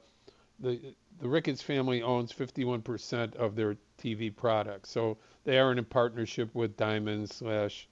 the 0.59 0.93
the 1.19 1.27
Ricketts 1.27 1.63
family 1.63 2.03
owns 2.03 2.31
51% 2.31 3.35
of 3.35 3.55
their 3.55 3.77
TV 3.99 4.33
product, 4.33 4.87
so 4.87 5.17
they 5.43 5.57
are 5.57 5.71
in 5.71 5.79
a 5.79 5.83
partnership 5.83 6.53
with 6.53 6.77
Diamond 6.77 7.31
slash 7.31 7.87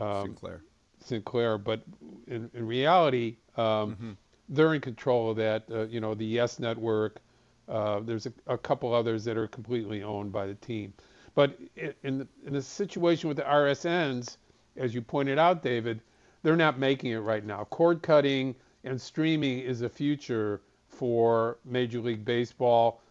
um, 0.00 0.28
Sinclair. 0.28 0.62
Sinclair, 1.04 1.58
but 1.58 1.82
in, 2.26 2.50
in 2.54 2.66
reality, 2.66 3.36
um, 3.58 3.92
mm-hmm 3.92 4.12
they're 4.48 4.74
in 4.74 4.80
control 4.80 5.30
of 5.30 5.36
that. 5.36 5.64
Uh, 5.70 5.86
you 5.86 6.00
know, 6.00 6.14
the 6.14 6.24
Yes 6.24 6.58
Network. 6.58 7.20
Uh, 7.68 8.00
there's 8.00 8.26
a, 8.26 8.32
a, 8.46 8.56
couple 8.56 8.94
others 8.94 9.24
that 9.24 9.36
are 9.36 9.46
completely 9.46 10.02
owned 10.02 10.32
by 10.32 10.46
the 10.46 10.54
team. 10.54 10.92
But 11.34 11.58
in 12.02 12.18
the, 12.18 12.28
in 12.46 12.54
the 12.54 12.62
situation 12.62 13.28
with 13.28 13.36
the 13.36 13.44
RSNs, 13.44 14.38
as 14.76 14.94
you 14.94 15.02
pointed 15.02 15.38
out, 15.38 15.62
David, 15.62 16.00
they're 16.42 16.56
not 16.56 16.78
making 16.78 17.10
it 17.10 17.18
right 17.18 17.44
now. 17.44 17.64
Cord 17.64 18.02
cutting 18.02 18.54
and 18.84 18.98
streaming 18.98 19.58
is 19.58 19.82
a 19.82 19.88
future 19.88 20.62
for 20.88 21.58
Major 21.64 22.00
League 22.00 22.24
Baseball 22.24 23.02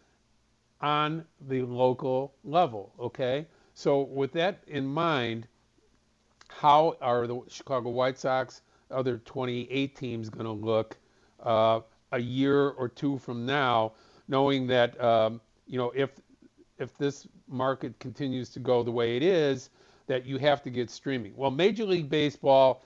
on 0.82 1.24
the 1.48 1.62
local 1.62 2.34
level. 2.44 2.92
Okay, 3.00 3.46
so 3.74 4.02
with 4.02 4.32
that 4.34 4.64
in 4.68 4.86
mind, 4.86 5.48
how 6.48 6.96
are 7.02 7.28
the 7.28 7.42
Chicago 7.48 7.90
White 7.90 8.18
Sox, 8.18 8.62
other 8.90 9.20
28 9.20 9.96
teams, 9.96 10.30
going 10.30 10.46
to 10.46 10.52
look? 10.52 10.98
Uh, 11.44 11.82
a 12.12 12.20
year 12.20 12.70
or 12.70 12.88
two 12.88 13.18
from 13.18 13.46
now, 13.46 13.94
knowing 14.28 14.68
that 14.68 15.00
um, 15.02 15.42
you 15.66 15.78
know 15.78 15.92
if 15.96 16.12
if 16.78 16.98
this 16.98 17.28
market 17.48 17.98
continues 18.00 18.50
to 18.50 18.60
go 18.60 18.84
the 18.84 18.92
way 18.92 19.18
it 19.18 19.24
is, 19.24 19.70
that 20.08 20.26
you 20.26 20.38
have 20.38 20.62
to 20.64 20.70
get 20.70 20.90
streaming. 20.90 21.34
Well, 21.36 21.52
Major 21.52 21.86
League 21.86 22.10
Baseball 22.10 22.84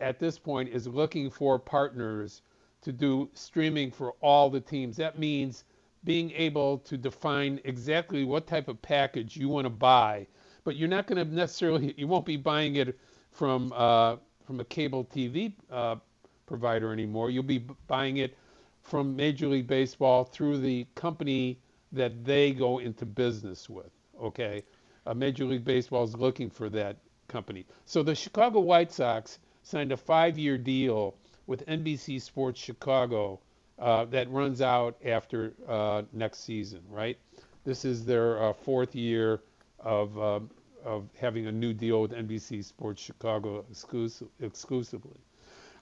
at 0.00 0.18
this 0.18 0.38
point 0.38 0.68
is 0.70 0.86
looking 0.86 1.30
for 1.30 1.58
partners 1.58 2.42
to 2.82 2.92
do 2.92 3.28
streaming 3.34 3.90
for 3.90 4.14
all 4.20 4.50
the 4.50 4.60
teams. 4.60 4.96
That 4.96 5.18
means 5.18 5.64
being 6.04 6.30
able 6.32 6.78
to 6.78 6.96
define 6.98 7.60
exactly 7.64 8.24
what 8.24 8.46
type 8.46 8.68
of 8.68 8.80
package 8.82 9.36
you 9.36 9.48
want 9.48 9.64
to 9.64 9.70
buy, 9.70 10.26
but 10.64 10.76
you're 10.76 10.88
not 10.88 11.06
going 11.06 11.26
to 11.26 11.34
necessarily 11.34 11.94
you 11.96 12.06
won't 12.06 12.26
be 12.26 12.36
buying 12.36 12.76
it 12.76 12.98
from 13.30 13.72
uh, 13.74 14.16
from 14.44 14.60
a 14.60 14.64
cable 14.64 15.04
TV 15.04 15.52
uh, 15.70 15.96
provider 16.46 16.92
anymore. 16.92 17.30
You'll 17.30 17.42
be 17.42 17.64
buying 17.86 18.18
it 18.18 18.36
from 18.82 19.16
Major 19.16 19.48
League 19.48 19.66
Baseball 19.66 20.24
through 20.24 20.58
the 20.58 20.86
company 20.94 21.58
that 21.92 22.24
they 22.24 22.52
go 22.52 22.78
into 22.78 23.06
business 23.06 23.68
with. 23.68 23.90
Okay, 24.20 24.62
uh, 25.06 25.14
Major 25.14 25.44
League 25.44 25.64
Baseball 25.64 26.04
is 26.04 26.16
looking 26.16 26.50
for 26.50 26.68
that 26.70 26.96
company. 27.28 27.64
So 27.84 28.02
the 28.02 28.14
Chicago 28.14 28.60
White 28.60 28.92
Sox 28.92 29.38
signed 29.62 29.92
a 29.92 29.96
five-year 29.96 30.58
deal 30.58 31.14
with 31.46 31.66
NBC 31.66 32.20
Sports 32.20 32.60
Chicago 32.60 33.40
uh, 33.78 34.04
that 34.06 34.30
runs 34.30 34.60
out 34.60 34.96
after 35.04 35.52
uh, 35.68 36.02
next 36.12 36.40
season. 36.44 36.80
Right, 36.90 37.18
this 37.64 37.84
is 37.84 38.04
their 38.04 38.42
uh, 38.42 38.52
fourth 38.52 38.94
year 38.94 39.40
of 39.80 40.18
um, 40.18 40.50
of 40.84 41.08
having 41.18 41.46
a 41.46 41.52
new 41.52 41.72
deal 41.72 42.02
with 42.02 42.12
NBC 42.12 42.64
Sports 42.64 43.02
Chicago 43.02 43.64
exclusive, 43.70 44.28
exclusively. 44.40 45.18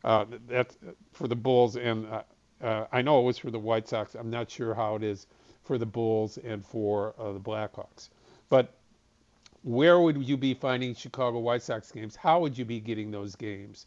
Uh, 0.05 0.24
that's 0.48 0.76
for 1.12 1.28
the 1.28 1.36
Bulls, 1.36 1.76
and 1.76 2.07
uh, 2.07 2.22
uh, 2.62 2.86
I 2.92 3.03
know 3.03 3.20
it 3.20 3.24
was 3.24 3.38
for 3.38 3.50
the 3.50 3.59
White 3.59 3.88
Sox. 3.88 4.14
I'm 4.14 4.30
not 4.30 4.50
sure 4.50 4.74
how 4.74 4.96
it 4.96 5.03
is 5.03 5.26
for 5.62 5.78
the 5.78 5.86
Bulls 5.86 6.38
and 6.38 6.64
for 6.64 7.14
uh, 7.18 7.32
the 7.32 7.40
Blackhawks. 7.40 8.09
But 8.48 8.74
where 9.62 10.00
would 10.00 10.22
you 10.22 10.36
be 10.36 10.55
finding 10.55 10.94
Chicago 10.94 11.38
White 11.38 11.62
Sox 11.62 11.90
games? 11.92 12.16
How 12.16 12.40
would 12.40 12.59
you 12.59 12.64
be 12.64 12.80
getting 12.80 13.11
those 13.11 13.36
games? 13.36 13.86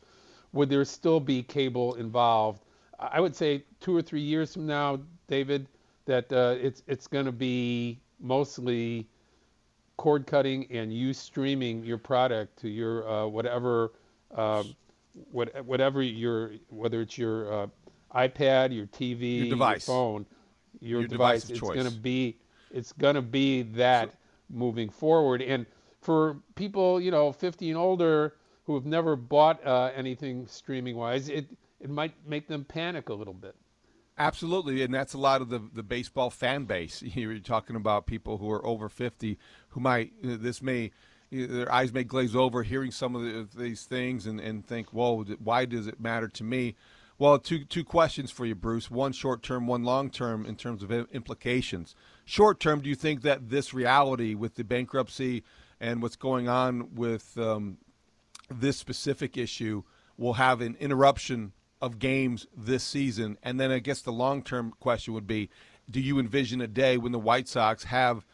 Would 0.54 0.70
there 0.70 0.86
still 0.86 1.20
be 1.20 1.44
cable 1.44 1.96
involved? 1.96 2.64
I 2.98 3.20
would 3.20 3.36
say 3.36 3.66
two 3.82 3.96
or 3.96 4.02
three 4.02 4.22
years 4.22 4.54
from 4.54 4.66
now, 4.66 5.00
David, 5.28 5.68
that 6.06 6.32
uh, 6.32 6.56
it's 6.62 6.82
it's 6.88 7.08
going 7.08 7.26
to 7.26 7.34
be 7.34 8.00
mostly 8.22 9.08
cord 9.98 10.26
cutting 10.28 10.66
and 10.72 10.94
you 10.94 11.14
streaming 11.14 11.84
your 11.84 11.98
product 11.98 12.58
to 12.60 12.70
your 12.70 13.08
uh, 13.08 13.28
whatever 13.28 13.92
um, 14.36 14.76
what, 15.32 15.66
whatever 15.66 16.02
your 16.02 16.54
whether 16.70 17.02
it's 17.02 17.18
your 17.18 17.54
uh, 17.54 17.68
iPad, 18.16 18.76
your 18.76 18.88
TV, 18.88 19.40
your, 19.40 19.50
device. 19.50 19.88
your 19.88 19.96
phone, 19.96 20.26
your, 20.80 21.02
your 21.02 21.08
device, 21.08 21.44
device 21.44 21.50
it's 21.52 21.60
going 21.60 21.86
to 21.86 22.00
be 22.00 22.38
it's 22.72 22.92
going 22.92 23.16
to 23.16 23.22
be 23.22 23.64
that 23.64 24.12
so, 24.12 24.18
moving 24.50 24.90
forward. 24.90 25.42
And 25.42 25.66
for 26.02 26.38
people, 26.56 27.00
you 27.00 27.12
know, 27.12 27.32
50 27.32 27.70
and 27.70 27.78
older 27.78 28.36
who 28.66 28.76
have 28.76 28.86
never 28.86 29.16
bought 29.16 29.66
uh, 29.66 29.92
anything 29.96 30.48
streaming 30.48 30.96
wise, 30.96 31.30
it 31.30 31.48
it 31.80 31.90
might 31.90 32.14
make 32.28 32.48
them 32.48 32.64
panic 32.64 33.10
a 33.10 33.14
little 33.14 33.34
bit. 33.34 33.56
Absolutely, 34.18 34.82
and 34.82 34.94
that's 34.94 35.14
a 35.14 35.18
lot 35.18 35.42
of 35.42 35.50
the 35.50 35.62
the 35.74 35.84
baseball 35.84 36.30
fan 36.30 36.66
base. 36.66 37.02
You're 37.06 37.40
talking 37.40 37.76
about 37.76 38.06
people 38.06 38.38
who 38.38 38.50
are 38.52 38.66
over 38.66 38.90
50 38.90 39.38
who 39.70 39.80
might 39.80 40.14
this 40.22 40.62
may 40.62 40.92
their 41.44 41.72
eyes 41.72 41.94
may 41.94 42.04
glaze 42.04 42.36
over 42.36 42.64
hearing 42.64 42.92
some 42.92 43.16
of 43.16 43.22
the, 43.22 43.48
these 43.58 43.84
things 43.84 44.26
and, 44.26 44.40
and 44.40 44.66
think, 44.66 44.94
whoa, 44.94 45.24
why 45.44 45.66
does 45.66 45.88
it 45.88 46.00
matter 46.00 46.28
to 46.30 46.44
me? 46.44 46.76
Well, 47.18 47.40
two, 47.40 47.64
two 47.64 47.84
questions 47.84 48.30
for 48.30 48.46
you, 48.46 48.56
Bruce. 48.56 48.92
One 48.92 49.14
short 49.14 49.42
term, 49.42 49.68
one 49.68 49.84
long 49.84 50.10
term 50.10 50.46
in 50.46 50.56
terms 50.56 50.84
of 50.84 50.92
implications. 50.92 51.96
Short 52.26 52.60
term, 52.60 52.82
do 52.82 52.90
you 52.90 52.96
think 52.96 53.22
that 53.22 53.50
this 53.50 53.74
reality 53.74 54.36
with 54.36 54.56
the 54.56 54.64
bankruptcy 54.64 55.44
and 55.80 56.02
what's 56.02 56.18
going 56.18 56.50
on 56.50 56.94
with 56.96 57.38
um, 57.38 57.78
this 58.50 58.78
specific 58.78 59.38
issue 59.38 59.84
will 60.18 60.34
have 60.34 60.60
an 60.60 60.76
interruption 60.80 61.54
of 61.82 62.00
games 62.00 62.48
this 62.56 62.84
season? 62.84 63.38
And 63.44 63.60
then 63.60 63.72
I 63.72 63.80
guess 63.80 64.02
the 64.02 64.12
long 64.12 64.44
term 64.44 64.74
question 64.80 65.14
would 65.14 65.28
be 65.28 65.50
do 65.90 66.02
you 66.02 66.20
envision 66.20 66.62
a 66.62 66.68
day 66.68 66.98
when 66.98 67.12
the 67.12 67.20
White 67.20 67.48
Sox 67.48 67.86
have 67.86 68.26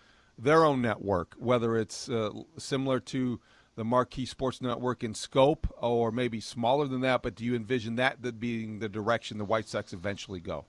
their 0.41 0.65
own 0.65 0.81
network, 0.81 1.35
whether 1.37 1.77
it's 1.77 2.09
uh, 2.09 2.31
similar 2.57 2.99
to 2.99 3.39
the 3.75 3.85
Marquee 3.85 4.25
Sports 4.25 4.61
Network 4.61 5.03
in 5.03 5.13
scope 5.13 5.73
or 5.77 6.11
maybe 6.11 6.39
smaller 6.39 6.87
than 6.87 7.01
that, 7.01 7.23
but 7.23 7.35
do 7.35 7.45
you 7.45 7.55
envision 7.55 7.95
that 7.95 8.39
being 8.39 8.79
the 8.79 8.89
direction 8.89 9.37
the 9.37 9.45
White 9.45 9.67
Sox 9.67 9.93
eventually 9.93 10.39
go? 10.39 10.65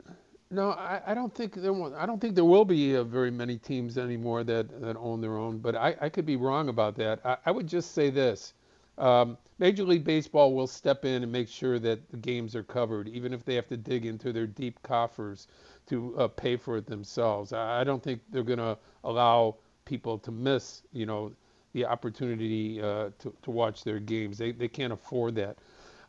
No, 0.50 0.70
I, 0.72 1.00
I 1.06 1.14
don't 1.14 1.34
think 1.34 1.54
there. 1.54 1.72
Will, 1.72 1.94
I 1.96 2.04
don't 2.04 2.20
think 2.20 2.34
there 2.34 2.44
will 2.44 2.66
be 2.66 2.94
uh, 2.94 3.04
very 3.04 3.30
many 3.30 3.56
teams 3.56 3.96
anymore 3.96 4.44
that, 4.44 4.80
that 4.82 4.96
own 4.98 5.22
their 5.22 5.38
own. 5.38 5.58
But 5.58 5.74
I, 5.74 5.96
I 6.00 6.08
could 6.10 6.26
be 6.26 6.36
wrong 6.36 6.68
about 6.68 6.94
that. 6.96 7.20
I, 7.24 7.38
I 7.46 7.50
would 7.50 7.66
just 7.66 7.92
say 7.92 8.10
this: 8.10 8.52
um, 8.98 9.38
Major 9.58 9.84
League 9.84 10.04
Baseball 10.04 10.52
will 10.52 10.66
step 10.66 11.06
in 11.06 11.22
and 11.22 11.32
make 11.32 11.48
sure 11.48 11.78
that 11.78 12.10
the 12.10 12.18
games 12.18 12.54
are 12.54 12.62
covered, 12.62 13.08
even 13.08 13.32
if 13.32 13.46
they 13.46 13.54
have 13.54 13.66
to 13.68 13.78
dig 13.78 14.04
into 14.04 14.30
their 14.30 14.46
deep 14.46 14.78
coffers 14.82 15.48
to 15.86 16.14
uh, 16.18 16.28
pay 16.28 16.56
for 16.56 16.76
it 16.76 16.86
themselves. 16.86 17.54
I, 17.54 17.80
I 17.80 17.84
don't 17.84 18.02
think 18.02 18.20
they're 18.30 18.42
going 18.42 18.58
to 18.58 18.76
allow 19.04 19.56
people 19.84 20.18
to 20.18 20.30
miss, 20.30 20.82
you 20.92 21.06
know, 21.06 21.32
the 21.72 21.84
opportunity 21.84 22.80
uh, 22.82 23.10
to, 23.18 23.32
to 23.42 23.50
watch 23.50 23.84
their 23.84 23.98
games. 23.98 24.38
They, 24.38 24.52
they 24.52 24.68
can't 24.68 24.92
afford 24.92 25.34
that. 25.36 25.58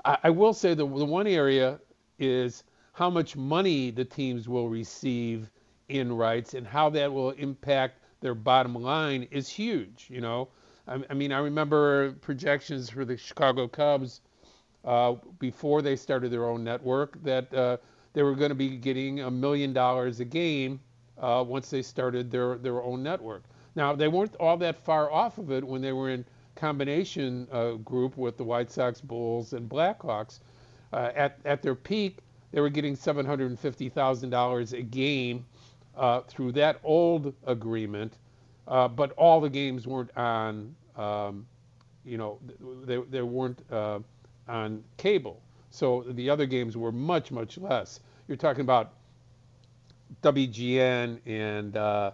I, 0.06 0.18
I 0.26 0.30
will 0.30 0.54
say 0.54 0.74
the, 0.74 0.86
the 0.86 1.06
one 1.06 1.28
area 1.28 1.80
is 2.20 2.64
how 2.94 3.10
much 3.10 3.36
money 3.36 3.92
the 3.92 4.06
teams 4.06 4.48
will 4.48 4.70
receive 4.70 5.50
in 5.90 6.14
rights 6.14 6.54
and 6.54 6.66
how 6.68 6.90
that 6.92 7.12
will 7.12 7.32
impact 7.32 8.00
their 8.22 8.36
bottom 8.36 8.76
line 8.76 9.28
is 9.32 9.50
huge. 9.50 10.08
You 10.10 10.22
know, 10.22 10.50
I, 10.88 11.00
I 11.10 11.14
mean, 11.14 11.32
I 11.32 11.40
remember 11.40 12.14
projections 12.14 12.90
for 12.90 13.06
the 13.06 13.18
Chicago 13.18 13.68
Cubs 13.68 14.22
uh, 14.86 15.16
before 15.40 15.82
they 15.82 15.96
started 15.96 16.32
their 16.32 16.46
own 16.46 16.64
network 16.64 17.22
that 17.24 17.54
uh, 17.54 17.78
they 18.14 18.24
were 18.24 18.36
going 18.36 18.50
to 18.50 18.56
be 18.56 18.78
getting 18.78 19.22
a 19.22 19.32
million 19.32 19.74
dollars 19.74 20.20
a 20.20 20.26
game 20.26 20.80
uh, 21.20 21.44
once 21.46 21.70
they 21.70 21.82
started 21.82 22.32
their 22.32 22.58
their 22.58 22.82
own 22.82 23.04
network. 23.04 23.44
Now, 23.76 23.94
they 23.96 24.08
weren't 24.08 24.36
all 24.40 24.58
that 24.58 24.78
far 24.78 25.12
off 25.12 25.38
of 25.38 25.52
it 25.52 25.64
when 25.64 25.82
they 25.82 25.94
were 25.94 26.10
in 26.10 26.26
combination 26.56 27.48
uh, 27.52 27.72
group 27.74 28.18
with 28.18 28.38
the 28.38 28.44
White 28.44 28.72
Sox, 28.72 29.02
Bulls, 29.02 29.54
and 29.54 29.68
Blackhawks. 29.68 30.40
Uh, 30.92 31.12
at, 31.16 31.40
at 31.46 31.62
their 31.64 31.74
peak, 31.74 32.20
they 32.52 32.62
were 32.62 32.70
getting 32.70 32.96
$750,000 32.96 34.74
a 34.74 34.82
game 34.84 35.46
uh, 35.98 36.22
through 36.22 36.52
that 36.54 36.80
old 36.84 37.34
agreement, 37.48 38.18
uh, 38.68 38.88
but 38.88 39.12
all 39.14 39.42
the 39.42 39.50
games 39.50 39.88
weren't 39.88 40.16
on, 40.16 40.76
um, 40.96 41.48
you 42.06 42.18
know, 42.18 42.40
they, 42.84 42.98
they 43.10 43.22
weren't 43.24 43.60
uh, 43.72 44.00
on 44.48 44.84
cable. 44.98 45.42
So 45.72 46.06
the 46.10 46.30
other 46.30 46.46
games 46.46 46.78
were 46.78 46.92
much, 46.92 47.32
much 47.32 47.58
less. 47.58 48.00
you're 48.28 48.38
talking 48.38 48.62
about 48.62 48.94
WGN 50.22 51.20
and 51.26 51.76
uh, 51.76 52.12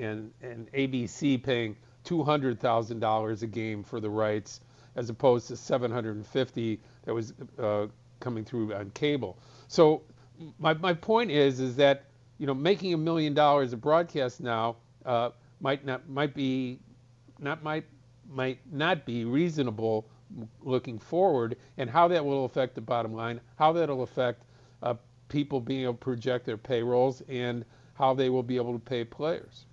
and 0.00 0.32
and 0.42 0.72
ABC 0.72 1.42
paying 1.42 1.76
two 2.04 2.22
hundred 2.22 2.58
thousand 2.60 3.00
dollars 3.00 3.42
a 3.42 3.46
game 3.46 3.82
for 3.84 4.00
the 4.00 4.10
rights, 4.10 4.60
as 4.96 5.10
opposed 5.10 5.48
to 5.48 5.56
seven 5.56 5.90
hundred 5.90 6.16
and 6.16 6.26
fifty 6.26 6.80
that 7.04 7.14
was 7.14 7.34
uh, 7.58 7.86
coming 8.20 8.44
through 8.44 8.74
on 8.74 8.90
cable. 8.90 9.38
So 9.68 10.02
my 10.58 10.74
my 10.74 10.94
point 10.94 11.30
is 11.30 11.60
is 11.60 11.76
that 11.76 12.04
you 12.38 12.46
know 12.46 12.54
making 12.54 12.94
a 12.94 12.98
million 12.98 13.34
dollars 13.34 13.72
a 13.72 13.76
broadcast 13.76 14.40
now 14.40 14.76
uh, 15.04 15.30
might 15.60 15.84
not 15.84 16.08
might 16.08 16.34
be 16.34 16.80
not 17.38 17.62
might 17.62 17.84
might 18.28 18.58
not 18.72 19.04
be 19.04 19.24
reasonable 19.24 20.06
looking 20.62 20.98
forward, 20.98 21.56
and 21.76 21.90
how 21.90 22.06
that 22.08 22.24
will 22.24 22.44
affect 22.44 22.74
the 22.74 22.80
bottom 22.80 23.12
line, 23.12 23.40
how 23.56 23.72
that'll 23.72 24.02
affect 24.02 24.44
uh, 24.82 24.94
people 25.28 25.60
being 25.60 25.82
able 25.82 25.94
to 25.94 25.98
project 25.98 26.46
their 26.46 26.56
payrolls, 26.56 27.22
and 27.28 27.64
how 27.94 28.14
they 28.14 28.30
will 28.30 28.42
be 28.42 28.56
able 28.56 28.72
to 28.72 28.78
pay 28.78 29.04
players. 29.04 29.66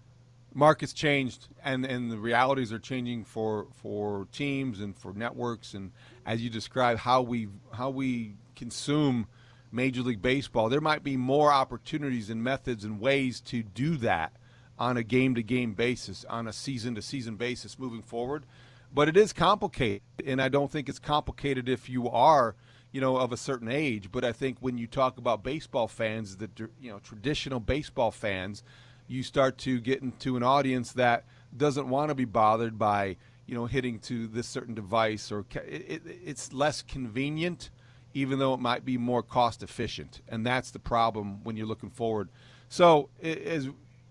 Markets 0.58 0.92
changed, 0.92 1.50
and 1.64 1.86
and 1.86 2.10
the 2.10 2.18
realities 2.18 2.74
are 2.74 2.80
changing 2.80 3.26
for 3.26 3.68
for 3.76 4.28
teams 4.32 4.80
and 4.80 4.98
for 4.98 5.14
networks, 5.14 5.76
and 5.76 5.92
as 6.26 6.42
you 6.42 6.50
described, 6.50 7.02
how 7.02 7.22
we 7.22 7.48
how 7.74 7.92
we 7.92 8.34
consume 8.56 9.28
Major 9.72 10.02
League 10.02 10.24
Baseball. 10.24 10.68
There 10.68 10.82
might 10.82 11.04
be 11.04 11.16
more 11.16 11.52
opportunities 11.52 12.32
and 12.32 12.44
methods 12.44 12.84
and 12.84 13.00
ways 13.00 13.40
to 13.42 13.62
do 13.62 13.98
that 13.98 14.34
on 14.80 14.98
a 14.98 15.04
game 15.04 15.36
to 15.36 15.44
game 15.44 15.76
basis, 15.76 16.26
on 16.28 16.48
a 16.48 16.54
season 16.54 16.96
to 16.96 17.04
season 17.04 17.36
basis 17.36 17.78
moving 17.78 18.02
forward. 18.02 18.48
But 18.92 19.08
it 19.08 19.16
is 19.16 19.34
complicated, 19.34 20.02
and 20.26 20.42
I 20.42 20.50
don't 20.50 20.72
think 20.72 20.90
it's 20.90 20.98
complicated 20.98 21.70
if 21.70 21.88
you 21.88 22.10
are, 22.10 22.56
you 22.92 23.00
know, 23.00 23.18
of 23.18 23.32
a 23.32 23.38
certain 23.38 23.70
age. 23.70 24.12
But 24.12 24.24
I 24.24 24.32
think 24.32 24.58
when 24.60 24.80
you 24.80 24.88
talk 24.88 25.20
about 25.20 25.44
baseball 25.44 25.88
fans, 25.88 26.38
the 26.38 26.50
you 26.82 26.90
know 26.90 26.98
traditional 26.98 27.60
baseball 27.60 28.10
fans, 28.10 28.64
you 29.08 29.24
start 29.24 29.58
to 29.58 29.80
get 29.80 30.02
into 30.02 30.38
an 30.38 30.44
audience 30.44 30.94
that 30.94 31.26
doesn't 31.56 31.90
want 31.90 32.10
to 32.10 32.16
be 32.16 32.26
bothered 32.26 32.78
by 32.78 33.16
you 33.46 33.56
know 33.56 33.66
hitting 33.66 34.00
to 34.00 34.28
this 34.28 34.48
certain 34.48 34.76
device 34.76 35.32
or 35.32 35.46
it, 35.56 35.86
it, 35.88 36.02
it's 36.06 36.54
less 36.54 36.82
convenient 36.82 37.70
even 38.14 38.40
though 38.40 38.54
it 38.54 38.60
might 38.60 38.84
be 38.84 38.98
more 38.98 39.24
cost 39.24 39.64
efficient 39.64 40.22
and 40.28 40.46
that's 40.46 40.72
the 40.72 40.80
problem 40.80 41.44
when 41.44 41.56
you're 41.56 41.68
looking 41.68 41.90
forward 41.90 42.30
so 42.70 43.10
as 43.22 43.70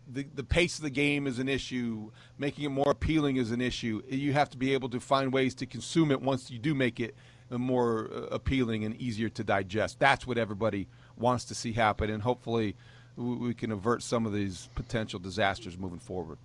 the, 0.08 0.24
the 0.34 0.44
pace 0.44 0.76
of 0.76 0.84
the 0.84 0.90
game 0.90 1.26
is 1.26 1.38
an 1.38 1.48
issue. 1.48 2.10
Making 2.38 2.64
it 2.66 2.68
more 2.68 2.90
appealing 2.90 3.36
is 3.36 3.50
an 3.50 3.60
issue. 3.60 4.02
You 4.08 4.32
have 4.32 4.50
to 4.50 4.56
be 4.56 4.72
able 4.72 4.88
to 4.90 5.00
find 5.00 5.32
ways 5.32 5.54
to 5.56 5.66
consume 5.66 6.10
it 6.10 6.20
once 6.20 6.50
you 6.50 6.58
do 6.58 6.74
make 6.74 7.00
it 7.00 7.14
more 7.50 8.10
uh, 8.12 8.20
appealing 8.34 8.84
and 8.84 8.94
easier 8.96 9.28
to 9.30 9.44
digest. 9.44 9.98
That's 9.98 10.26
what 10.26 10.38
everybody 10.38 10.88
wants 11.16 11.44
to 11.46 11.54
see 11.54 11.72
happen, 11.72 12.10
and 12.10 12.22
hopefully 12.22 12.76
we 13.16 13.54
can 13.54 13.72
avert 13.72 14.02
some 14.02 14.26
of 14.26 14.32
these 14.32 14.68
potential 14.74 15.18
disasters 15.18 15.78
moving 15.78 15.98
forward. 15.98 16.38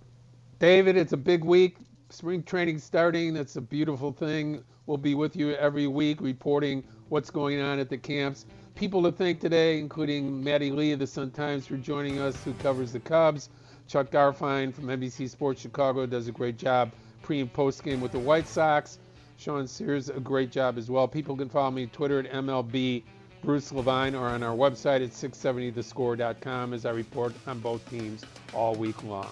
David, 0.58 0.96
it's 0.96 1.12
a 1.12 1.16
big 1.16 1.44
week. 1.44 1.76
Spring 2.10 2.42
training 2.42 2.78
starting. 2.78 3.34
That's 3.34 3.56
a 3.56 3.60
beautiful 3.60 4.12
thing. 4.12 4.64
We'll 4.86 4.98
be 4.98 5.14
with 5.14 5.36
you 5.36 5.52
every 5.54 5.86
week 5.86 6.20
reporting 6.20 6.84
what's 7.08 7.30
going 7.30 7.60
on 7.60 7.78
at 7.78 7.88
the 7.88 7.98
camps 7.98 8.46
people 8.74 9.02
to 9.02 9.12
thank 9.12 9.40
today, 9.40 9.78
including 9.78 10.42
Maddie 10.42 10.70
Lee 10.70 10.92
of 10.92 10.98
the 10.98 11.06
Sun 11.06 11.32
Times 11.32 11.66
for 11.66 11.76
joining 11.76 12.18
us, 12.18 12.42
who 12.44 12.52
covers 12.54 12.92
the 12.92 13.00
Cubs. 13.00 13.48
Chuck 13.88 14.10
Garfien 14.10 14.72
from 14.72 14.86
NBC 14.86 15.28
Sports 15.28 15.60
Chicago 15.60 16.06
does 16.06 16.28
a 16.28 16.32
great 16.32 16.56
job 16.56 16.92
pre 17.22 17.40
and 17.40 17.52
post 17.52 17.82
game 17.82 18.00
with 18.00 18.12
the 18.12 18.18
White 18.18 18.48
Sox. 18.48 18.98
Sean 19.36 19.66
Sears, 19.66 20.08
a 20.08 20.20
great 20.20 20.50
job 20.50 20.78
as 20.78 20.90
well. 20.90 21.08
People 21.08 21.36
can 21.36 21.48
follow 21.48 21.70
me 21.70 21.82
on 21.82 21.88
Twitter 21.90 22.20
at 22.20 22.30
MLB 22.30 23.02
Bruce 23.42 23.72
Levine 23.72 24.14
or 24.14 24.28
on 24.28 24.42
our 24.42 24.54
website 24.54 25.02
at 25.02 25.10
670thescore.com 25.10 26.72
as 26.72 26.86
I 26.86 26.90
report 26.90 27.32
on 27.46 27.58
both 27.58 27.88
teams 27.90 28.24
all 28.54 28.74
week 28.74 29.02
long. 29.04 29.30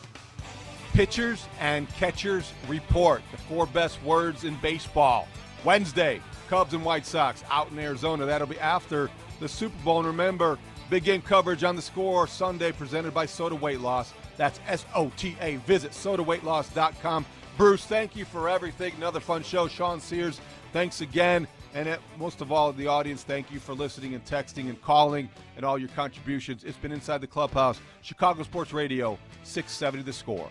Pitchers 0.93 1.47
and 1.61 1.89
catchers 1.91 2.53
report 2.69 3.23
the 3.31 3.39
four 3.39 3.67
best 3.67 4.03
words 4.03 4.45
in 4.45 4.57
baseball. 4.57 5.29
Wednesday, 5.65 6.21
Cubs 6.49 6.75
and 6.75 6.85
White 6.85 7.07
Sox 7.07 7.45
out 7.51 7.71
in 7.71 7.79
Arizona. 7.79 8.27
That'll 8.27 8.49
be 8.49 8.59
after 8.59 9.09
the 9.39 9.49
Super 9.49 9.77
Bowl. 9.85 9.99
And 9.99 10.09
remember, 10.09 10.59
big 10.89 11.05
game 11.05 11.23
coverage 11.23 11.63
on 11.63 11.77
the 11.77 11.83
score 11.83 12.27
Sunday 12.27 12.73
presented 12.73 13.15
by 13.15 13.27
SOTA 13.27 13.55
Weight 13.55 13.81
Loss. 13.81 14.13
That's 14.37 14.59
S 14.67 14.85
O 14.97 15.13
T 15.17 15.37
A. 15.41 15.57
Visit 15.57 15.93
sotaweightloss.com. 15.93 17.25
Bruce, 17.57 17.85
thank 17.85 18.17
you 18.17 18.25
for 18.25 18.49
everything. 18.49 18.93
Another 18.97 19.21
fun 19.21 19.43
show. 19.45 19.69
Sean 19.69 20.01
Sears, 20.01 20.41
thanks 20.73 21.03
again. 21.03 21.47
And 21.75 21.89
it, 21.89 22.01
most 22.19 22.41
of 22.41 22.51
all, 22.51 22.73
the 22.73 22.89
audience, 22.89 23.23
thank 23.23 23.53
you 23.53 23.61
for 23.61 23.75
listening 23.75 24.15
and 24.15 24.25
texting 24.25 24.69
and 24.69 24.81
calling 24.83 25.29
and 25.57 25.65
all 25.65 25.79
your 25.79 25.89
contributions. 25.91 26.65
It's 26.65 26.77
been 26.77 26.91
Inside 26.91 27.21
the 27.21 27.29
Clubhouse, 27.29 27.81
Chicago 28.03 28.43
Sports 28.43 28.73
Radio, 28.73 29.19
670 29.45 30.03
The 30.03 30.13
Score. 30.13 30.51